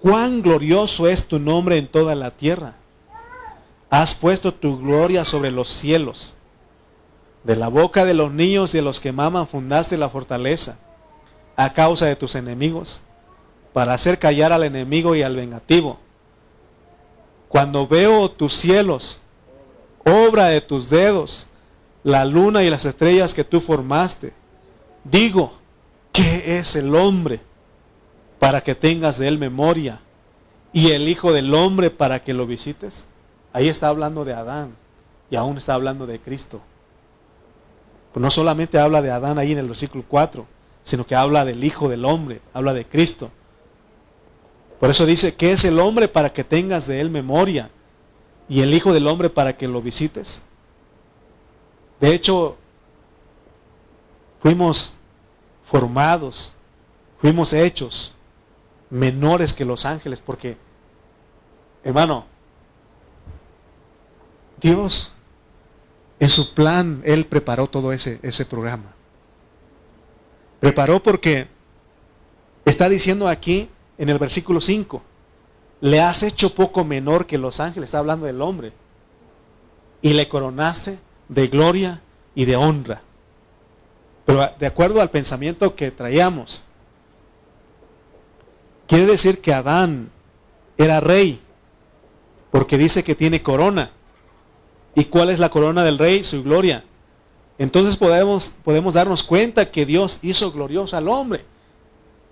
cuán 0.00 0.42
glorioso 0.42 1.08
es 1.08 1.26
tu 1.26 1.38
nombre 1.38 1.78
en 1.78 1.88
toda 1.88 2.14
la 2.14 2.30
tierra. 2.30 2.74
Has 3.90 4.14
puesto 4.14 4.52
tu 4.52 4.78
gloria 4.78 5.24
sobre 5.24 5.50
los 5.50 5.68
cielos. 5.68 6.34
De 7.44 7.56
la 7.56 7.68
boca 7.68 8.04
de 8.04 8.14
los 8.14 8.32
niños 8.32 8.74
y 8.74 8.78
de 8.78 8.82
los 8.82 9.00
que 9.00 9.12
maman 9.12 9.46
fundaste 9.46 9.96
la 9.96 10.08
fortaleza 10.08 10.78
a 11.56 11.72
causa 11.72 12.06
de 12.06 12.16
tus 12.16 12.34
enemigos, 12.34 13.00
para 13.72 13.94
hacer 13.94 14.18
callar 14.18 14.52
al 14.52 14.64
enemigo 14.64 15.14
y 15.14 15.22
al 15.22 15.36
vengativo. 15.36 15.98
Cuando 17.48 17.86
veo 17.86 18.30
tus 18.30 18.54
cielos, 18.54 19.20
obra 20.04 20.46
de 20.46 20.60
tus 20.60 20.90
dedos, 20.90 21.48
la 22.02 22.24
luna 22.24 22.62
y 22.62 22.70
las 22.70 22.84
estrellas 22.84 23.32
que 23.32 23.44
tú 23.44 23.60
formaste, 23.60 24.32
digo, 25.04 25.52
¿qué 26.12 26.58
es 26.58 26.76
el 26.76 26.94
hombre 26.94 27.40
para 28.46 28.62
que 28.62 28.76
tengas 28.76 29.18
de 29.18 29.26
él 29.26 29.38
memoria? 29.38 30.00
Y 30.72 30.92
el 30.92 31.08
Hijo 31.08 31.32
del 31.32 31.52
Hombre 31.52 31.90
para 31.90 32.22
que 32.22 32.32
lo 32.32 32.46
visites. 32.46 33.04
Ahí 33.52 33.68
está 33.68 33.88
hablando 33.88 34.24
de 34.24 34.34
Adán 34.34 34.76
y 35.28 35.34
aún 35.34 35.58
está 35.58 35.74
hablando 35.74 36.06
de 36.06 36.20
Cristo. 36.20 36.60
Pues 38.12 38.22
no 38.22 38.30
solamente 38.30 38.78
habla 38.78 39.02
de 39.02 39.10
Adán 39.10 39.40
ahí 39.40 39.50
en 39.50 39.58
el 39.58 39.66
versículo 39.66 40.04
4, 40.06 40.46
sino 40.84 41.04
que 41.04 41.16
habla 41.16 41.44
del 41.44 41.64
Hijo 41.64 41.88
del 41.88 42.04
Hombre, 42.04 42.40
habla 42.54 42.72
de 42.72 42.86
Cristo. 42.86 43.32
Por 44.78 44.90
eso 44.90 45.06
dice, 45.06 45.34
¿qué 45.34 45.50
es 45.50 45.64
el 45.64 45.80
hombre 45.80 46.06
para 46.06 46.32
que 46.32 46.44
tengas 46.44 46.86
de 46.86 47.00
él 47.00 47.10
memoria? 47.10 47.68
Y 48.48 48.60
el 48.60 48.72
Hijo 48.74 48.92
del 48.92 49.08
Hombre 49.08 49.28
para 49.28 49.56
que 49.56 49.66
lo 49.66 49.82
visites. 49.82 50.44
De 51.98 52.14
hecho, 52.14 52.56
fuimos 54.38 54.96
formados, 55.64 56.52
fuimos 57.18 57.52
hechos 57.52 58.12
menores 58.90 59.52
que 59.52 59.64
los 59.64 59.84
ángeles, 59.84 60.20
porque, 60.20 60.56
hermano, 61.84 62.26
Dios, 64.60 65.14
en 66.18 66.30
su 66.30 66.54
plan, 66.54 67.02
Él 67.04 67.26
preparó 67.26 67.68
todo 67.68 67.92
ese, 67.92 68.18
ese 68.22 68.46
programa. 68.46 68.94
Preparó 70.60 71.02
porque 71.02 71.48
está 72.64 72.88
diciendo 72.88 73.28
aquí 73.28 73.68
en 73.98 74.08
el 74.08 74.18
versículo 74.18 74.60
5, 74.60 75.02
le 75.80 76.00
has 76.00 76.22
hecho 76.22 76.54
poco 76.54 76.84
menor 76.84 77.26
que 77.26 77.38
los 77.38 77.60
ángeles, 77.60 77.88
está 77.88 77.98
hablando 77.98 78.26
del 78.26 78.40
hombre, 78.40 78.72
y 80.02 80.12
le 80.12 80.28
coronaste 80.28 80.98
de 81.28 81.48
gloria 81.48 82.02
y 82.34 82.44
de 82.44 82.56
honra. 82.56 83.02
Pero 84.24 84.48
de 84.58 84.66
acuerdo 84.66 85.00
al 85.00 85.10
pensamiento 85.10 85.74
que 85.74 85.90
traíamos, 85.90 86.64
quiere 88.86 89.06
decir 89.06 89.40
que 89.40 89.52
Adán 89.52 90.10
era 90.76 91.00
rey, 91.00 91.40
porque 92.50 92.78
dice 92.78 93.04
que 93.04 93.14
tiene 93.14 93.42
corona. 93.42 93.90
¿Y 94.94 95.04
cuál 95.04 95.30
es 95.30 95.38
la 95.38 95.50
corona 95.50 95.84
del 95.84 95.98
rey? 95.98 96.24
Su 96.24 96.42
gloria. 96.42 96.84
Entonces 97.58 97.96
podemos, 97.96 98.54
podemos 98.64 98.94
darnos 98.94 99.22
cuenta 99.22 99.70
que 99.70 99.86
Dios 99.86 100.18
hizo 100.22 100.52
glorioso 100.52 100.96
al 100.96 101.08
hombre. 101.08 101.44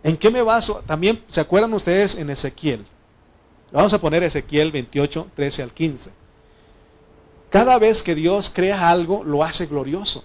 ¿En 0.02 0.16
qué 0.16 0.30
me 0.30 0.42
baso? 0.42 0.82
También, 0.86 1.22
¿se 1.28 1.40
acuerdan 1.40 1.72
ustedes 1.72 2.16
en 2.16 2.30
Ezequiel? 2.30 2.84
Vamos 3.72 3.92
a 3.92 4.00
poner 4.00 4.22
Ezequiel 4.22 4.70
28, 4.70 5.28
13 5.34 5.62
al 5.62 5.72
15. 5.72 6.10
Cada 7.50 7.78
vez 7.78 8.02
que 8.02 8.14
Dios 8.14 8.50
crea 8.54 8.90
algo, 8.90 9.24
lo 9.24 9.42
hace 9.42 9.66
glorioso. 9.66 10.24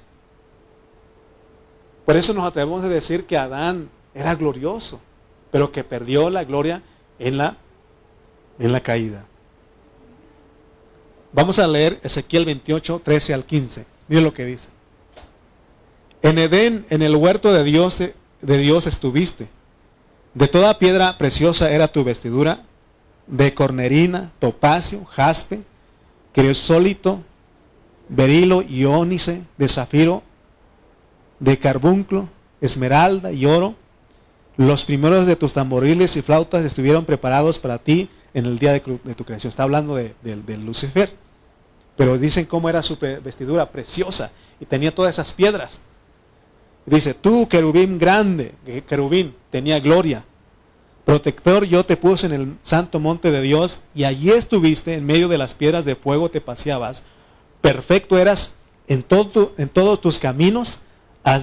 Por 2.06 2.18
eso 2.18 2.34
nos 2.34 2.44
atrevemos 2.44 2.84
a 2.84 2.90
decir 2.90 3.26
que 3.26 3.38
Adán 3.38 3.90
era 4.14 4.36
glorioso, 4.36 5.00
pero 5.52 5.72
que 5.72 5.84
perdió 5.84 6.30
la 6.30 6.44
gloria 6.44 6.82
en 7.18 7.38
la, 7.38 7.58
en 8.60 8.72
la 8.72 8.82
caída. 8.82 9.26
Vamos 11.32 11.60
a 11.60 11.68
leer 11.68 12.00
Ezequiel 12.04 12.46
28, 12.46 13.02
13 13.04 13.34
al 13.34 13.46
15. 13.46 13.86
Miren 14.08 14.24
lo 14.24 14.34
que 14.34 14.46
dice. 14.46 14.70
En 16.22 16.38
Edén, 16.40 16.86
en 16.90 17.02
el 17.02 17.16
huerto 17.16 17.54
de 17.54 17.64
Dios, 17.64 18.00
de 18.00 18.58
Dios 18.58 18.88
estuviste. 18.88 19.50
De 20.34 20.48
toda 20.48 20.78
piedra 20.80 21.18
preciosa 21.18 21.72
era 21.72 21.88
tu 21.88 22.04
vestidura, 22.04 22.64
de 23.28 23.54
cornerina, 23.54 24.32
topacio, 24.40 25.06
jaspe, 25.06 25.62
crisólito, 26.34 27.24
berilo 28.08 28.62
y 28.62 28.86
ónice, 28.86 29.44
de 29.58 29.68
zafiro, 29.68 30.24
de 31.40 31.58
carbunclo, 31.58 32.28
esmeralda 32.60 33.32
y 33.32 33.46
oro. 33.46 33.76
Los 34.60 34.84
primeros 34.84 35.26
de 35.26 35.38
tus 35.38 35.54
tamboriles 35.54 36.18
y 36.18 36.22
flautas 36.22 36.66
estuvieron 36.66 37.06
preparados 37.06 37.58
para 37.58 37.78
ti 37.78 38.10
en 38.34 38.46
el 38.46 38.60
día 38.60 38.74
de, 38.74 38.82
tu 38.82 39.24
creación. 39.24 39.48
Está 39.48 39.64
hablando 39.64 39.96
de, 39.96 40.58
Lucifer. 40.58 41.16
Pero 41.96 42.18
dicen 42.18 42.44
cómo 42.44 42.68
era 42.68 42.84
su 42.84 42.98
vestidura 42.98 43.72
preciosa 43.72 44.34
y 44.60 44.66
tenía 44.66 44.94
todas 44.94 45.16
esas 45.16 45.32
piedras. 45.32 45.80
Dice, 46.86 47.14
tú 47.14 47.48
querubín 47.48 47.98
grande, 47.98 48.54
querubín, 48.86 49.34
tenía 49.50 49.80
gloria. 49.80 50.26
Protector 51.06 51.64
yo 51.64 51.86
te 51.86 51.96
puse 51.96 52.28
en 52.28 52.34
el 52.34 52.58
santo 52.62 53.00
monte 53.00 53.32
de 53.32 53.42
Dios 53.42 53.80
y 53.96 54.04
allí 54.04 54.30
estuviste 54.30 54.94
en 54.94 55.06
medio 55.06 55.30
de 55.30 55.38
las 55.38 55.54
piedras 55.54 55.86
de 55.86 55.96
fuego 55.96 56.30
te 56.30 56.42
paseabas. 56.42 57.04
Perfecto 57.62 58.18
eras 58.18 58.56
en, 58.90 59.04
todo 59.04 59.54
en 59.58 59.70
todos 59.70 60.02
tus 60.02 60.20
caminos 60.20 60.82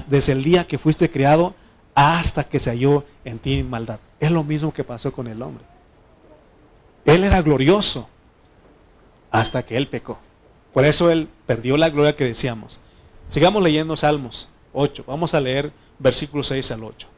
desde 0.07 0.33
el 0.33 0.45
día 0.45 0.67
que 0.67 0.77
fuiste 0.77 1.11
criado 1.11 1.55
hasta 1.97 2.45
que 2.45 2.61
se 2.61 2.71
halló 2.71 3.05
en 3.25 3.39
ti 3.39 3.63
maldad. 3.63 3.99
Es 4.21 4.31
lo 4.31 4.45
mismo 4.45 4.73
que 4.73 4.85
pasó 4.85 5.11
con 5.13 5.27
el 5.27 5.41
hombre. 5.41 5.65
Él 7.07 7.25
era 7.25 7.41
glorioso 7.41 8.07
hasta 9.31 9.65
que 9.65 9.79
él 9.79 9.89
pecó. 9.89 10.19
Por 10.75 10.85
eso 10.85 11.11
él 11.11 11.27
perdió 11.47 11.79
la 11.79 11.89
gloria 11.89 12.15
que 12.15 12.25
decíamos. 12.25 12.79
Sigamos 13.29 13.63
leyendo 13.63 13.97
Salmos 13.97 14.47
8. 14.75 15.05
Vamos 15.07 15.33
a 15.33 15.41
leer 15.41 15.73
versículos 15.99 16.49
6 16.49 16.71
al 16.73 16.85
8. 16.85 17.09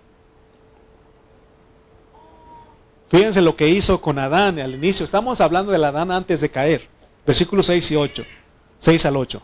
Fíjense 3.08 3.42
lo 3.42 3.56
que 3.56 3.68
hizo 3.68 4.00
con 4.00 4.20
Adán 4.20 4.60
al 4.60 4.74
inicio. 4.74 5.04
Estamos 5.04 5.40
hablando 5.40 5.72
del 5.72 5.82
Adán 5.82 6.12
antes 6.12 6.40
de 6.40 6.50
caer. 6.50 6.88
Versículos 7.26 7.66
6 7.66 7.90
y 7.90 7.96
8. 7.96 8.24
6 8.78 9.06
al 9.06 9.16
8. 9.16 9.42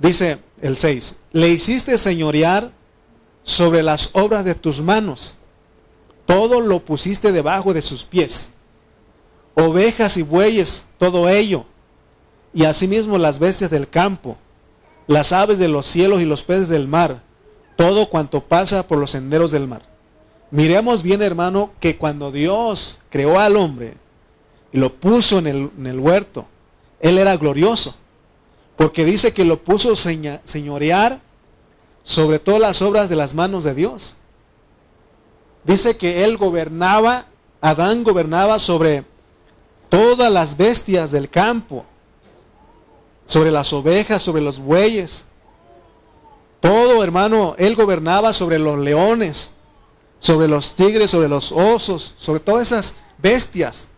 Dice 0.00 0.38
el 0.60 0.76
6. 0.76 1.16
Le 1.30 1.48
hiciste 1.48 1.96
señorear 1.96 2.72
sobre 3.46 3.82
las 3.82 4.10
obras 4.12 4.44
de 4.44 4.54
tus 4.54 4.82
manos. 4.82 5.36
Todo 6.26 6.60
lo 6.60 6.84
pusiste 6.84 7.32
debajo 7.32 7.72
de 7.72 7.80
sus 7.80 8.04
pies 8.04 8.52
ovejas 9.56 10.18
y 10.18 10.22
bueyes, 10.22 10.84
todo 10.98 11.28
ello, 11.30 11.64
y 12.52 12.64
asimismo 12.64 13.16
las 13.16 13.38
bestias 13.38 13.70
del 13.70 13.88
campo, 13.88 14.36
las 15.06 15.32
aves 15.32 15.58
de 15.58 15.68
los 15.68 15.86
cielos 15.86 16.20
y 16.20 16.26
los 16.26 16.42
peces 16.42 16.68
del 16.68 16.86
mar, 16.86 17.22
todo 17.74 18.10
cuanto 18.10 18.42
pasa 18.42 18.86
por 18.86 18.98
los 18.98 19.12
senderos 19.12 19.50
del 19.50 19.66
mar. 19.66 19.82
Miremos 20.50 21.02
bien, 21.02 21.22
hermano, 21.22 21.72
que 21.80 21.96
cuando 21.96 22.30
Dios 22.30 23.00
creó 23.08 23.38
al 23.38 23.56
hombre 23.56 23.94
y 24.72 24.78
lo 24.78 24.92
puso 24.92 25.38
en 25.38 25.46
el, 25.46 25.70
en 25.78 25.86
el 25.86 25.98
huerto, 25.98 26.46
Él 27.00 27.16
era 27.16 27.36
glorioso, 27.38 27.96
porque 28.76 29.06
dice 29.06 29.32
que 29.32 29.44
lo 29.44 29.64
puso 29.64 29.96
señorear 29.96 31.20
sobre 32.06 32.38
todas 32.38 32.60
las 32.60 32.82
obras 32.82 33.08
de 33.08 33.16
las 33.16 33.34
manos 33.34 33.64
de 33.64 33.74
Dios. 33.74 34.14
Dice 35.64 35.96
que 35.96 36.22
Él 36.22 36.36
gobernaba, 36.36 37.26
Adán 37.60 38.04
gobernaba 38.04 38.60
sobre 38.60 39.04
todas 39.88 40.32
las 40.32 40.56
bestias 40.56 41.10
del 41.10 41.28
campo, 41.28 41.84
sobre 43.24 43.50
las 43.50 43.72
ovejas, 43.72 44.22
sobre 44.22 44.40
los 44.40 44.60
bueyes. 44.60 45.24
Todo, 46.60 47.02
hermano, 47.02 47.56
él 47.58 47.74
gobernaba 47.74 48.32
sobre 48.32 48.60
los 48.60 48.78
leones, 48.78 49.50
sobre 50.20 50.46
los 50.46 50.74
tigres, 50.74 51.10
sobre 51.10 51.28
los 51.28 51.50
osos, 51.50 52.14
sobre 52.16 52.38
todas 52.38 52.70
esas 52.70 52.96
bestias. 53.18 53.88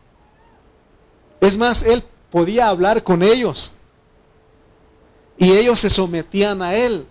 Es 1.42 1.58
más, 1.58 1.82
él 1.82 2.02
podía 2.30 2.68
hablar 2.68 3.04
con 3.04 3.22
ellos. 3.22 3.74
Y 5.36 5.52
ellos 5.52 5.78
se 5.78 5.90
sometían 5.90 6.62
a 6.62 6.74
él. 6.74 7.06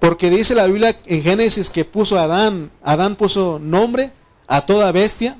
Porque 0.00 0.30
dice 0.30 0.54
la 0.54 0.66
Biblia 0.66 0.98
en 1.06 1.22
Génesis 1.22 1.70
que 1.70 1.84
puso 1.84 2.18
a 2.18 2.24
Adán, 2.24 2.70
Adán 2.82 3.16
puso 3.16 3.58
nombre 3.58 4.12
a 4.46 4.66
toda 4.66 4.92
bestia, 4.92 5.38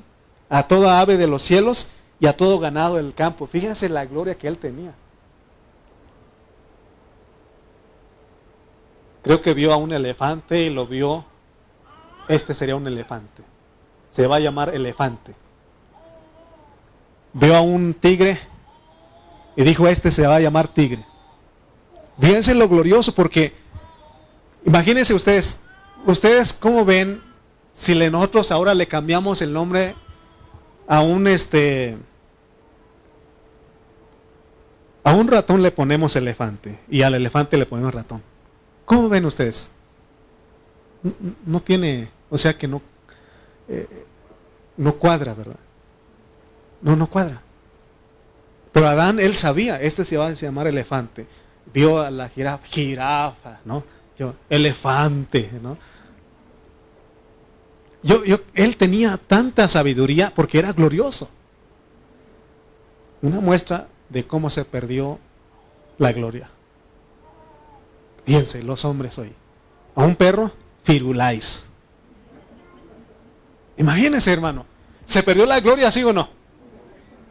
a 0.49 0.67
toda 0.67 0.99
ave 0.99 1.17
de 1.17 1.27
los 1.27 1.43
cielos 1.43 1.91
y 2.19 2.27
a 2.27 2.35
todo 2.35 2.59
ganado 2.59 2.95
del 2.95 3.13
campo. 3.13 3.47
Fíjense 3.47 3.89
la 3.89 4.05
gloria 4.05 4.37
que 4.37 4.47
él 4.47 4.57
tenía. 4.57 4.93
Creo 9.23 9.41
que 9.41 9.53
vio 9.53 9.73
a 9.73 9.77
un 9.77 9.91
elefante 9.91 10.63
y 10.63 10.69
lo 10.69 10.87
vio. 10.87 11.25
Este 12.27 12.55
sería 12.55 12.75
un 12.75 12.87
elefante. 12.87 13.43
Se 14.09 14.25
va 14.25 14.37
a 14.37 14.39
llamar 14.39 14.73
elefante. 14.73 15.35
Vio 17.33 17.55
a 17.55 17.61
un 17.61 17.93
tigre 17.93 18.39
y 19.55 19.63
dijo, 19.63 19.87
este 19.87 20.11
se 20.11 20.25
va 20.25 20.37
a 20.37 20.39
llamar 20.39 20.69
tigre. 20.69 21.05
Fíjense 22.19 22.55
lo 22.55 22.67
glorioso 22.67 23.13
porque 23.13 23.53
imagínense 24.67 25.13
ustedes, 25.13 25.61
ustedes 26.05 26.53
cómo 26.53 26.85
ven 26.85 27.23
si 27.73 27.95
nosotros 28.09 28.51
ahora 28.51 28.75
le 28.75 28.87
cambiamos 28.87 29.41
el 29.41 29.53
nombre 29.53 29.95
a 30.87 31.01
un 31.01 31.25
este 31.27 31.97
a 35.03 35.13
un 35.15 35.27
ratón 35.27 35.63
le 35.63 35.71
ponemos 35.71 36.15
elefante 36.17 36.79
y 36.89 37.01
al 37.01 37.15
elefante 37.15 37.57
le 37.57 37.65
ponemos 37.65 37.93
ratón. 37.93 38.21
¿Cómo 38.85 39.07
ven 39.07 39.25
ustedes? 39.25 39.71
No, 41.45 41.61
tiene, 41.61 42.09
o 42.29 42.37
sea 42.37 42.57
que 42.57 42.67
no 42.67 42.81
eh, 43.69 44.05
no 44.75 44.95
cuadra, 44.95 45.33
¿verdad? 45.33 45.55
No, 46.81 46.95
no 46.95 47.07
cuadra. 47.07 47.41
Pero 48.71 48.87
Adán, 48.87 49.19
él 49.19 49.33
sabía, 49.33 49.81
este 49.81 50.05
se 50.05 50.17
va 50.17 50.27
a 50.27 50.33
llamar 50.33 50.67
elefante. 50.67 51.25
Vio 51.73 51.99
a 51.99 52.11
la 52.11 52.29
jirafa, 52.29 52.65
jirafa, 52.67 53.59
¿no? 53.65 53.83
Yo, 54.17 54.33
elefante, 54.49 55.51
¿no? 55.61 55.77
Yo, 58.03 58.23
yo, 58.25 58.39
él 58.53 58.77
tenía 58.77 59.17
tanta 59.17 59.67
sabiduría 59.67 60.31
porque 60.33 60.59
era 60.59 60.73
glorioso. 60.73 61.29
Una 63.21 63.39
muestra 63.39 63.87
de 64.09 64.25
cómo 64.25 64.49
se 64.49 64.65
perdió 64.65 65.19
la 65.97 66.11
gloria. 66.13 66.49
Fíjense, 68.25 68.63
los 68.63 68.85
hombres 68.85 69.17
hoy. 69.17 69.33
A 69.95 70.03
un 70.03 70.15
perro, 70.15 70.51
firuláis. 70.83 71.65
Imagínense, 73.77 74.33
hermano. 74.33 74.65
¿Se 75.05 75.23
perdió 75.23 75.45
la 75.45 75.59
gloria, 75.59 75.91
sí 75.91 76.03
o 76.03 76.11
no? 76.11 76.29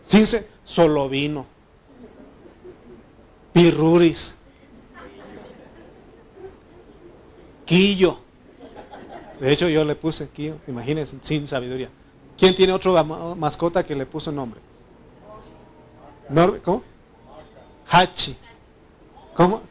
Sí, 0.04 0.24
solo 0.64 1.08
vino. 1.08 1.46
Pirruris. 3.52 4.35
Quillo. 7.66 8.20
De 9.38 9.52
hecho, 9.52 9.68
yo 9.68 9.84
le 9.84 9.94
puse 9.94 10.30
Quillo, 10.30 10.56
imagínense, 10.66 11.18
sin 11.20 11.46
sabiduría. 11.46 11.90
¿Quién 12.38 12.54
tiene 12.54 12.72
otro 12.72 12.92
mascota 13.34 13.84
que 13.84 13.94
le 13.94 14.06
puso 14.06 14.32
nombre? 14.32 14.60
¿Cómo? 16.62 16.82
Hachi. 17.88 18.36
¿Cómo? 19.34 19.62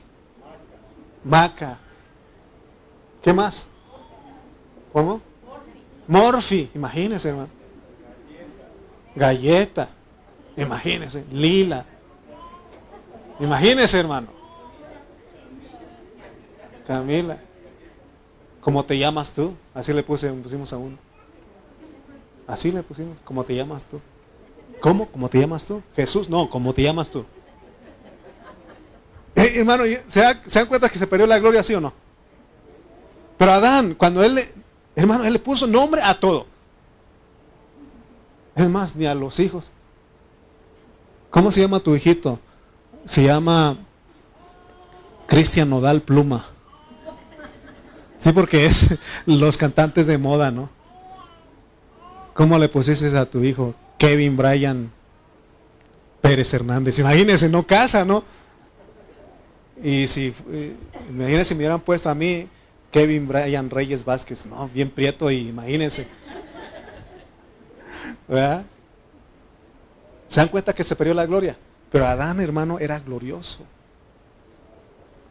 Maca. 1.23 1.79
¿Qué 3.21 3.33
más? 3.33 3.67
¿Cómo? 4.93 5.21
Morphy, 6.07 6.69
imagínense, 6.75 7.29
hermano. 7.29 7.49
Galleta, 9.15 9.89
imagínense. 10.55 11.25
Lila. 11.31 11.85
Imagínense, 13.39 13.99
hermano. 13.99 14.27
Camila. 16.85 17.39
¿Cómo 18.65 18.83
te 18.83 18.97
llamas 18.97 19.31
tú? 19.31 19.53
Así 19.75 19.93
le 19.93 20.01
puse, 20.01 20.27
pusimos 20.31 20.73
a 20.73 20.77
uno. 20.77 20.97
Así 22.47 22.71
le 22.71 22.81
pusimos. 22.81 23.15
¿Cómo 23.23 23.43
te 23.43 23.53
llamas 23.53 23.85
tú? 23.85 24.01
¿Cómo? 24.81 25.05
¿Cómo 25.05 25.29
te 25.29 25.39
llamas 25.39 25.63
tú? 25.63 25.83
Jesús, 25.95 26.27
no, 26.27 26.49
¿cómo 26.49 26.73
te 26.73 26.81
llamas 26.81 27.11
tú? 27.11 27.23
Eh, 29.35 29.59
hermano, 29.59 29.83
¿se, 30.07 30.19
dan 30.19 30.65
cuenta 30.65 30.89
que 30.89 30.97
se 30.97 31.05
perdió 31.05 31.27
la 31.27 31.37
gloria, 31.37 31.61
sí 31.61 31.75
o 31.75 31.79
no? 31.79 31.93
Pero 33.37 33.51
Adán, 33.51 33.93
cuando 33.93 34.23
él 34.23 34.39
hermano, 34.95 35.25
él 35.25 35.33
le 35.33 35.39
puso 35.39 35.67
nombre 35.67 36.01
a 36.01 36.19
todo. 36.19 36.47
Es 38.55 38.67
más, 38.67 38.95
ni 38.95 39.05
a 39.05 39.13
los 39.13 39.39
hijos. 39.39 39.65
¿Cómo 41.29 41.51
se 41.51 41.61
llama 41.61 41.81
tu 41.81 41.95
hijito? 41.95 42.39
Se 43.05 43.21
llama 43.21 43.77
Cristian 45.27 45.69
Nodal 45.69 46.01
Pluma. 46.01 46.54
Sí, 48.25 48.31
porque 48.31 48.65
es 48.65 48.87
los 49.27 49.55
cantantes 49.55 50.07
de 50.07 50.17
moda, 50.17 50.49
¿no? 50.49 50.67
¿Cómo 52.33 52.57
le 52.57 52.67
pusiste 52.67 53.15
a 53.15 53.29
tu 53.29 53.43
hijo? 53.43 53.75
Kevin 53.99 54.35
Bryan 54.35 54.91
Pérez 56.21 56.51
Hernández. 56.51 56.97
Imagínense, 56.97 57.47
no 57.49 57.67
casa, 57.67 58.03
¿no? 58.03 58.23
Y 59.79 60.07
si, 60.07 60.33
eh, 60.49 60.75
imagínense 61.07 61.49
si 61.49 61.53
me 61.53 61.59
hubieran 61.59 61.81
puesto 61.81 62.09
a 62.09 62.15
mí 62.15 62.47
Kevin 62.89 63.27
Bryan 63.27 63.69
Reyes 63.69 64.03
Vázquez, 64.03 64.47
no, 64.47 64.67
bien 64.69 64.89
prieto 64.89 65.29
y 65.29 65.49
imagínense. 65.49 66.07
¿Verdad? 68.27 68.65
¿Se 70.27 70.39
dan 70.39 70.49
cuenta 70.49 70.73
que 70.73 70.83
se 70.83 70.95
perdió 70.95 71.13
la 71.13 71.27
gloria? 71.27 71.55
Pero 71.91 72.07
Adán, 72.07 72.39
hermano, 72.39 72.79
era 72.79 72.99
glorioso. 72.99 73.59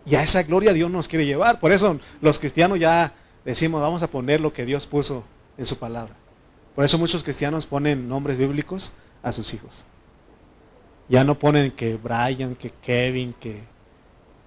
Y 0.07 0.14
a 0.16 0.22
esa 0.22 0.42
gloria 0.42 0.72
Dios 0.72 0.90
nos 0.90 1.09
quiere 1.09 1.26
llevar. 1.26 1.61
Por 1.61 1.72
eso 1.72 1.98
los 2.20 2.38
cristianos 2.38 2.78
ya 2.78 3.14
decimos, 3.44 3.80
vamos 3.80 4.02
a 4.02 4.09
poner 4.09 4.40
lo 4.40 4.52
que 4.52 4.64
Dios 4.64 4.86
puso 4.86 5.24
en 5.57 5.66
su 5.66 5.78
palabra. 5.78 6.14
Por 6.74 6.84
eso 6.84 6.98
muchos 6.98 7.22
cristianos 7.22 7.66
ponen 7.66 8.09
nombres 8.09 8.36
bíblicos 8.36 8.92
a 9.22 9.32
sus 9.32 9.55
hijos. 9.55 9.84
Ya 11.09 11.24
no 11.24 11.38
ponen 11.38 11.70
que 11.70 11.96
Brian, 11.96 12.55
que 12.55 12.70
Kevin, 12.70 13.34
que, 13.38 13.62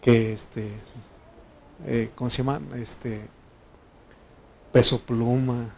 que 0.01 0.33
este, 0.33 0.71
eh, 1.85 2.09
¿cómo 2.15 2.29
se 2.29 2.37
llama? 2.37 2.59
Este, 2.75 3.21
Peso 4.71 5.03
Pluma, 5.05 5.69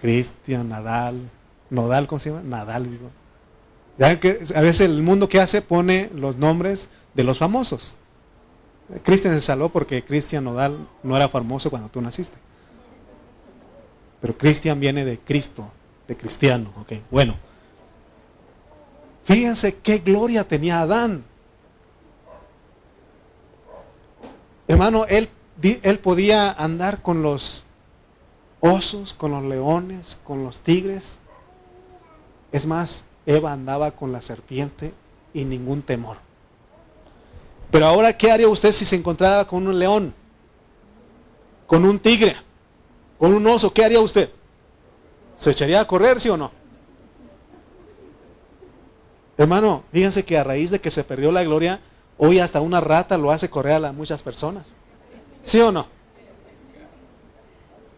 Cristian, 0.00 0.68
Nadal, 0.68 1.30
Nodal, 1.70 2.06
¿cómo 2.06 2.18
se 2.18 2.30
llama? 2.30 2.42
Nadal, 2.42 2.90
digo. 2.90 3.10
Ya 3.98 4.18
que 4.18 4.38
a 4.54 4.60
veces 4.60 4.80
el 4.80 5.02
mundo 5.02 5.28
que 5.28 5.40
hace 5.40 5.62
pone 5.62 6.10
los 6.14 6.36
nombres 6.36 6.88
de 7.14 7.24
los 7.24 7.38
famosos. 7.38 7.96
Cristian 9.02 9.34
se 9.34 9.40
salvó 9.40 9.68
porque 9.68 10.04
Cristian 10.04 10.44
Nodal 10.44 10.86
no 11.02 11.16
era 11.16 11.28
famoso 11.28 11.70
cuando 11.70 11.88
tú 11.88 12.00
naciste. 12.00 12.36
Pero 14.20 14.36
Cristian 14.36 14.78
viene 14.78 15.04
de 15.04 15.18
Cristo, 15.18 15.68
de 16.06 16.16
cristiano. 16.16 16.72
Ok, 16.80 16.92
bueno. 17.10 17.34
Fíjense 19.24 19.76
qué 19.76 19.98
gloria 19.98 20.46
tenía 20.46 20.80
Adán. 20.80 21.24
Hermano, 24.68 25.06
él, 25.06 25.28
él 25.62 25.98
podía 25.98 26.52
andar 26.52 27.02
con 27.02 27.22
los 27.22 27.64
osos, 28.60 29.14
con 29.14 29.32
los 29.32 29.44
leones, 29.44 30.18
con 30.24 30.44
los 30.44 30.60
tigres. 30.60 31.18
Es 32.52 32.66
más, 32.66 33.04
Eva 33.26 33.52
andaba 33.52 33.92
con 33.92 34.12
la 34.12 34.22
serpiente 34.22 34.92
y 35.34 35.44
ningún 35.44 35.82
temor. 35.82 36.18
Pero 37.72 37.86
ahora, 37.86 38.14
¿qué 38.16 38.30
haría 38.30 38.46
usted 38.48 38.70
si 38.70 38.84
se 38.84 38.96
encontrara 38.96 39.46
con 39.46 39.66
un 39.66 39.78
león? 39.78 40.14
Con 41.66 41.86
un 41.86 41.98
tigre, 41.98 42.36
con 43.18 43.32
un 43.32 43.46
oso, 43.46 43.72
¿qué 43.72 43.82
haría 43.82 43.98
usted? 43.98 44.28
¿Se 45.36 45.50
echaría 45.50 45.80
a 45.80 45.86
correr, 45.86 46.20
sí 46.20 46.28
o 46.28 46.36
no? 46.36 46.52
Hermano, 49.38 49.84
fíjense 49.90 50.22
que 50.22 50.36
a 50.36 50.44
raíz 50.44 50.70
de 50.70 50.82
que 50.82 50.90
se 50.90 51.02
perdió 51.02 51.32
la 51.32 51.42
gloria, 51.44 51.80
hoy 52.18 52.40
hasta 52.40 52.60
una 52.60 52.78
rata 52.78 53.16
lo 53.16 53.32
hace 53.32 53.48
correr 53.48 53.82
a 53.82 53.92
muchas 53.92 54.22
personas. 54.22 54.74
¿Sí 55.42 55.58
o 55.58 55.72
no? 55.72 55.86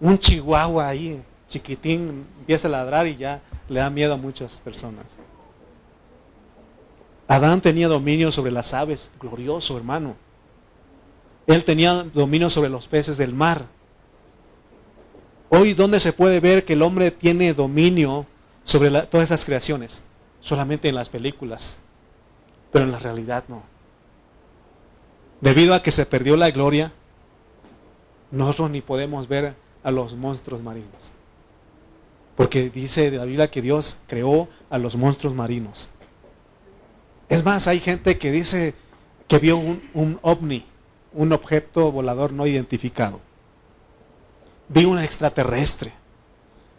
Un 0.00 0.16
chihuahua 0.20 0.86
ahí, 0.86 1.20
chiquitín, 1.48 2.24
empieza 2.38 2.68
a 2.68 2.70
ladrar 2.70 3.08
y 3.08 3.16
ya 3.16 3.42
le 3.68 3.80
da 3.80 3.90
miedo 3.90 4.14
a 4.14 4.18
muchas 4.18 4.58
personas. 4.58 5.16
Adán 7.26 7.60
tenía 7.60 7.88
dominio 7.88 8.30
sobre 8.30 8.52
las 8.52 8.74
aves, 8.74 9.10
glorioso 9.20 9.76
hermano. 9.76 10.16
Él 11.46 11.64
tenía 11.64 12.04
dominio 12.04 12.50
sobre 12.50 12.68
los 12.68 12.86
peces 12.86 13.16
del 13.16 13.34
mar. 13.34 13.66
Hoy, 15.48 15.74
¿dónde 15.74 16.00
se 16.00 16.12
puede 16.12 16.40
ver 16.40 16.64
que 16.64 16.72
el 16.72 16.82
hombre 16.82 17.10
tiene 17.10 17.54
dominio 17.54 18.26
sobre 18.62 18.90
todas 19.02 19.26
esas 19.26 19.44
creaciones? 19.44 20.02
Solamente 20.40 20.88
en 20.88 20.94
las 20.94 21.08
películas, 21.08 21.78
pero 22.72 22.84
en 22.84 22.92
la 22.92 22.98
realidad 22.98 23.44
no. 23.48 23.62
Debido 25.40 25.74
a 25.74 25.82
que 25.82 25.92
se 25.92 26.06
perdió 26.06 26.36
la 26.36 26.50
gloria, 26.50 26.92
nosotros 28.30 28.70
ni 28.70 28.80
podemos 28.80 29.28
ver 29.28 29.54
a 29.82 29.90
los 29.90 30.14
monstruos 30.14 30.62
marinos. 30.62 31.12
Porque 32.36 32.68
dice 32.68 33.10
de 33.10 33.18
la 33.18 33.24
Biblia 33.24 33.50
que 33.50 33.62
Dios 33.62 33.98
creó 34.06 34.48
a 34.70 34.78
los 34.78 34.96
monstruos 34.96 35.34
marinos. 35.34 35.90
Es 37.28 37.44
más, 37.44 37.66
hay 37.68 37.80
gente 37.80 38.18
que 38.18 38.30
dice 38.30 38.74
que 39.28 39.38
vio 39.38 39.56
un, 39.56 40.18
ovni. 40.22 40.64
un 41.12 41.32
objeto 41.32 41.90
volador 41.90 42.32
no 42.32 42.46
identificado. 42.46 43.20
Vi 44.68 44.84
un 44.84 44.98
extraterrestre. 44.98 45.92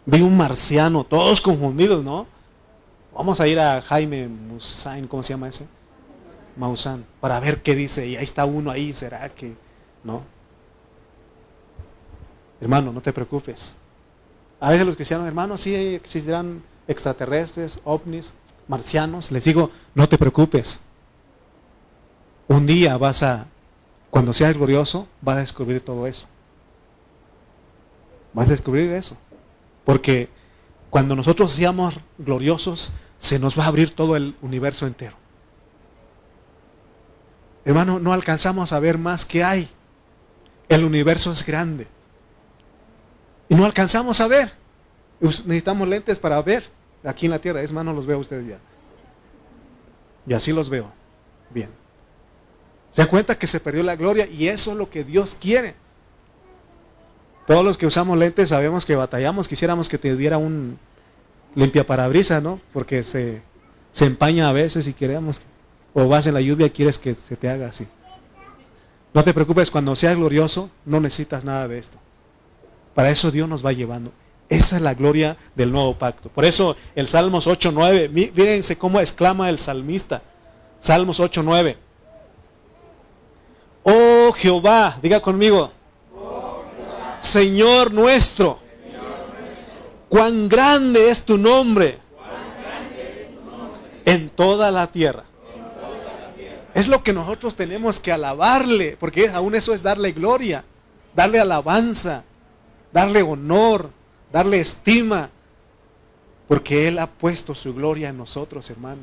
Vi 0.04 0.22
un 0.22 0.36
marciano, 0.36 1.04
todos 1.04 1.40
confundidos, 1.40 2.04
¿no? 2.04 2.26
Vamos 3.12 3.40
a 3.40 3.48
ir 3.48 3.58
a 3.58 3.82
Jaime 3.82 4.28
Musain, 4.28 5.08
¿cómo 5.08 5.22
se 5.22 5.32
llama 5.32 5.48
ese? 5.48 5.66
Maussan, 6.56 7.04
para 7.20 7.40
ver 7.40 7.62
qué 7.62 7.74
dice. 7.74 8.06
Y 8.06 8.16
ahí 8.16 8.24
está 8.24 8.44
uno 8.44 8.70
ahí, 8.70 8.92
¿será 8.92 9.28
que? 9.30 9.54
No. 10.04 10.22
Hermano, 12.60 12.92
no 12.92 13.00
te 13.00 13.12
preocupes. 13.12 13.74
A 14.60 14.70
veces 14.70 14.86
los 14.86 14.96
cristianos, 14.96 15.26
hermanos, 15.26 15.60
sí 15.60 15.74
existirán 15.74 16.62
extraterrestres, 16.86 17.80
ovnis, 17.84 18.32
marcianos. 18.68 19.30
Les 19.30 19.44
digo, 19.44 19.70
no 19.94 20.08
te 20.08 20.18
preocupes. 20.18 20.80
Un 22.48 22.66
día 22.66 22.96
vas 22.96 23.22
a, 23.22 23.46
cuando 24.10 24.32
seas 24.32 24.54
glorioso, 24.54 25.08
vas 25.20 25.38
a 25.38 25.40
descubrir 25.40 25.80
todo 25.80 26.06
eso. 26.06 26.26
Vas 28.32 28.48
a 28.48 28.52
descubrir 28.52 28.90
eso. 28.92 29.16
Porque 29.84 30.28
cuando 30.90 31.16
nosotros 31.16 31.52
seamos 31.52 32.00
gloriosos, 32.18 32.94
se 33.18 33.38
nos 33.38 33.58
va 33.58 33.64
a 33.64 33.68
abrir 33.68 33.94
todo 33.94 34.16
el 34.16 34.36
universo 34.42 34.86
entero. 34.86 35.16
Hermano, 37.64 37.98
no 37.98 38.12
alcanzamos 38.12 38.72
a 38.72 38.78
ver 38.78 38.96
más 38.98 39.24
que 39.24 39.42
hay. 39.42 39.68
El 40.68 40.84
universo 40.84 41.32
es 41.32 41.44
grande. 41.44 41.88
Y 43.48 43.54
no 43.54 43.64
alcanzamos 43.64 44.20
a 44.20 44.28
ver. 44.28 44.52
Necesitamos 45.20 45.88
lentes 45.88 46.18
para 46.18 46.40
ver 46.42 46.70
aquí 47.06 47.26
en 47.26 47.32
la 47.32 47.38
tierra. 47.38 47.62
Es 47.62 47.72
más, 47.72 47.84
no 47.84 47.92
los 47.92 48.06
veo 48.06 48.18
ustedes 48.18 48.46
ya. 48.46 48.58
Y 50.26 50.34
así 50.34 50.52
los 50.52 50.68
veo. 50.68 50.92
Bien. 51.50 51.68
Se 52.90 53.02
da 53.02 53.08
cuenta 53.08 53.38
que 53.38 53.46
se 53.46 53.60
perdió 53.60 53.82
la 53.82 53.96
gloria 53.96 54.26
y 54.26 54.48
eso 54.48 54.72
es 54.72 54.76
lo 54.76 54.90
que 54.90 55.04
Dios 55.04 55.36
quiere. 55.38 55.74
Todos 57.46 57.64
los 57.64 57.78
que 57.78 57.86
usamos 57.86 58.18
lentes 58.18 58.48
sabemos 58.48 58.84
que 58.84 58.96
batallamos, 58.96 59.46
quisiéramos 59.46 59.88
que 59.88 59.98
te 59.98 60.16
diera 60.16 60.36
un 60.36 60.78
limpia 61.54 61.86
parabrisa, 61.86 62.40
¿no? 62.40 62.60
Porque 62.72 63.02
se, 63.02 63.40
se 63.92 64.06
empaña 64.06 64.48
a 64.48 64.52
veces 64.52 64.88
y 64.88 64.92
queremos, 64.92 65.40
o 65.94 66.08
vas 66.08 66.26
en 66.26 66.34
la 66.34 66.40
lluvia 66.40 66.66
y 66.66 66.70
quieres 66.70 66.98
que 66.98 67.14
se 67.14 67.36
te 67.36 67.48
haga 67.48 67.68
así. 67.68 67.86
No 69.14 69.22
te 69.22 69.32
preocupes, 69.32 69.70
cuando 69.70 69.94
seas 69.94 70.16
glorioso 70.16 70.70
no 70.84 71.00
necesitas 71.00 71.44
nada 71.44 71.68
de 71.68 71.78
esto. 71.78 71.96
Para 72.94 73.10
eso 73.10 73.30
Dios 73.30 73.48
nos 73.48 73.64
va 73.64 73.72
llevando. 73.72 74.12
Esa 74.48 74.76
es 74.76 74.82
la 74.82 74.94
gloria 74.94 75.36
del 75.54 75.72
nuevo 75.72 75.94
pacto. 75.98 76.28
Por 76.28 76.44
eso 76.44 76.76
el 76.94 77.08
Salmos 77.08 77.46
8.9, 77.46 78.10
mírense 78.10 78.78
cómo 78.78 79.00
exclama 79.00 79.48
el 79.48 79.58
salmista. 79.58 80.22
Salmos 80.78 81.18
8.9. 81.18 81.76
Oh 83.82 84.32
Jehová, 84.32 84.98
diga 85.02 85.20
conmigo. 85.20 85.72
Señor 87.18 87.92
nuestro, 87.92 88.60
cuán 90.08 90.48
grande 90.48 91.10
es 91.10 91.24
tu 91.24 91.38
nombre 91.38 91.98
en 94.04 94.28
toda 94.30 94.70
la 94.70 94.86
tierra. 94.86 95.24
Es 96.74 96.88
lo 96.88 97.02
que 97.02 97.12
nosotros 97.12 97.56
tenemos 97.56 97.98
que 97.98 98.12
alabarle, 98.12 98.96
porque 99.00 99.28
aún 99.28 99.54
eso 99.54 99.72
es 99.72 99.82
darle 99.82 100.12
gloria, 100.12 100.62
darle 101.14 101.40
alabanza, 101.40 102.22
darle 102.92 103.22
honor, 103.22 103.90
darle 104.32 104.60
estima, 104.60 105.30
porque 106.48 106.88
Él 106.88 106.98
ha 106.98 107.06
puesto 107.06 107.54
su 107.54 107.74
gloria 107.74 108.08
en 108.08 108.18
nosotros, 108.18 108.68
hermano. 108.70 109.02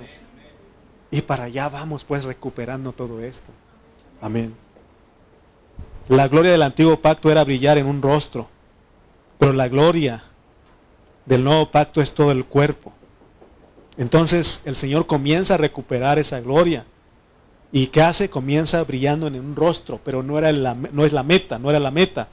Y 1.12 1.22
para 1.22 1.44
allá 1.46 1.70
vamos 1.70 2.04
pues 2.04 2.24
recuperando 2.24 2.92
todo 2.92 3.22
esto. 3.22 3.52
Amén. 4.22 4.56
La 6.08 6.28
gloria 6.28 6.52
del 6.52 6.64
antiguo 6.64 7.00
pacto 7.00 7.32
era 7.32 7.44
brillar 7.44 7.78
en 7.78 7.86
un 7.86 8.02
rostro, 8.02 8.48
pero 9.38 9.54
la 9.54 9.68
gloria 9.68 10.24
del 11.26 11.44
nuevo 11.44 11.70
pacto 11.72 12.02
es 12.02 12.14
todo 12.14 12.32
el 12.32 12.46
cuerpo. 12.46 12.92
Entonces 13.98 14.64
el 14.66 14.76
Señor 14.76 15.06
comienza 15.06 15.54
a 15.54 15.58
recuperar 15.58 16.20
esa 16.20 16.42
gloria. 16.42 16.86
¿Y 17.72 17.88
qué 17.88 18.02
hace? 18.02 18.30
Comienza 18.30 18.84
brillando 18.84 19.28
en 19.28 19.36
un 19.36 19.56
rostro, 19.56 20.00
pero 20.04 20.24
no, 20.24 20.38
era 20.38 20.52
no 20.52 21.06
es 21.06 21.14
la 21.14 21.24
meta, 21.24 21.58
no 21.58 21.70
era 21.70 21.80
la 21.80 21.92
meta. 21.92 22.28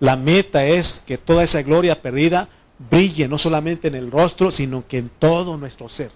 La 0.00 0.16
meta 0.16 0.64
es 0.64 1.02
que 1.04 1.18
toda 1.18 1.42
esa 1.42 1.62
gloria 1.62 2.00
perdida 2.00 2.48
brille 2.90 3.26
no 3.28 3.38
solamente 3.38 3.88
en 3.88 3.94
el 3.94 4.10
rostro, 4.10 4.50
sino 4.50 4.86
que 4.86 4.98
en 4.98 5.10
todo 5.18 5.56
nuestro 5.56 5.88
ser. 5.88 6.10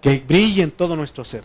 Que 0.00 0.22
brille 0.26 0.62
en 0.62 0.70
todo 0.70 0.96
nuestro 0.96 1.24
ser. 1.24 1.44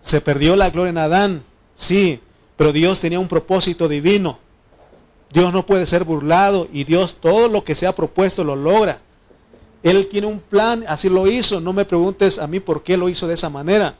Se 0.00 0.20
perdió 0.20 0.56
la 0.56 0.70
gloria 0.70 0.90
en 0.90 0.98
Adán, 0.98 1.42
sí, 1.74 2.20
pero 2.56 2.72
Dios 2.72 3.00
tenía 3.00 3.18
un 3.18 3.28
propósito 3.28 3.88
divino. 3.88 4.38
Dios 5.32 5.52
no 5.52 5.66
puede 5.66 5.86
ser 5.86 6.04
burlado 6.04 6.68
y 6.72 6.84
Dios 6.84 7.16
todo 7.20 7.48
lo 7.48 7.64
que 7.64 7.74
se 7.74 7.86
ha 7.86 7.94
propuesto 7.94 8.44
lo 8.44 8.56
logra. 8.56 9.00
Él 9.82 10.08
tiene 10.08 10.26
un 10.26 10.40
plan, 10.40 10.84
así 10.88 11.08
lo 11.08 11.26
hizo. 11.26 11.60
No 11.60 11.72
me 11.72 11.84
preguntes 11.84 12.38
a 12.38 12.46
mí 12.46 12.60
por 12.60 12.82
qué 12.82 12.96
lo 12.96 13.08
hizo 13.08 13.26
de 13.26 13.34
esa 13.34 13.50
manera. 13.50 13.94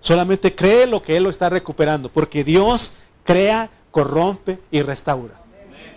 Solamente 0.00 0.54
cree 0.54 0.86
lo 0.86 1.02
que 1.02 1.16
Él 1.16 1.24
lo 1.24 1.30
está 1.30 1.48
recuperando, 1.48 2.10
porque 2.10 2.44
Dios 2.44 2.92
crea, 3.24 3.70
corrompe 3.90 4.58
y 4.70 4.82
restaura. 4.82 5.45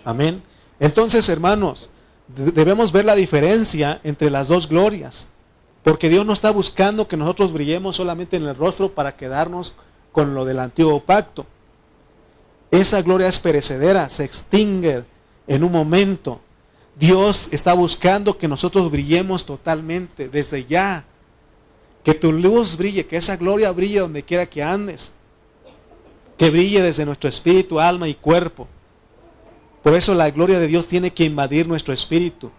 Amén. 0.04 0.42
Entonces, 0.78 1.28
hermanos, 1.28 1.90
debemos 2.28 2.92
ver 2.92 3.04
la 3.04 3.14
diferencia 3.14 4.00
entre 4.04 4.30
las 4.30 4.48
dos 4.48 4.68
glorias. 4.68 5.28
Porque 5.82 6.08
Dios 6.08 6.26
no 6.26 6.32
está 6.32 6.50
buscando 6.50 7.08
que 7.08 7.16
nosotros 7.16 7.52
brillemos 7.52 7.96
solamente 7.96 8.36
en 8.36 8.46
el 8.46 8.56
rostro 8.56 8.92
para 8.92 9.16
quedarnos 9.16 9.74
con 10.12 10.34
lo 10.34 10.44
del 10.44 10.58
antiguo 10.58 11.00
pacto. 11.00 11.46
Esa 12.70 13.02
gloria 13.02 13.28
es 13.28 13.38
perecedera, 13.38 14.08
se 14.08 14.24
extingue 14.24 15.04
en 15.46 15.64
un 15.64 15.72
momento. 15.72 16.40
Dios 16.96 17.48
está 17.52 17.72
buscando 17.72 18.36
que 18.36 18.46
nosotros 18.46 18.90
brillemos 18.90 19.46
totalmente 19.46 20.28
desde 20.28 20.64
ya. 20.64 21.04
Que 22.04 22.14
tu 22.14 22.32
luz 22.32 22.76
brille, 22.76 23.06
que 23.06 23.16
esa 23.16 23.36
gloria 23.36 23.72
brille 23.72 24.00
donde 24.00 24.22
quiera 24.22 24.48
que 24.48 24.62
andes. 24.62 25.12
Que 26.36 26.50
brille 26.50 26.82
desde 26.82 27.06
nuestro 27.06 27.28
espíritu, 27.28 27.80
alma 27.80 28.06
y 28.08 28.14
cuerpo. 28.14 28.68
Por 29.82 29.94
eso 29.94 30.14
la 30.14 30.30
gloria 30.30 30.58
de 30.58 30.66
Dios 30.66 30.86
tiene 30.86 31.12
que 31.12 31.24
invadir 31.24 31.66
nuestro 31.66 31.94
espíritu, 31.94 32.50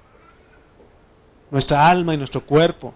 nuestra 1.52 1.90
alma 1.90 2.14
y 2.14 2.18
nuestro 2.18 2.46
cuerpo. 2.46 2.94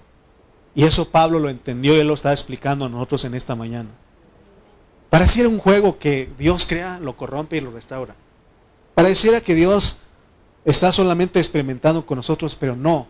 Y 0.74 0.84
eso 0.84 1.10
Pablo 1.10 1.40
lo 1.40 1.50
entendió 1.50 1.96
y 1.96 2.00
él 2.00 2.08
lo 2.08 2.16
está 2.16 2.32
explicando 2.32 2.86
a 2.86 2.90
nosotros 2.90 3.24
en 3.26 3.36
esta 3.36 3.56
mañana. 3.56 3.90
Pareciera 5.10 5.48
un 5.48 5.60
juego 5.60 6.00
que 6.00 6.30
Dios 6.38 6.66
crea, 6.66 7.00
lo 7.00 7.16
corrompe 7.16 7.58
y 7.58 7.62
lo 7.62 7.72
restaura. 7.72 8.16
Pareciera 8.96 9.42
que 9.42 9.56
Dios 9.56 10.02
está 10.66 10.92
solamente 10.92 11.40
experimentando 11.40 12.06
con 12.06 12.18
nosotros, 12.18 12.56
pero 12.56 12.76
no. 12.76 13.08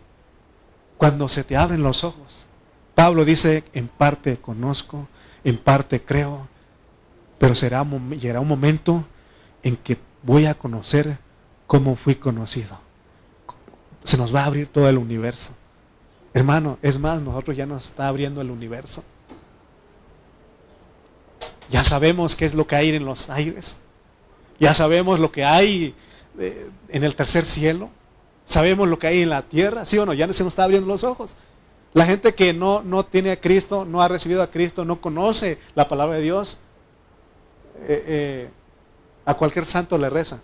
Cuando 0.98 1.30
se 1.30 1.44
te 1.44 1.58
abren 1.58 1.82
los 1.82 2.04
ojos. 2.04 2.46
Pablo 2.94 3.26
dice, 3.26 3.64
en 3.74 3.88
parte 3.88 4.38
conozco, 4.38 5.08
en 5.44 5.58
parte 5.58 6.04
creo, 6.04 6.48
pero 7.38 7.56
será, 7.56 7.86
llegará 8.20 8.40
un 8.40 8.48
momento 8.48 9.06
en 9.64 9.76
que 9.76 9.98
voy 10.26 10.46
a 10.48 10.56
conocer 10.56 11.18
cómo 11.68 11.96
fui 11.96 12.16
conocido. 12.16 12.80
Se 14.04 14.18
nos 14.18 14.34
va 14.34 14.42
a 14.42 14.46
abrir 14.46 14.68
todo 14.68 14.90
el 14.90 14.98
universo. 14.98 15.54
Hermano, 16.34 16.78
es 16.82 17.00
más, 17.00 17.22
nosotros 17.22 17.56
ya 17.56 17.66
nos 17.66 17.86
está 17.86 18.08
abriendo 18.08 18.42
el 18.42 18.52
universo. 18.52 19.04
Ya 21.70 21.84
sabemos 21.84 22.36
qué 22.36 22.46
es 22.46 22.54
lo 22.54 22.68
que 22.68 22.76
hay 22.76 22.90
en 22.90 23.06
los 23.06 23.30
aires. 23.30 23.80
Ya 24.60 24.74
sabemos 24.74 25.20
lo 25.20 25.32
que 25.32 25.46
hay 25.46 25.96
eh, 26.40 26.70
en 26.90 27.04
el 27.04 27.16
tercer 27.16 27.46
cielo. 27.46 27.90
Sabemos 28.46 28.88
lo 28.88 29.00
que 29.00 29.08
hay 29.08 29.22
en 29.22 29.30
la 29.30 29.44
tierra. 29.44 29.86
¿Sí 29.86 29.98
o 29.98 30.06
no? 30.06 30.14
Ya 30.14 30.32
se 30.34 30.44
nos 30.44 30.52
está 30.52 30.64
abriendo 30.64 30.88
los 30.88 31.04
ojos. 31.04 31.36
La 31.94 32.06
gente 32.06 32.36
que 32.36 32.54
no, 32.54 32.84
no 32.84 33.06
tiene 33.06 33.32
a 33.32 33.40
Cristo, 33.40 33.86
no 33.86 34.02
ha 34.02 34.08
recibido 34.08 34.44
a 34.44 34.52
Cristo, 34.52 34.84
no 34.84 35.00
conoce 35.00 35.58
la 35.76 35.88
palabra 35.88 36.18
de 36.18 36.22
Dios. 36.22 36.60
Eh, 37.88 38.04
eh, 38.08 38.50
a 39.26 39.34
cualquier 39.34 39.66
santo 39.66 39.98
le 39.98 40.10
reza. 40.10 40.40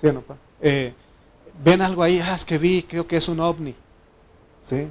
¿Sí 0.00 0.06
o 0.06 0.12
no? 0.12 0.24
Eh, 0.60 0.92
ven 1.64 1.82
algo 1.82 2.02
ahí, 2.02 2.20
ah, 2.20 2.34
es 2.34 2.44
que 2.44 2.58
vi, 2.58 2.82
creo 2.82 3.06
que 3.06 3.16
es 3.16 3.28
un 3.28 3.40
ovni. 3.40 3.74
¿Sí? 4.62 4.88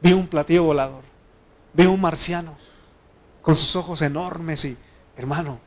Vi 0.00 0.12
un 0.12 0.26
platillo 0.26 0.64
volador. 0.64 1.04
Vi 1.72 1.86
un 1.86 2.00
marciano 2.00 2.56
con 3.42 3.54
sus 3.56 3.76
ojos 3.76 4.02
enormes 4.02 4.64
y, 4.64 4.76
hermano, 5.16 5.58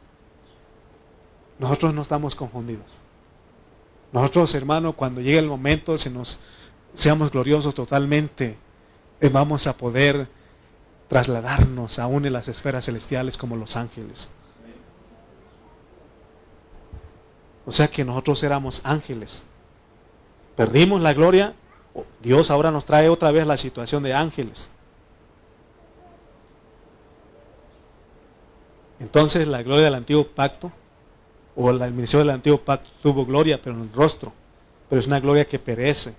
nosotros 1.59 1.93
no 1.93 2.01
estamos 2.01 2.35
confundidos. 2.35 2.99
Nosotros, 4.11 4.53
hermano, 4.55 4.93
cuando 4.93 5.21
llegue 5.21 5.39
el 5.39 5.47
momento, 5.47 5.97
se 5.97 6.09
nos 6.09 6.39
seamos 6.93 7.31
gloriosos 7.31 7.75
totalmente, 7.75 8.57
eh, 9.21 9.29
vamos 9.29 9.67
a 9.67 9.77
poder 9.77 10.27
trasladarnos 11.07 11.99
aún 11.99 12.25
en 12.25 12.33
las 12.33 12.47
esferas 12.47 12.85
celestiales 12.85 13.37
como 13.37 13.55
los 13.55 13.75
ángeles. 13.75 14.29
O 17.67 17.71
sea 17.73 17.89
que 17.89 18.05
nosotros 18.05 18.41
éramos 18.43 18.81
ángeles. 18.85 19.43
Perdimos 20.55 21.01
la 21.01 21.13
gloria. 21.13 21.53
Dios 22.21 22.49
ahora 22.49 22.71
nos 22.71 22.85
trae 22.85 23.09
otra 23.09 23.31
vez 23.31 23.45
la 23.45 23.57
situación 23.57 24.03
de 24.03 24.13
ángeles. 24.13 24.71
Entonces 29.01 29.47
la 29.47 29.61
gloria 29.63 29.85
del 29.85 29.95
antiguo 29.95 30.25
pacto, 30.25 30.71
o 31.57 31.71
la 31.73 31.85
administración 31.85 32.21
del 32.21 32.35
antiguo 32.35 32.59
pacto 32.59 32.89
tuvo 33.03 33.25
gloria, 33.25 33.61
pero 33.61 33.75
en 33.75 33.81
el 33.81 33.93
rostro, 33.93 34.31
pero 34.89 34.99
es 35.01 35.07
una 35.07 35.19
gloria 35.19 35.45
que 35.45 35.59
perece. 35.59 36.15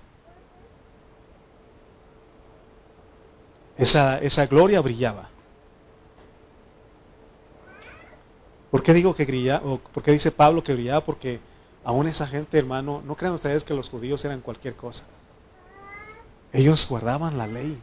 Esa, 3.75 4.19
esa 4.19 4.45
gloria 4.45 4.81
brillaba. 4.81 5.29
¿Por 8.71 8.83
qué 8.83 8.93
digo 8.93 9.15
que 9.15 9.25
brillaba? 9.25 9.65
O 9.65 9.77
¿Por 9.79 10.03
qué 10.03 10.11
dice 10.11 10.31
Pablo 10.31 10.63
que 10.63 10.73
brillaba? 10.73 11.03
Porque 11.03 11.39
aún 11.83 12.07
esa 12.07 12.27
gente, 12.27 12.57
hermano, 12.57 13.01
no 13.05 13.15
crean 13.15 13.33
ustedes 13.33 13.63
que 13.63 13.73
los 13.73 13.89
judíos 13.89 14.23
eran 14.25 14.41
cualquier 14.41 14.75
cosa. 14.75 15.03
Ellos 16.53 16.87
guardaban 16.87 17.37
la 17.37 17.47
ley. 17.47 17.79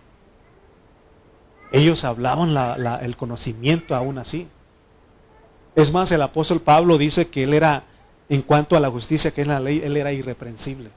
Ellos 1.72 2.04
hablaban 2.04 2.56
el 3.02 3.16
conocimiento 3.16 3.94
aún 3.94 4.18
así. 4.18 4.48
Es 5.74 5.92
más, 5.92 6.10
el 6.12 6.22
apóstol 6.22 6.60
Pablo 6.60 6.96
dice 6.98 7.28
que 7.28 7.42
él 7.42 7.52
era, 7.52 7.84
en 8.28 8.42
cuanto 8.42 8.76
a 8.76 8.80
la 8.80 8.90
justicia 8.90 9.32
que 9.32 9.42
es 9.42 9.46
la 9.46 9.60
ley, 9.60 9.82
él 9.84 9.96
era 9.96 10.12
irreprensible. 10.12 10.90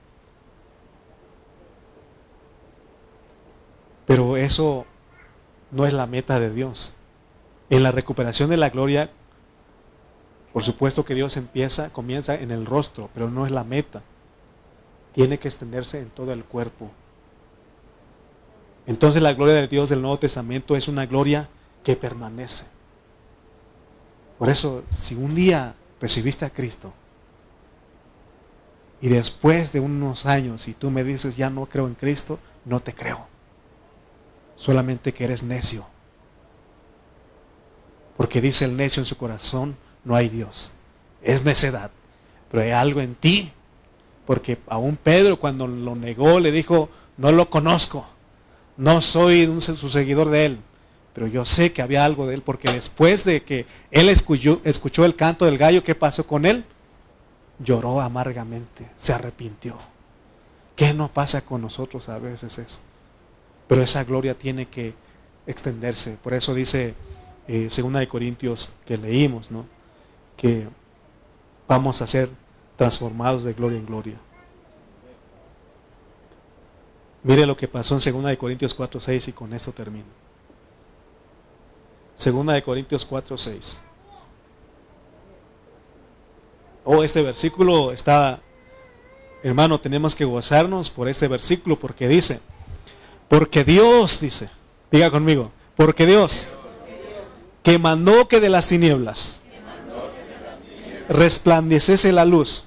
Pero 4.05 4.37
eso 4.37 4.85
no 5.71 5.85
es 5.85 5.93
la 5.93 6.07
meta 6.07 6.39
de 6.39 6.51
Dios. 6.51 6.93
En 7.69 7.83
la 7.83 7.91
recuperación 7.91 8.49
de 8.49 8.57
la 8.57 8.69
gloria, 8.69 9.11
por 10.53 10.63
supuesto 10.63 11.05
que 11.05 11.15
Dios 11.15 11.37
empieza, 11.37 11.91
comienza 11.91 12.35
en 12.35 12.51
el 12.51 12.65
rostro, 12.65 13.09
pero 13.13 13.29
no 13.29 13.45
es 13.45 13.51
la 13.51 13.63
meta. 13.63 14.01
Tiene 15.13 15.37
que 15.37 15.47
extenderse 15.47 15.99
en 15.99 16.09
todo 16.09 16.33
el 16.33 16.43
cuerpo. 16.43 16.89
Entonces 18.87 19.21
la 19.21 19.33
gloria 19.33 19.55
de 19.55 19.67
Dios 19.67 19.89
del 19.89 20.01
Nuevo 20.01 20.17
Testamento 20.17 20.75
es 20.75 20.87
una 20.87 21.05
gloria 21.05 21.49
que 21.83 21.95
permanece. 21.95 22.65
Por 24.39 24.49
eso, 24.49 24.83
si 24.89 25.15
un 25.15 25.35
día 25.35 25.75
recibiste 26.01 26.45
a 26.45 26.49
Cristo 26.49 26.93
y 29.01 29.09
después 29.09 29.71
de 29.71 29.79
unos 29.79 30.25
años 30.25 30.67
y 30.67 30.73
tú 30.73 30.89
me 30.89 31.03
dices 31.03 31.37
ya 31.37 31.49
no 31.49 31.67
creo 31.67 31.87
en 31.87 31.93
Cristo, 31.93 32.39
no 32.65 32.79
te 32.79 32.95
creo. 32.95 33.27
Solamente 34.55 35.13
que 35.13 35.25
eres 35.25 35.43
necio. 35.43 35.85
Porque 38.17 38.41
dice 38.41 38.65
el 38.65 38.75
necio 38.75 39.01
en 39.01 39.05
su 39.05 39.17
corazón, 39.17 39.77
no 40.03 40.15
hay 40.15 40.29
Dios. 40.29 40.73
Es 41.21 41.43
necedad. 41.43 41.91
Pero 42.49 42.63
hay 42.63 42.71
algo 42.71 43.01
en 43.01 43.15
ti. 43.15 43.51
Porque 44.25 44.57
aún 44.67 44.95
Pedro 44.95 45.39
cuando 45.39 45.67
lo 45.67 45.95
negó 45.95 46.39
le 46.39 46.51
dijo, 46.51 46.89
no 47.17 47.31
lo 47.31 47.49
conozco. 47.49 48.05
No 48.77 49.01
soy 49.01 49.45
un, 49.45 49.59
su 49.59 49.89
seguidor 49.89 50.29
de 50.29 50.45
él, 50.45 50.59
pero 51.13 51.27
yo 51.27 51.43
sé 51.43 51.73
que 51.73 51.81
había 51.81 52.05
algo 52.05 52.25
de 52.25 52.35
él, 52.35 52.41
porque 52.41 52.71
después 52.71 53.25
de 53.25 53.43
que 53.43 53.65
él 53.91 54.07
escuchó, 54.07 55.03
el 55.03 55.15
canto 55.17 55.43
del 55.43 55.57
gallo, 55.57 55.83
¿qué 55.83 55.95
pasó 55.95 56.25
con 56.25 56.45
él? 56.45 56.63
Lloró 57.59 57.99
amargamente, 57.99 58.89
se 58.95 59.11
arrepintió. 59.11 59.77
¿Qué 60.77 60.93
no 60.93 61.11
pasa 61.11 61.43
con 61.43 61.61
nosotros 61.61 62.07
a 62.07 62.19
veces 62.19 62.57
eso? 62.57 62.79
Pero 63.67 63.83
esa 63.83 64.05
gloria 64.05 64.37
tiene 64.37 64.67
que 64.67 64.93
extenderse. 65.45 66.17
Por 66.23 66.33
eso 66.33 66.53
dice 66.53 66.93
eh, 67.49 67.67
Segunda 67.69 67.99
de 67.99 68.07
Corintios 68.07 68.71
que 68.85 68.95
leímos, 68.95 69.51
¿no? 69.51 69.65
Que 70.39 70.67
vamos 71.67 72.01
a 72.01 72.07
ser 72.07 72.29
transformados 72.77 73.43
de 73.43 73.53
gloria 73.53 73.77
en 73.77 73.85
gloria. 73.85 74.15
Mire 77.23 77.45
lo 77.45 77.57
que 77.57 77.67
pasó 77.67 77.99
en 78.01 78.23
2 78.23 78.37
Corintios 78.37 78.73
4, 78.73 78.99
6 78.99 79.27
y 79.27 79.33
con 79.33 79.53
esto 79.53 79.73
termino. 79.73 80.05
2 82.23 82.45
de 82.47 82.63
Corintios 82.63 83.05
4, 83.05 83.37
6. 83.37 83.81
Oh, 86.85 87.03
este 87.03 87.21
versículo 87.21 87.91
está, 87.91 88.39
hermano, 89.43 89.79
tenemos 89.79 90.15
que 90.15 90.25
gozarnos 90.25 90.89
por 90.89 91.09
este 91.09 91.27
versículo 91.27 91.77
porque 91.77 92.07
dice, 92.07 92.39
porque 93.27 93.63
Dios, 93.65 94.21
dice, 94.21 94.49
diga 94.89 95.11
conmigo, 95.11 95.51
porque 95.75 96.05
Dios, 96.05 96.47
que 97.61 97.77
mandó 97.77 98.27
que 98.27 98.39
de 98.39 98.49
las 98.49 98.69
tinieblas 98.69 99.38
resplandeciese 101.09 102.11
la 102.11 102.23
luz 102.23 102.65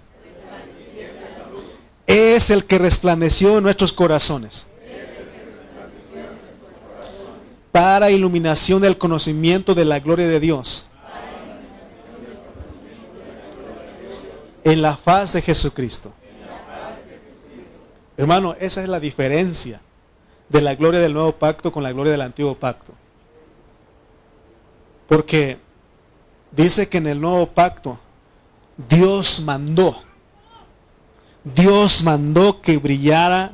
es 2.07 2.51
el 2.51 2.65
que 2.65 2.79
resplandeció 2.79 3.57
en 3.57 3.63
nuestros 3.63 3.93
corazones 3.93 4.67
para 7.71 8.11
iluminación 8.11 8.83
del 8.83 8.99
conocimiento 8.99 9.75
de 9.75 9.85
la 9.85 10.01
gloria 10.01 10.29
de 10.29 10.41
Dios 10.41 10.89
en 14.65 14.83
la 14.83 14.97
faz 14.97 15.33
de 15.33 15.43
Jesucristo. 15.43 16.13
Hermano, 18.17 18.55
esa 18.61 18.83
es 18.83 18.89
la 18.89 19.01
diferencia 19.01 19.81
de 20.49 20.61
la 20.61 20.75
gloria 20.75 21.01
del 21.01 21.15
nuevo 21.15 21.33
pacto 21.33 21.73
con 21.73 21.83
la 21.83 21.93
gloria 21.93 22.13
del 22.13 22.21
antiguo 22.21 22.55
pacto. 22.55 22.93
Porque 25.09 25.59
dice 26.51 26.89
que 26.89 26.99
en 26.99 27.07
el 27.07 27.21
nuevo 27.21 27.47
pacto 27.47 27.99
Dios 28.77 29.41
mandó 29.45 29.97
Dios 31.45 32.05
mandó 32.05 32.61
que 32.61 32.79
brillara 32.79 33.53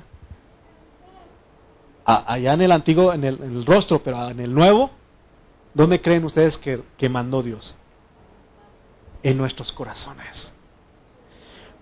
allá 2.04 2.54
en 2.54 2.62
el 2.62 2.72
antiguo, 2.72 3.12
en 3.12 3.24
el, 3.24 3.66
rostro, 3.66 4.02
pero 4.02 4.28
en 4.28 4.40
el 4.40 4.54
nuevo, 4.54 4.90
¿dónde 5.74 6.00
creen 6.00 6.24
ustedes 6.24 6.56
que, 6.56 6.82
que 6.96 7.08
mandó 7.08 7.42
Dios? 7.42 7.76
En 9.22 9.36
nuestros 9.36 9.72
corazones. 9.72 10.52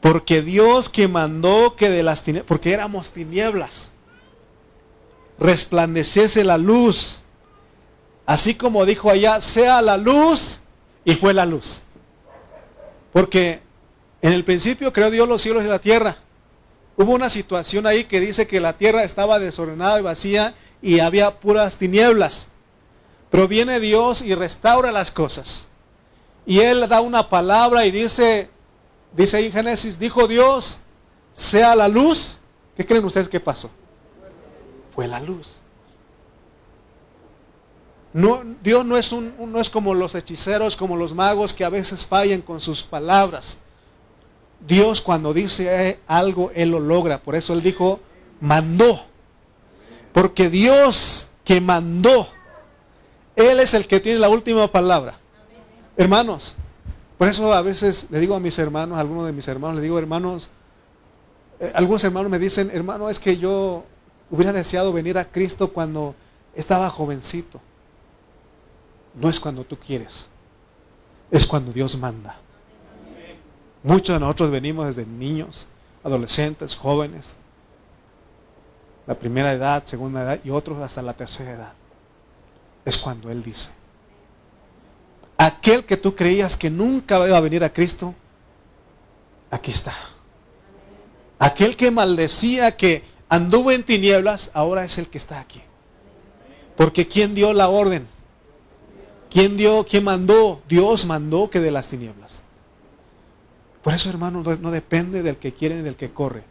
Porque 0.01 0.43
Dios 0.43 0.89
que 0.89 1.07
mandó 1.07 1.76
que 1.76 1.91
de 1.91 2.03
las 2.03 2.22
tinieblas, 2.22 2.49
porque 2.49 2.72
éramos 2.72 3.11
tinieblas, 3.11 3.91
resplandeciese 5.39 6.45
la 6.45 6.59
luz. 6.59 7.22
Así 8.26 8.55
como 8.55 8.84
dijo 8.84 9.11
allá, 9.11 9.41
sea 9.41 9.80
la 9.82 9.97
luz, 9.97 10.61
y 11.05 11.14
fue 11.14 11.34
la 11.34 11.47
luz. 11.47 11.82
Porque 13.17 13.62
en 14.21 14.35
el 14.35 14.45
principio 14.45 14.93
creó 14.93 15.11
Dios 15.11 15.27
los 15.27 15.41
cielos 15.41 15.64
y 15.64 15.69
la 15.69 15.79
tierra. 15.79 16.19
Hubo 16.99 17.14
una 17.14 17.31
situación 17.31 17.87
ahí 17.87 18.05
que 18.05 18.21
dice 18.21 18.47
que 18.47 18.61
la 18.61 18.75
tierra 18.75 19.05
estaba 19.05 19.39
desordenada 19.39 19.99
y 19.99 20.03
vacía 20.03 20.55
y 20.83 20.99
había 20.99 21.41
puras 21.41 21.79
tinieblas. 21.79 22.49
Pero 23.31 23.49
viene 23.49 23.81
Dios 23.81 24.21
y 24.21 24.35
restaura 24.35 24.93
las 24.93 25.11
cosas. 25.11 25.67
Y 26.45 26.59
Él 26.59 26.87
da 26.91 27.01
una 27.01 27.31
palabra 27.31 27.87
y 27.87 27.91
dice, 27.91 28.51
dice 29.12 29.39
ahí 29.39 29.47
en 29.47 29.53
Génesis, 29.53 29.99
dijo 29.99 30.29
Dios, 30.29 30.81
sea 31.33 31.75
la 31.75 31.89
luz. 31.89 32.39
¿Qué 32.77 32.85
creen 32.85 33.07
ustedes 33.07 33.31
que 33.31 33.41
pasó? 33.41 33.71
Fue 34.95 35.09
la 35.09 35.21
luz. 35.21 35.57
Dios 38.62 38.87
no 38.87 38.97
es, 38.97 39.12
un, 39.12 39.35
no 39.39 39.61
es 39.61 39.69
como 39.69 39.93
los 39.93 40.14
hechiceros, 40.14 40.75
como 40.75 40.97
los 40.97 41.12
magos 41.12 41.53
que 41.53 41.67
a 41.67 41.69
veces 41.69 42.07
fallan 42.07 42.41
con 42.41 42.61
sus 42.61 42.83
palabras. 42.83 43.59
Dios 44.67 45.03
cuando 45.03 45.35
dice 45.35 46.01
algo, 46.07 46.51
Él 46.55 46.71
lo 46.71 46.81
logra. 46.81 47.21
Por 47.21 47.35
eso 47.35 47.53
Él 47.53 47.62
dijo, 47.62 48.01
mandó. 48.41 49.05
Porque 50.14 50.49
Dios 50.49 51.29
que 51.45 51.61
mandó, 51.61 52.29
Él 53.37 53.61
es 53.61 53.75
el 53.75 53.87
que 53.87 54.01
tiene 54.01 54.19
la 54.19 54.31
última 54.31 54.67
palabra. 54.67 55.19
Hermanos, 55.95 56.57
por 57.19 57.29
eso 57.29 57.53
a 57.53 57.61
veces 57.61 58.07
le 58.09 58.19
digo 58.19 58.35
a 58.35 58.41
mis 58.41 58.59
hermanos, 58.59 58.97
a 58.97 59.03
algunos 59.03 59.27
de 59.27 59.33
mis 59.33 59.47
hermanos, 59.47 59.77
le 59.77 59.83
digo, 59.83 59.99
hermanos, 59.99 60.49
eh, 61.61 61.71
algunos 61.75 62.03
hermanos 62.03 62.31
me 62.31 62.39
dicen, 62.39 62.71
hermano, 62.73 63.11
es 63.11 63.21
que 63.21 63.37
yo 63.37 63.85
hubiera 64.31 64.55
deseado 64.55 64.91
venir 64.91 65.19
a 65.19 65.27
Cristo 65.27 65.71
cuando 65.71 66.14
estaba 66.55 66.89
jovencito. 66.89 67.61
No 69.17 69.31
es 69.31 69.41
cuando 69.41 69.64
tú 69.64 69.79
quieres, 69.79 70.29
es 71.31 71.47
cuando 71.47 71.73
Dios 71.73 71.99
manda. 71.99 72.39
Muchos 73.83 74.14
de 74.14 74.21
nosotros 74.21 74.51
venimos 74.51 74.87
desde 74.87 75.07
niños, 75.07 75.67
adolescentes, 76.05 76.75
jóvenes, 76.75 77.37
la 79.07 79.19
primera 79.19 79.53
edad, 79.53 79.85
segunda 79.85 80.23
edad 80.23 80.41
y 80.45 80.51
otros 80.51 80.83
hasta 80.83 81.01
la 81.03 81.14
tercera 81.14 81.53
edad. 81.53 81.73
Es 82.85 82.99
cuando 82.99 83.31
Él 83.31 83.43
dice, 83.43 83.71
aquel 85.39 85.85
que 85.85 85.97
tú 85.97 86.14
creías 86.14 86.57
que 86.57 86.71
nunca 86.71 87.27
iba 87.27 87.37
a 87.37 87.41
venir 87.41 87.64
a 87.64 87.73
Cristo, 87.73 88.14
aquí 89.51 89.71
está. 89.71 89.95
Aquel 91.39 91.77
que 91.77 91.91
maldecía 91.91 92.77
que 92.77 93.05
anduvo 93.29 93.71
en 93.71 93.85
tinieblas, 93.85 94.51
ahora 94.55 94.85
es 94.85 94.99
el 94.99 95.09
que 95.09 95.19
está 95.19 95.41
aquí. 95.41 95.62
Porque 96.77 97.09
¿quién 97.09 97.35
dio 97.35 97.53
la 97.53 97.69
orden? 97.69 98.09
¿Quién 99.31 99.57
dio, 99.57 99.85
quién 99.85 100.05
mandó? 100.05 100.62
Dios 100.68 101.07
mandó 101.07 101.51
que 101.51 101.61
de 101.61 101.70
las 101.70 101.89
tinieblas. 101.89 102.43
Por 103.83 103.95
eso, 103.95 104.11
hermano, 104.11 104.43
no 104.43 104.70
depende 104.70 105.22
del 105.22 105.37
que 105.37 105.55
quiere 105.55 105.77
ni 105.77 105.83
del 105.83 105.97
que 105.97 106.12
corre, 106.12 106.43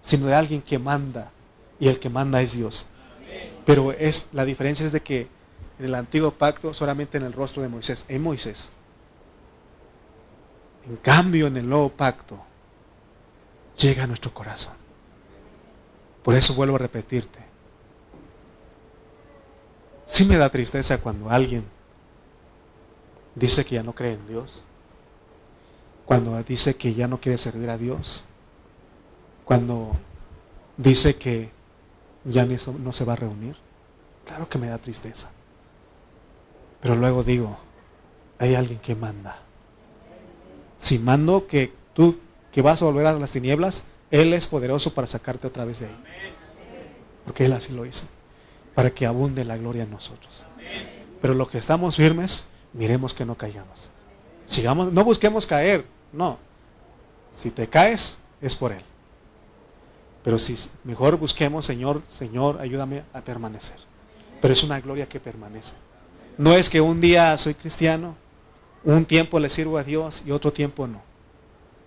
sino 0.00 0.26
de 0.26 0.34
alguien 0.34 0.60
que 0.60 0.78
manda. 0.78 1.30
Y 1.80 1.88
el 1.88 1.98
que 1.98 2.10
manda 2.10 2.40
es 2.42 2.52
Dios. 2.52 2.86
Pero 3.64 3.92
es 3.92 4.28
la 4.32 4.44
diferencia 4.44 4.84
es 4.84 4.92
de 4.92 5.00
que 5.00 5.28
en 5.78 5.86
el 5.86 5.94
antiguo 5.94 6.30
pacto 6.32 6.74
solamente 6.74 7.18
en 7.18 7.24
el 7.24 7.32
rostro 7.32 7.62
de 7.62 7.68
Moisés, 7.68 8.04
en 8.08 8.22
Moisés. 8.22 8.72
En 10.86 10.96
cambio, 10.96 11.46
en 11.46 11.56
el 11.56 11.68
nuevo 11.68 11.88
pacto, 11.88 12.38
llega 13.78 14.04
a 14.04 14.06
nuestro 14.06 14.34
corazón. 14.34 14.74
Por 16.22 16.34
eso 16.34 16.54
vuelvo 16.54 16.76
a 16.76 16.80
repetirte. 16.80 17.38
Sí 20.06 20.24
me 20.24 20.36
da 20.36 20.50
tristeza 20.50 20.98
cuando 20.98 21.30
alguien 21.30 21.64
dice 23.34 23.64
que 23.64 23.76
ya 23.76 23.82
no 23.82 23.94
cree 23.94 24.14
en 24.14 24.26
Dios. 24.26 24.62
Cuando 26.04 26.40
dice 26.42 26.76
que 26.76 26.94
ya 26.94 27.08
no 27.08 27.20
quiere 27.20 27.38
servir 27.38 27.70
a 27.70 27.78
Dios. 27.78 28.24
Cuando 29.44 29.92
dice 30.76 31.16
que 31.16 31.50
ya 32.24 32.44
no 32.44 32.92
se 32.92 33.04
va 33.04 33.14
a 33.14 33.16
reunir. 33.16 33.56
Claro 34.24 34.48
que 34.48 34.58
me 34.58 34.68
da 34.68 34.78
tristeza. 34.78 35.30
Pero 36.80 36.96
luego 36.96 37.22
digo, 37.22 37.58
hay 38.38 38.54
alguien 38.54 38.78
que 38.80 38.94
manda. 38.94 39.38
Si 40.78 40.98
mando 40.98 41.46
que 41.46 41.72
tú 41.94 42.18
que 42.50 42.60
vas 42.62 42.82
a 42.82 42.84
volver 42.84 43.06
a 43.06 43.12
las 43.12 43.32
tinieblas, 43.32 43.84
Él 44.10 44.34
es 44.34 44.46
poderoso 44.46 44.92
para 44.92 45.06
sacarte 45.06 45.46
otra 45.46 45.64
vez 45.64 45.80
de 45.80 45.86
ahí. 45.86 45.96
Porque 47.24 47.46
Él 47.46 47.52
así 47.52 47.72
lo 47.72 47.86
hizo. 47.86 48.08
Para 48.74 48.90
que 48.90 49.06
abunde 49.06 49.44
la 49.44 49.56
gloria 49.56 49.84
en 49.84 49.90
nosotros. 49.90 50.46
Pero 51.20 51.34
los 51.34 51.48
que 51.48 51.58
estamos 51.58 51.96
firmes, 51.96 52.46
miremos 52.72 53.14
que 53.14 53.24
no 53.24 53.34
caigamos. 53.36 53.90
Sigamos, 54.46 54.92
no 54.92 55.04
busquemos 55.04 55.46
caer, 55.46 55.84
no. 56.12 56.38
Si 57.30 57.50
te 57.50 57.68
caes, 57.68 58.18
es 58.40 58.54
por 58.56 58.72
Él. 58.72 58.82
Pero 60.22 60.38
si 60.38 60.54
mejor 60.84 61.16
busquemos, 61.16 61.66
Señor, 61.66 62.02
Señor, 62.06 62.58
ayúdame 62.60 63.02
a 63.12 63.22
permanecer. 63.22 63.76
Pero 64.40 64.52
es 64.52 64.62
una 64.62 64.80
gloria 64.80 65.08
que 65.08 65.20
permanece. 65.20 65.74
No 66.38 66.52
es 66.54 66.70
que 66.70 66.80
un 66.80 67.00
día 67.00 67.36
soy 67.38 67.54
cristiano, 67.54 68.16
un 68.84 69.04
tiempo 69.04 69.38
le 69.38 69.48
sirvo 69.48 69.78
a 69.78 69.84
Dios 69.84 70.22
y 70.26 70.30
otro 70.30 70.52
tiempo 70.52 70.86
no. 70.86 71.02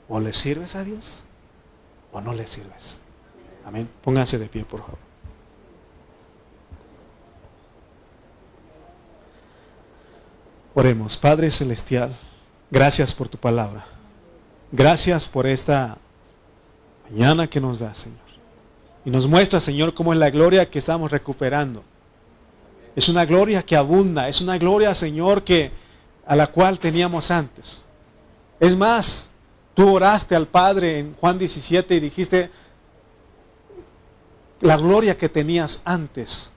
O 0.08 0.20
le 0.20 0.34
sirves 0.34 0.76
a 0.76 0.84
Dios 0.84 1.24
o 2.12 2.22
no 2.22 2.34
le 2.34 2.48
sirves. 2.48 3.00
Amén. 3.66 3.90
Pónganse 4.02 4.38
de 4.38 4.48
pie, 4.48 4.64
por 4.64 4.82
favor. 4.82 5.00
Oremos, 10.78 11.16
Padre 11.16 11.52
Celestial, 11.52 12.18
gracias 12.70 13.16
por 13.16 13.30
tu 13.30 13.38
palabra. 13.38 13.86
Gracias 14.74 15.26
por 15.26 15.48
esta 15.48 15.98
mañana 17.10 17.48
que 17.48 17.62
nos 17.62 17.80
da, 17.80 17.96
Señor. 17.96 18.20
Y 19.06 19.10
nos 19.10 19.26
muestra, 19.26 19.62
Señor, 19.62 19.94
cómo 19.94 20.12
es 20.12 20.20
la 20.20 20.30
gloria 20.30 20.70
que 20.70 20.80
estamos 20.80 21.10
recuperando. 21.12 21.82
Es 22.94 23.08
una 23.08 23.24
gloria 23.24 23.64
que 23.64 23.78
abunda, 23.78 24.28
es 24.28 24.42
una 24.42 24.58
gloria, 24.58 24.94
Señor, 24.94 25.46
que 25.46 25.72
a 26.28 26.36
la 26.36 26.48
cual 26.48 26.78
teníamos 26.78 27.32
antes. 27.32 27.82
Es 28.60 28.76
más, 28.76 29.30
tú 29.76 29.94
oraste 29.94 30.36
al 30.36 30.46
Padre 30.48 31.00
en 31.00 31.16
Juan 31.16 31.40
17 31.40 31.96
y 31.96 32.00
dijiste 32.02 32.52
la 34.60 34.76
gloria 34.76 35.18
que 35.18 35.30
tenías 35.30 35.82
antes. 35.86 36.52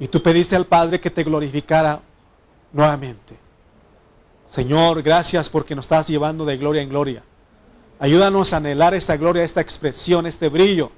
Y 0.00 0.08
tú 0.08 0.20
pediste 0.20 0.56
al 0.56 0.66
Padre 0.66 1.00
que 1.00 1.10
te 1.10 1.22
glorificara 1.22 2.02
nuevamente. 2.74 3.38
Señor, 4.46 5.02
gracias 5.02 5.48
porque 5.48 5.74
nos 5.74 5.86
estás 5.86 6.08
llevando 6.08 6.44
de 6.44 6.58
gloria 6.58 6.82
en 6.82 6.90
gloria. 6.90 7.22
Ayúdanos 7.98 8.52
a 8.52 8.58
anhelar 8.58 8.92
esta 8.92 9.16
gloria, 9.16 9.42
esta 9.42 9.62
expresión, 9.62 10.26
este 10.26 10.50
brillo. 10.50 10.92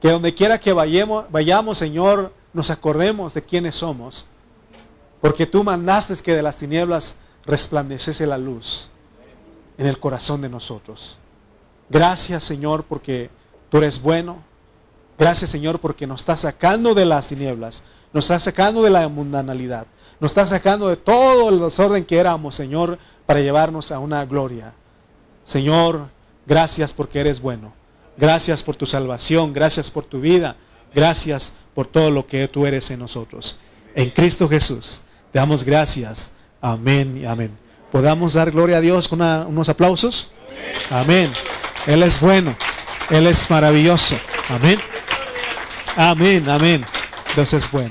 Que 0.00 0.10
donde 0.10 0.32
quiera 0.32 0.60
que 0.60 0.72
vayamos, 0.72 1.24
vayamos, 1.30 1.76
Señor, 1.76 2.32
nos 2.52 2.70
acordemos 2.70 3.34
de 3.34 3.42
quiénes 3.42 3.74
somos 3.74 4.26
porque 5.20 5.46
tú 5.46 5.62
mandaste 5.62 6.14
que 6.22 6.34
de 6.34 6.42
las 6.42 6.56
tinieblas 6.56 7.16
resplandeciese 7.44 8.26
la 8.26 8.38
luz 8.38 8.90
en 9.76 9.86
el 9.86 9.98
corazón 9.98 10.40
de 10.40 10.48
nosotros. 10.48 11.18
Gracias 11.88 12.44
Señor 12.44 12.84
porque 12.84 13.30
tú 13.68 13.78
eres 13.78 14.00
bueno. 14.00 14.42
Gracias 15.18 15.50
Señor 15.50 15.80
porque 15.80 16.06
nos 16.06 16.20
estás 16.20 16.40
sacando 16.40 16.94
de 16.94 17.04
las 17.04 17.28
tinieblas. 17.28 17.82
Nos 18.12 18.24
estás 18.24 18.44
sacando 18.44 18.82
de 18.82 18.90
la 18.90 19.08
mundanalidad. 19.08 19.86
Nos 20.20 20.32
estás 20.32 20.50
sacando 20.50 20.88
de 20.88 20.96
todo 20.96 21.48
el 21.48 21.60
desorden 21.60 22.04
que 22.04 22.18
éramos, 22.18 22.54
Señor, 22.54 22.98
para 23.24 23.40
llevarnos 23.40 23.90
a 23.90 23.98
una 23.98 24.24
gloria. 24.26 24.74
Señor, 25.44 26.08
gracias 26.46 26.92
porque 26.92 27.20
eres 27.20 27.40
bueno. 27.40 27.72
Gracias 28.18 28.62
por 28.62 28.76
tu 28.76 28.84
salvación. 28.84 29.52
Gracias 29.52 29.90
por 29.90 30.04
tu 30.04 30.20
vida. 30.20 30.56
Gracias 30.94 31.54
por 31.74 31.86
todo 31.86 32.10
lo 32.10 32.26
que 32.26 32.46
tú 32.48 32.66
eres 32.66 32.90
en 32.90 32.98
nosotros. 32.98 33.58
En 33.94 34.10
Cristo 34.10 34.48
Jesús. 34.48 35.02
Te 35.32 35.38
damos 35.38 35.64
gracias. 35.64 36.32
Amén 36.60 37.16
y 37.16 37.24
amén. 37.24 37.56
¿Podamos 37.90 38.34
dar 38.34 38.50
gloria 38.50 38.76
a 38.76 38.80
Dios 38.80 39.08
con 39.08 39.22
unos 39.22 39.68
aplausos? 39.70 40.32
Amén. 40.90 41.32
Él 41.86 42.02
es 42.02 42.20
bueno. 42.20 42.54
Él 43.08 43.26
es 43.26 43.48
maravilloso. 43.50 44.16
Amén. 44.50 44.78
Amén, 45.96 46.48
amén. 46.48 46.84
Dios 47.34 47.52
es 47.54 47.70
bueno. 47.70 47.88